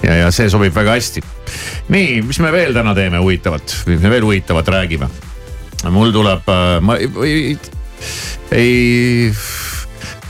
ja, 0.04 0.22
ja 0.24 0.30
see 0.34 0.50
sobib 0.52 0.74
väga 0.76 0.98
hästi. 0.98 1.24
nii, 1.90 2.20
mis 2.28 2.40
me 2.42 2.52
veel 2.54 2.76
täna 2.76 2.94
teeme 2.94 3.22
huvitavat, 3.22 3.82
mis 3.90 4.00
me 4.00 4.12
veel 4.12 4.28
huvitavat 4.28 4.68
räägime? 4.68 5.10
mul 5.90 6.12
tuleb, 6.12 6.50
ma 6.84 6.96
ei, 7.00 7.08
ei, 7.24 7.58
ei 8.52 9.32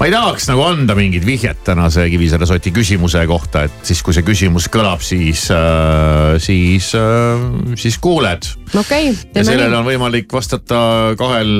ma 0.00 0.06
ei 0.08 0.12
tahaks 0.14 0.46
nagu 0.48 0.62
anda 0.64 0.94
mingit 0.96 1.26
vihjet 1.28 1.58
tänase 1.66 2.06
Kivisaare 2.08 2.46
soti 2.48 2.70
küsimuse 2.72 3.20
kohta, 3.28 3.66
et 3.68 3.82
siis 3.84 4.00
kui 4.00 4.16
see 4.16 4.24
küsimus 4.24 4.70
kõlab, 4.72 5.02
siis 5.04 5.42
äh,, 5.52 6.38
siis 6.40 6.94
äh,, 6.96 7.42
siis 7.76 7.98
kuuled. 8.00 8.48
okei 8.72 9.10
okay,, 9.10 9.18
ja 9.36 9.44
sellele 9.44 9.76
on 9.76 9.84
võimalik 9.84 10.32
vastata 10.32 10.78
kahel, 11.20 11.52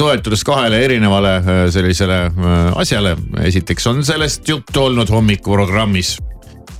toetudes 0.00 0.44
kahele 0.48 0.80
erinevale 0.86 1.34
äh, 1.36 1.60
sellisele 1.74 2.22
äh, 2.30 2.56
asjale. 2.80 3.12
esiteks 3.44 3.90
on 3.92 4.00
sellest 4.08 4.48
juttu 4.48 4.86
olnud 4.86 5.12
hommikuprogrammis, 5.12 6.14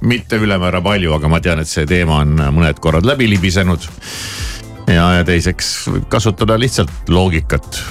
mitte 0.00 0.40
ülemäära 0.40 0.80
palju, 0.80 1.12
aga 1.18 1.28
ma 1.28 1.42
tean, 1.44 1.60
et 1.60 1.68
see 1.68 1.84
teema 1.88 2.22
on 2.24 2.40
mõned 2.56 2.80
korrad 2.80 3.04
läbi 3.04 3.28
libisenud. 3.34 3.84
ja, 4.88 5.12
ja 5.20 5.28
teiseks 5.28 5.76
võib 5.92 6.08
kasutada 6.08 6.56
lihtsalt 6.56 7.12
loogikat 7.12 7.84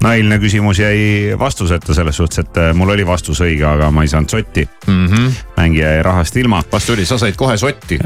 no 0.00 0.12
eilne 0.12 0.38
küsimus 0.40 0.80
jäi 0.80 1.36
vastuseta 1.38 1.94
selles 1.94 2.16
suhtes, 2.16 2.44
et 2.44 2.60
äh, 2.60 2.72
mul 2.74 2.94
oli 2.96 3.06
vastus 3.06 3.42
õige, 3.44 3.66
aga 3.68 3.90
ma 3.94 4.04
ei 4.04 4.12
saanud 4.12 4.32
sotti. 4.32 4.68
mm. 4.86 5.06
-hmm. 5.06 5.32
Mängija 5.60 5.92
jäi 5.94 6.02
rahast 6.02 6.36
ilma 6.40 6.62
vastupidi, 6.72 7.04
sa 7.06 7.18
said 7.20 7.36
kohe 7.36 7.56
sotti, 7.60 7.98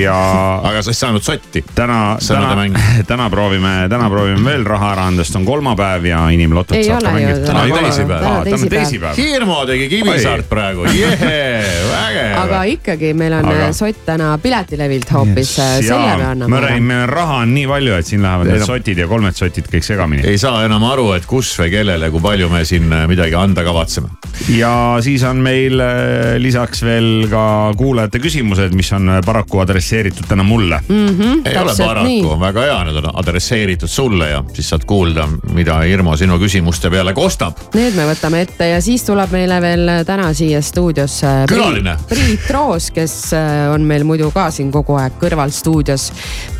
ja 0.00 0.16
aga 0.64 0.82
sa 0.82 0.90
ei 0.90 0.94
saanud 1.00 1.22
sotti. 1.22 1.64
täna, 1.74 2.16
täna 2.28 2.56
täna 3.10 3.30
proovime, 3.30 3.74
täna 3.92 4.08
proovime 4.10 4.44
veel 4.44 4.64
raha 4.66 4.92
ära 4.94 5.06
anda, 5.10 5.24
sest 5.24 5.36
on 5.36 5.44
kolmapäev 5.46 6.04
ja 6.08 6.22
inimlotot 6.32 6.76
Ei 6.76 6.84
saab 6.88 7.04
ka 7.04 7.12
mängida. 7.14 7.46
täna 7.46 7.64
ei 7.64 7.72
ole. 7.72 7.82
teisipäev, 7.86 8.20
Täna 8.44 8.56
on 8.62 8.68
teisipäev. 8.68 9.16
Hirmu 9.16 9.58
tegi 9.66 9.88
Kivisaart 9.88 10.48
praegu, 10.48 10.86
jehee, 10.94 11.62
vägev. 11.90 12.32
aga 12.42 12.62
ikkagi, 12.72 13.12
meil 13.14 13.36
on 13.40 13.50
Aga- 13.52 13.72
sott 13.76 14.04
täna 14.06 14.32
piletilevilt 14.42 15.12
hoopis 15.12 15.56
yes., 15.58 15.86
selle 15.88 16.16
me 16.16 16.22
ma 16.22 16.30
anname 16.30 16.60
ära. 16.60 16.80
meil 16.80 17.06
raha 17.10 17.40
on 17.44 17.54
nii 17.54 17.66
palju, 17.70 17.94
et 18.00 18.06
siin 18.12 18.22
lähevad 18.24 18.50
need 18.52 18.66
sotid 18.66 18.98
ja 19.02 19.08
kolmed 19.10 19.36
sotid 19.38 19.68
kõik 19.72 19.84
segamini. 19.86 20.24
ei 20.26 20.38
saa 20.38 20.64
enam 20.64 20.84
aru, 20.88 21.10
et 21.16 21.26
kus 21.28 21.52
või 21.60 21.70
kellele, 21.74 22.10
kui 22.14 22.20
palju 22.24 22.48
me 22.52 22.64
siin 22.64 22.92
äh, 22.92 23.06
midagi 23.10 23.34
anda 23.38 23.64
kavatseme. 23.66 24.08
ja 24.56 24.72
siis 25.04 25.22
on 25.28 25.42
meil 25.44 25.80
äh, 25.80 26.36
lisaks 26.42 26.82
veel 26.86 27.26
ka 27.30 27.42
kuulajate 27.76 28.20
küsimused, 28.22 28.74
mis 28.76 28.90
on 28.96 29.10
paraku 29.26 29.60
adresseeritud 29.62 30.28
täna 30.28 30.44
mulle 30.46 30.80
mm. 30.88 31.42
ei 31.46 31.58
ole 31.60 31.74
paraku, 31.78 32.36
väga 32.40 32.66
hea, 32.68 32.78
need 32.88 33.00
on 33.02 33.10
adresseeritud 33.22 33.90
sulle 33.90 34.30
ja 34.30 34.42
siis 34.54 34.70
saad 34.72 34.86
kuulda, 34.88 35.26
mida 35.54 35.78
Irmo 35.86 36.16
sinu 36.16 36.38
küsimuste 36.42 36.90
peale 36.90 37.14
kostab. 37.16 37.60
Need 37.74 37.96
me 37.98 38.06
võtame 38.10 38.42
ette 38.46 38.70
ja 38.72 38.80
siis 38.84 39.04
tuleb 39.06 39.32
meile 39.34 39.60
veel 39.62 39.92
täna 40.08 40.30
siia 40.36 40.62
stuudiosse. 40.62 41.32
külaline. 41.50 41.96
Priit 42.08 42.50
Roos, 42.54 42.90
kes 42.94 43.16
äh, 43.36 43.66
on 43.72 43.86
meil 43.86 44.06
muidu 44.08 44.30
ka 44.34 44.48
siin 44.54 44.70
kogu 44.74 44.98
aeg 45.00 45.18
kõrval 45.20 45.52
stuudios. 45.54 46.10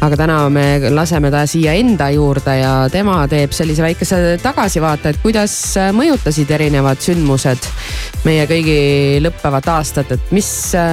aga 0.00 0.16
täna 0.16 0.38
me 0.50 0.66
laseme 0.90 1.30
ta 1.30 1.46
siia 1.46 1.72
enda 1.78 2.10
juurde 2.10 2.58
ja 2.58 2.74
tema 2.92 3.18
teeb 3.28 3.52
sellise 3.56 3.82
väikese 3.82 4.38
tagasivaate, 4.42 5.14
et 5.14 5.22
kuidas 5.22 5.56
mõjutasid 5.96 6.50
erinevad 6.50 7.00
sündmused 7.02 7.70
meie 8.26 8.46
kõigi 8.50 8.78
lõppevat 9.22 9.68
aastat, 9.76 10.10
et 10.16 10.32
mis, 10.34 10.48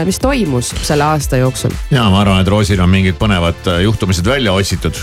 mis 0.07 0.19
toimus 0.21 0.71
selle 0.84 1.05
aasta 1.05 1.39
jooksul? 1.41 1.74
ja 1.91 2.05
ma 2.11 2.21
arvan, 2.24 2.41
et 2.43 2.51
Roosil 2.51 2.82
on 2.84 2.91
mingid 2.91 3.17
põnevad 3.19 3.67
juhtumised 3.84 4.28
välja 4.28 4.53
otsitud, 4.55 4.97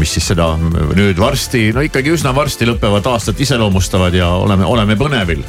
mis 0.00 0.14
siis 0.16 0.30
seda 0.32 0.52
nüüd 0.58 1.20
varsti, 1.20 1.68
no 1.76 1.84
ikkagi 1.84 2.14
üsna 2.14 2.34
varsti 2.36 2.68
lõppevat 2.68 3.06
aastat 3.10 3.40
iseloomustavad 3.44 4.14
ja 4.16 4.30
oleme, 4.40 4.66
oleme 4.68 4.98
põnevil. 5.00 5.44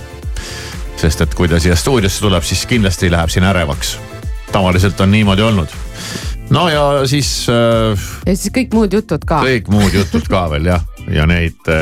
sest 1.00 1.22
et 1.22 1.34
kui 1.36 1.50
ta 1.52 1.60
siia 1.60 1.76
stuudiosse 1.76 2.24
tuleb, 2.24 2.44
siis 2.44 2.66
kindlasti 2.70 3.12
läheb 3.12 3.30
siin 3.34 3.46
ärevaks. 3.46 3.98
tavaliselt 4.52 5.02
on 5.02 5.12
niimoodi 5.12 5.42
olnud. 5.42 5.78
no 6.50 6.68
ja 6.70 7.08
siis 7.08 7.48
äh,. 7.50 8.10
ja 8.26 8.36
siis 8.36 8.54
kõik 8.54 8.74
muud 8.74 8.94
jutud 8.94 9.26
ka. 9.26 9.42
kõik 9.46 9.72
muud 9.72 9.94
jutud 9.94 10.28
ka 10.30 10.48
veel 10.52 10.72
jah, 10.74 10.86
ja 11.12 11.28
neid, 11.30 11.74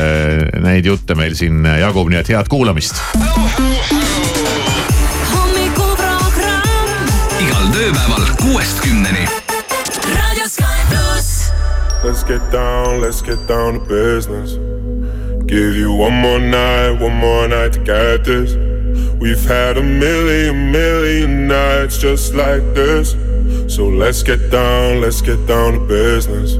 neid 0.64 0.86
jutte 0.86 1.16
meil 1.16 1.36
siin 1.39 1.66
jagub, 1.66 2.10
nii 2.10 2.24
et 2.24 2.34
head 2.36 2.52
kuulamist 2.52 3.00
tööpäeval 7.94 8.26
kuuest 8.41 8.80
kümneni. 8.82 9.28
raadio 10.16 10.48
Sky 10.48 10.82
pluss. 10.89 11.52
Let's 12.04 12.24
get 12.24 12.41
down, 12.52 13.02
let's 13.02 13.22
get 13.22 13.48
down 13.48 13.74
to 13.74 13.80
business. 13.80 14.58
Give 15.46 15.78
you 15.78 15.91
one 15.91 16.14
more 16.14 16.39
night, 16.39 17.02
one 17.02 17.16
more 17.16 17.48
night 17.48 17.74
to 17.74 17.80
get 17.80 18.24
this. 18.24 18.56
We've 19.20 19.46
had 19.46 19.78
a 19.78 19.84
million, 19.84 20.72
million 20.72 21.48
nights 21.48 21.98
just 21.98 22.34
like 22.34 22.64
this. 22.74 23.16
So 23.68 23.88
let's 23.88 24.24
get 24.24 24.52
down, 24.52 25.02
let's 25.02 25.22
get 25.22 25.46
down 25.48 25.74
to 25.74 25.80
business. 25.80 26.58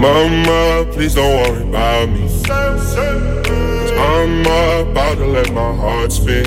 Mama, 0.00 0.86
please 0.92 1.14
don't 1.14 1.34
worry 1.42 1.62
about 1.68 2.08
me. 2.08 2.28
Cause 2.46 3.92
I'm 3.92 4.40
about 4.42 5.16
to 5.18 5.26
let 5.26 5.52
my 5.52 5.74
heart 5.74 6.12
speak. 6.12 6.46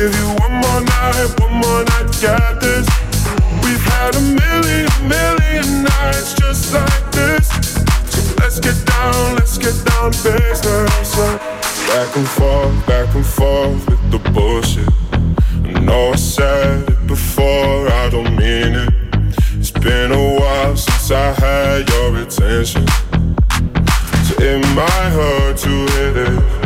Give 0.00 0.16
you 0.16 0.28
one 0.40 0.52
more 0.52 0.80
night, 0.80 1.40
one 1.40 1.52
more 1.60 1.84
night 1.84 2.08
get 2.22 2.58
this. 2.58 2.88
We've 3.62 3.84
had 3.92 4.16
a 4.16 4.22
million, 4.22 4.88
million 5.06 5.82
nights 5.84 6.32
just 6.32 6.72
like 6.72 7.12
this. 7.12 7.46
So 8.08 8.34
let's 8.38 8.58
get 8.60 8.78
down, 8.86 9.34
let's 9.36 9.58
get 9.58 9.76
down 9.84 10.12
to 10.12 10.22
business. 10.22 11.16
Back 11.86 12.16
and 12.16 12.26
forth, 12.26 12.86
back 12.86 13.14
and 13.14 13.26
forth 13.26 13.86
with 13.90 14.10
the 14.10 14.20
bullshit. 14.30 14.88
I 15.76 15.80
know 15.80 16.12
I 16.12 16.16
said 16.16 16.88
it 16.88 17.06
before, 17.06 17.92
I 17.92 18.08
don't 18.08 18.34
mean 18.36 18.72
it. 18.76 18.94
It's 19.58 19.70
been 19.70 20.12
a 20.12 20.40
while 20.40 20.76
since 20.78 21.10
I 21.10 21.30
had 21.32 21.86
your 21.90 22.16
attention. 22.16 22.86
So 24.24 24.34
it 24.38 24.64
might 24.74 25.10
hurt 25.10 25.58
to 25.58 25.68
hit 25.68 26.16
it. 26.16 26.59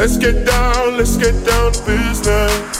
Let's 0.00 0.16
get 0.16 0.46
down, 0.46 0.96
let's 0.96 1.16
get 1.18 1.34
down 1.44 1.72
to 1.72 1.84
business. 1.84 2.79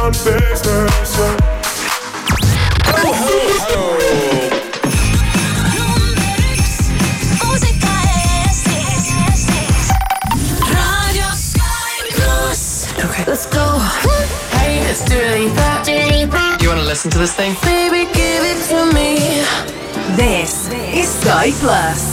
down 0.00 0.12
to 0.12 0.24
business. 0.24 1.18
Radio 10.64 11.30
Sky 11.34 12.08
pluss. 12.14 12.88
Okay, 13.04 13.24
let's 13.26 13.46
go. 13.46 13.78
Hey, 14.56 14.80
let's 14.84 15.04
do 15.04 15.16
it 15.16 15.84
deeper. 15.84 16.62
You 16.62 16.68
wanna 16.70 16.82
listen 16.82 17.10
to 17.10 17.18
this 17.18 17.34
thing? 17.34 17.54
Baby, 17.62 18.10
give 18.14 18.44
it 18.52 18.60
to 18.70 18.86
me. 18.94 19.44
This 20.16 20.68
is 20.72 21.08
Sky 21.20 21.50
Plus. 21.60 22.09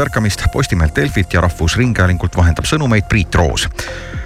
Ärkamist 0.00 0.44
Postimehelt 0.52 0.96
Delfit 0.96 1.32
ja 1.34 1.40
Rahvusringhäälingult 1.40 2.36
vahendab 2.36 2.68
sõnumeid 2.68 3.08
Priit 3.08 3.34
Roos 3.34 3.68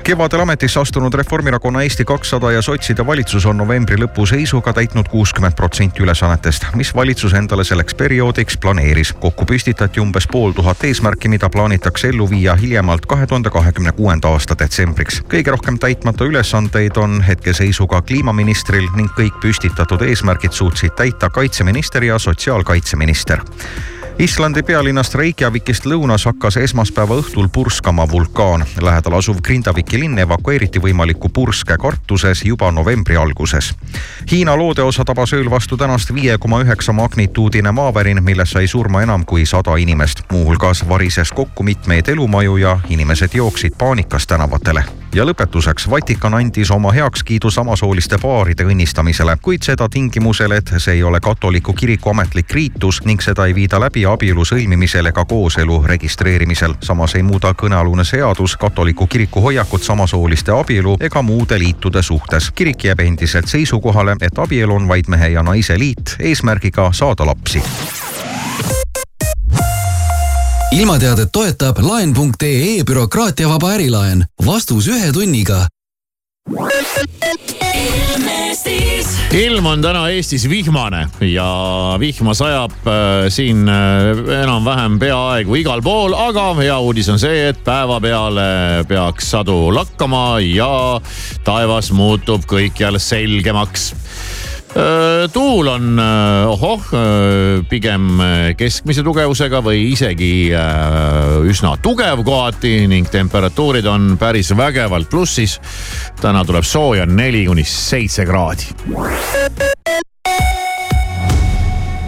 kevadel 0.05 0.41
ametisse 0.41 0.81
astunud 0.81 1.15
Reformierakonna 1.15 1.83
Eesti 1.83 2.05
kakssada 2.05 2.51
ja 2.53 2.63
sotside 2.63 3.07
valitsus 3.07 3.47
on 3.47 3.57
novembri 3.57 3.97
lõpu 3.97 4.27
seisuga 4.29 4.73
täitnud 4.77 5.09
kuuskümmend 5.09 5.57
protsenti 5.57 6.05
ülesannetest, 6.05 6.67
mis 6.77 6.91
valitsus 6.95 7.33
endale 7.33 7.65
selleks 7.65 7.95
perioodiks 7.95 8.59
planeeris. 8.61 9.13
kokku 9.13 9.47
püstitati 9.49 10.01
umbes 10.01 10.27
pool 10.33 10.53
tuhat 10.53 10.85
eesmärki, 10.85 11.29
mida 11.29 11.49
plaanitakse 11.49 12.09
ellu 12.09 12.29
viia 12.31 12.55
hiljemalt 12.55 13.07
kahe 13.07 13.27
tuhande 13.27 13.51
kahekümne 13.51 13.93
kuuenda 13.93 14.29
aasta 14.29 14.59
detsembriks. 14.59 15.23
kõige 15.23 15.51
rohkem 15.51 15.79
täitmata 15.79 16.25
ülesandeid 16.25 16.97
on 16.97 17.23
hetkeseisuga 17.23 18.03
kliimaministril 18.03 18.89
ning 18.97 19.11
kõik 19.17 19.41
püstitatud 19.41 20.03
eesmärgid 20.03 20.53
suutsid 20.53 20.93
täita 20.97 21.31
kaitseminister 21.31 22.05
ja 22.05 22.19
sotsiaalkaitseminister 22.19 23.41
Islandi 24.19 24.63
pealinnast 24.63 25.15
Reykjavikist 25.15 25.89
lõunas 25.91 26.23
hakkas 26.29 26.57
esmaspäeva 26.63 27.17
õhtul 27.19 27.49
purskama 27.53 28.07
vulkaan. 28.11 28.65
lähedal 28.81 29.19
asuv 29.19 29.41
Grindaviki 29.43 29.99
linn 29.99 30.19
evakueeriti 30.19 30.79
võimaliku 30.79 31.29
purske 31.29 31.77
kartuses 31.79 32.45
juba 32.45 32.71
novembri 32.71 33.17
alguses. 33.17 33.75
Hiina 34.31 34.57
loodeosa 34.57 35.05
tabas 35.05 35.33
ööl 35.33 35.51
vastu 35.51 35.77
tänast 35.77 36.15
viie 36.15 36.39
koma 36.39 36.63
üheksa 36.63 36.93
magnituudine 36.93 37.73
maavärin, 37.73 38.23
milles 38.23 38.51
sai 38.51 38.67
surma 38.67 39.03
enam 39.03 39.25
kui 39.25 39.47
sada 39.47 39.77
inimest. 39.77 40.23
muuhulgas 40.33 40.89
varises 40.89 41.33
kokku 41.33 41.63
mitmeid 41.63 42.09
elumaju 42.09 42.57
ja 42.57 42.79
inimesed 42.89 43.35
jooksid 43.35 43.75
paanikas 43.79 44.27
tänavatele 44.27 45.04
ja 45.15 45.25
lõpetuseks, 45.27 45.91
Vatikan 45.91 46.35
andis 46.35 46.71
oma 46.71 46.91
heakskiidu 46.93 47.51
samasooliste 47.51 48.19
paaride 48.23 48.65
õnnistamisele, 48.67 49.37
kuid 49.43 49.63
seda 49.63 49.89
tingimusel, 49.89 50.53
et 50.57 50.73
see 50.79 50.97
ei 50.99 51.03
ole 51.03 51.21
katoliku 51.21 51.73
kiriku 51.73 52.11
ametlik 52.11 52.51
riitus 52.51 53.01
ning 53.07 53.23
seda 53.23 53.47
ei 53.47 53.55
viida 53.55 53.81
läbi 53.81 54.05
abielu 54.11 54.45
sõlmimisel 54.45 55.07
ega 55.13 55.25
kooselu 55.25 55.83
registreerimisel. 55.87 56.75
samas 56.81 57.15
ei 57.15 57.23
muuda 57.23 57.55
kõnealune 57.55 58.05
seadus 58.05 58.57
katoliku 58.57 59.07
kiriku 59.07 59.41
hoiakut 59.41 59.83
samasooliste 59.83 60.53
abielu 60.53 60.97
ega 61.01 61.23
muude 61.23 61.59
liitude 61.59 62.03
suhtes. 62.03 62.51
kirik 62.51 62.85
jääb 62.85 63.01
endiselt 63.01 63.49
seisukohale, 63.49 64.17
et 64.21 64.39
abielu 64.39 64.75
on 64.75 64.89
vaid 64.89 65.09
mehe 65.09 65.29
ja 65.29 65.43
naise 65.43 65.79
liit 65.79 66.17
eesmärgiga 66.21 66.91
saada 66.93 67.27
lapsi 67.27 67.63
ilmateadet 70.75 71.31
toetab 71.33 71.79
laen.ee 71.79 72.83
bürokraatiavaba 72.87 73.71
ärilaen. 73.77 74.25
vastus 74.47 74.89
ühe 74.91 75.13
tunniga. 75.13 75.67
ilm 79.35 79.67
on 79.67 79.83
täna 79.83 80.09
Eestis 80.09 80.49
vihmane 80.51 81.09
ja 81.21 81.47
vihma 82.01 82.35
sajab 82.35 82.75
äh, 82.87 83.29
siin 83.29 83.69
äh, 83.69 84.43
enam-vähem 84.43 84.99
peaaegu 84.99 85.55
igal 85.55 85.83
pool, 85.83 86.15
aga 86.15 86.55
hea 86.59 86.79
uudis 86.79 87.09
on 87.09 87.19
see, 87.19 87.49
et 87.49 87.65
päevapeale 87.65 88.85
peaks 88.89 89.31
sadu 89.31 89.75
lakkama 89.75 90.41
ja 90.43 91.01
taevas 91.45 91.93
muutub 91.95 92.47
kõikjal 92.51 92.99
selgemaks 92.99 93.93
tuul 95.33 95.69
on 95.71 95.99
äh, 95.99 96.49
ohoh, 96.51 96.87
äh, 96.93 97.63
pigem 97.71 98.19
keskmise 98.59 99.05
tugevusega 99.07 99.61
või 99.63 99.85
isegi 99.93 100.33
üsna 101.47 101.77
tugev 101.83 102.25
kohati 102.27 102.89
ning 102.91 103.11
temperatuurid 103.11 103.87
on 103.87 104.17
päris 104.19 104.51
vägevalt 104.57 105.11
plussis. 105.11 105.61
täna 106.21 106.45
tuleb 106.45 106.65
sooja 106.65 107.07
neli 107.07 107.47
kuni 107.47 107.65
seitse 107.65 108.27
kraadi. 108.27 108.75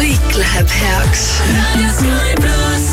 kõik 0.00 0.36
läheb 0.40 0.70
heaks. 0.72 1.22
raadio 1.52 1.88
Sky 1.92 2.34
pluss. 2.40 2.88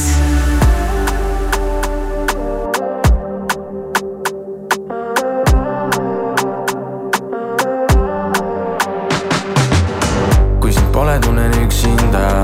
pole, 10.92 11.20
tunnen 11.22 11.54
üksinda 11.62 12.42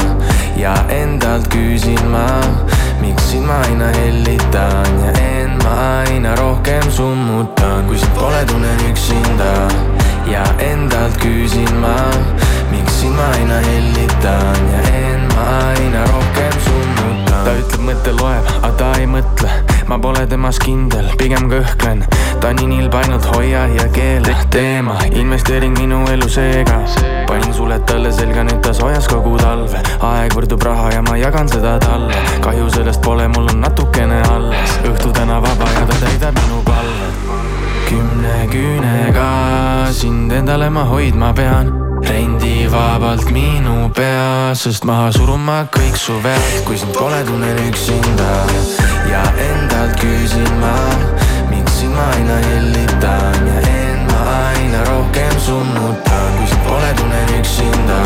ja 0.55 0.73
endalt 0.93 1.47
küsin 1.49 1.99
ma, 2.13 2.27
miks 3.01 3.31
sind 3.31 3.47
ma 3.49 3.57
aina 3.65 3.89
hellitan 3.97 4.99
ja 5.01 5.11
end 5.17 5.63
ma 5.63 5.75
aina 6.05 6.35
rohkem 6.37 6.85
summutan. 6.91 7.83
kui 7.87 7.97
sind 7.97 8.13
pole, 8.15 8.45
tunnen 8.45 8.85
üksinda 8.91 9.67
ja 10.29 10.45
endalt 10.71 11.17
küsin 11.17 11.81
ma 11.81 11.97
miks 12.73 12.99
sind 13.01 13.15
ma 13.15 13.27
aina 13.37 13.59
hellitan 13.67 14.63
ja 14.71 14.81
end 14.99 15.33
ma 15.35 15.45
aina 15.69 16.01
rohkem 16.09 16.55
summutan. 16.65 17.43
ta 17.45 17.53
ütleb, 17.59 17.85
mõte 17.87 18.13
loeb, 18.17 18.49
aga 18.59 18.71
ta 18.79 18.89
ei 18.99 19.07
mõtle. 19.09 19.49
ma 19.87 19.99
pole 20.01 20.25
temas 20.29 20.59
kindel, 20.63 21.09
pigem 21.19 21.49
kõhklen. 21.51 22.03
ta 22.41 22.49
on 22.49 22.59
nii 22.61 22.69
nilb, 22.71 22.95
ainult 23.01 23.27
hoia 23.35 23.65
ja 23.75 23.87
keela 23.95 24.35
teema, 24.55 24.97
investeering 25.11 25.77
minu 25.77 26.01
elu 26.13 26.29
seega. 26.29 26.79
panin 27.29 27.53
suled 27.53 27.85
talle 27.89 28.11
selga, 28.11 28.47
nüüd 28.49 28.61
ta 28.65 28.73
soojas 28.73 29.07
kogu 29.11 29.35
talve. 29.41 29.83
aeg 30.09 30.33
võrdub 30.37 30.65
raha 30.69 30.89
ja 30.97 31.05
ma 31.05 31.17
jagan 31.19 31.49
seda 31.55 31.77
talle. 31.83 32.25
kahju 32.41 32.69
sellest 32.77 33.01
pole, 33.05 33.27
mul 33.35 33.51
on 33.53 33.61
natukene 33.67 34.21
alles. 34.33 34.79
õhtu 34.89 35.13
täna 35.13 35.41
vaba 35.43 35.69
ja 35.77 35.85
ta 35.85 36.01
täidab 36.05 36.41
minu 36.41 36.63
palve 36.65 37.11
kümne 37.93 38.47
küünega 38.49 39.29
sind 39.93 40.31
endale 40.33 40.69
ma 40.73 40.87
hoidma 40.89 41.33
pean 41.37 41.69
rendivabalt 42.73 43.31
minu 43.31 43.89
pea, 43.93 44.53
sest 44.55 44.83
maha 44.85 45.11
suruma 45.13 45.67
kõik 45.69 45.95
su 45.97 46.15
vead, 46.23 46.63
kui 46.65 46.77
sind 46.77 46.93
pole, 46.97 47.19
tunnen 47.27 47.57
üksinda 47.69 48.29
ja 49.09 49.21
endalt 49.37 49.93
küsin 50.01 50.49
ma, 50.61 50.73
miks 51.51 51.79
sind 51.79 51.93
ma 51.93 52.07
aina 52.15 52.37
hellitan 52.47 53.45
ja 53.45 53.59
end 53.69 54.09
ma 54.09 54.21
aina 54.49 54.81
rohkem 54.89 55.35
summutan, 55.45 56.33
kui 56.39 56.49
sind 56.49 56.65
pole, 56.65 56.89
tunnen 56.97 57.35
üksinda 57.37 58.01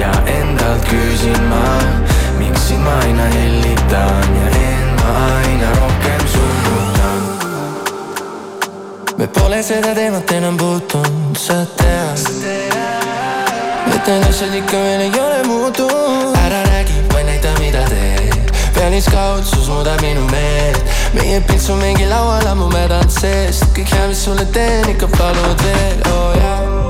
ja 0.00 0.12
endalt 0.38 0.88
küsin 0.88 1.44
ma, 1.52 1.64
miks 2.40 2.68
sind 2.70 2.80
ma 2.86 2.96
aina 3.04 3.28
hellitan 3.36 4.34
ja 4.40 4.48
end 4.62 4.90
ma 5.02 5.12
aina 5.36 5.76
rohkem 5.76 6.26
summutan. 6.32 7.22
me 9.18 9.28
pole 9.28 9.62
seda 9.62 9.94
teemat 9.94 10.36
enam 10.40 10.56
puutunud, 10.56 11.36
sa 11.36 11.60
tead 11.76 13.01
need 14.06 14.24
asjad 14.26 14.54
ikka 14.54 14.78
veel 14.82 15.00
ei 15.00 15.20
ole 15.20 15.42
muutunud. 15.46 16.36
ära 16.44 16.62
räägi, 16.64 16.92
vaid 17.12 17.26
näita, 17.26 17.48
mida 17.60 17.84
teed. 17.88 18.50
pealiskaudsus 18.74 19.68
muudab 19.68 20.00
minu 20.00 20.26
meelt. 20.30 20.84
meie 21.14 21.40
pitsu 21.40 21.76
mingi 21.76 22.06
laual 22.06 22.46
ammu 22.46 22.68
mädanud 22.74 23.10
seest. 23.10 23.64
kõik 23.76 23.94
hea, 23.94 24.06
mis 24.08 24.24
sulle 24.24 24.44
teen, 24.44 24.88
ikka 24.90 25.08
palud 25.18 25.66
veel, 25.66 25.98
oo 26.10 26.28
oh, 26.28 26.36
jaa 26.42 26.81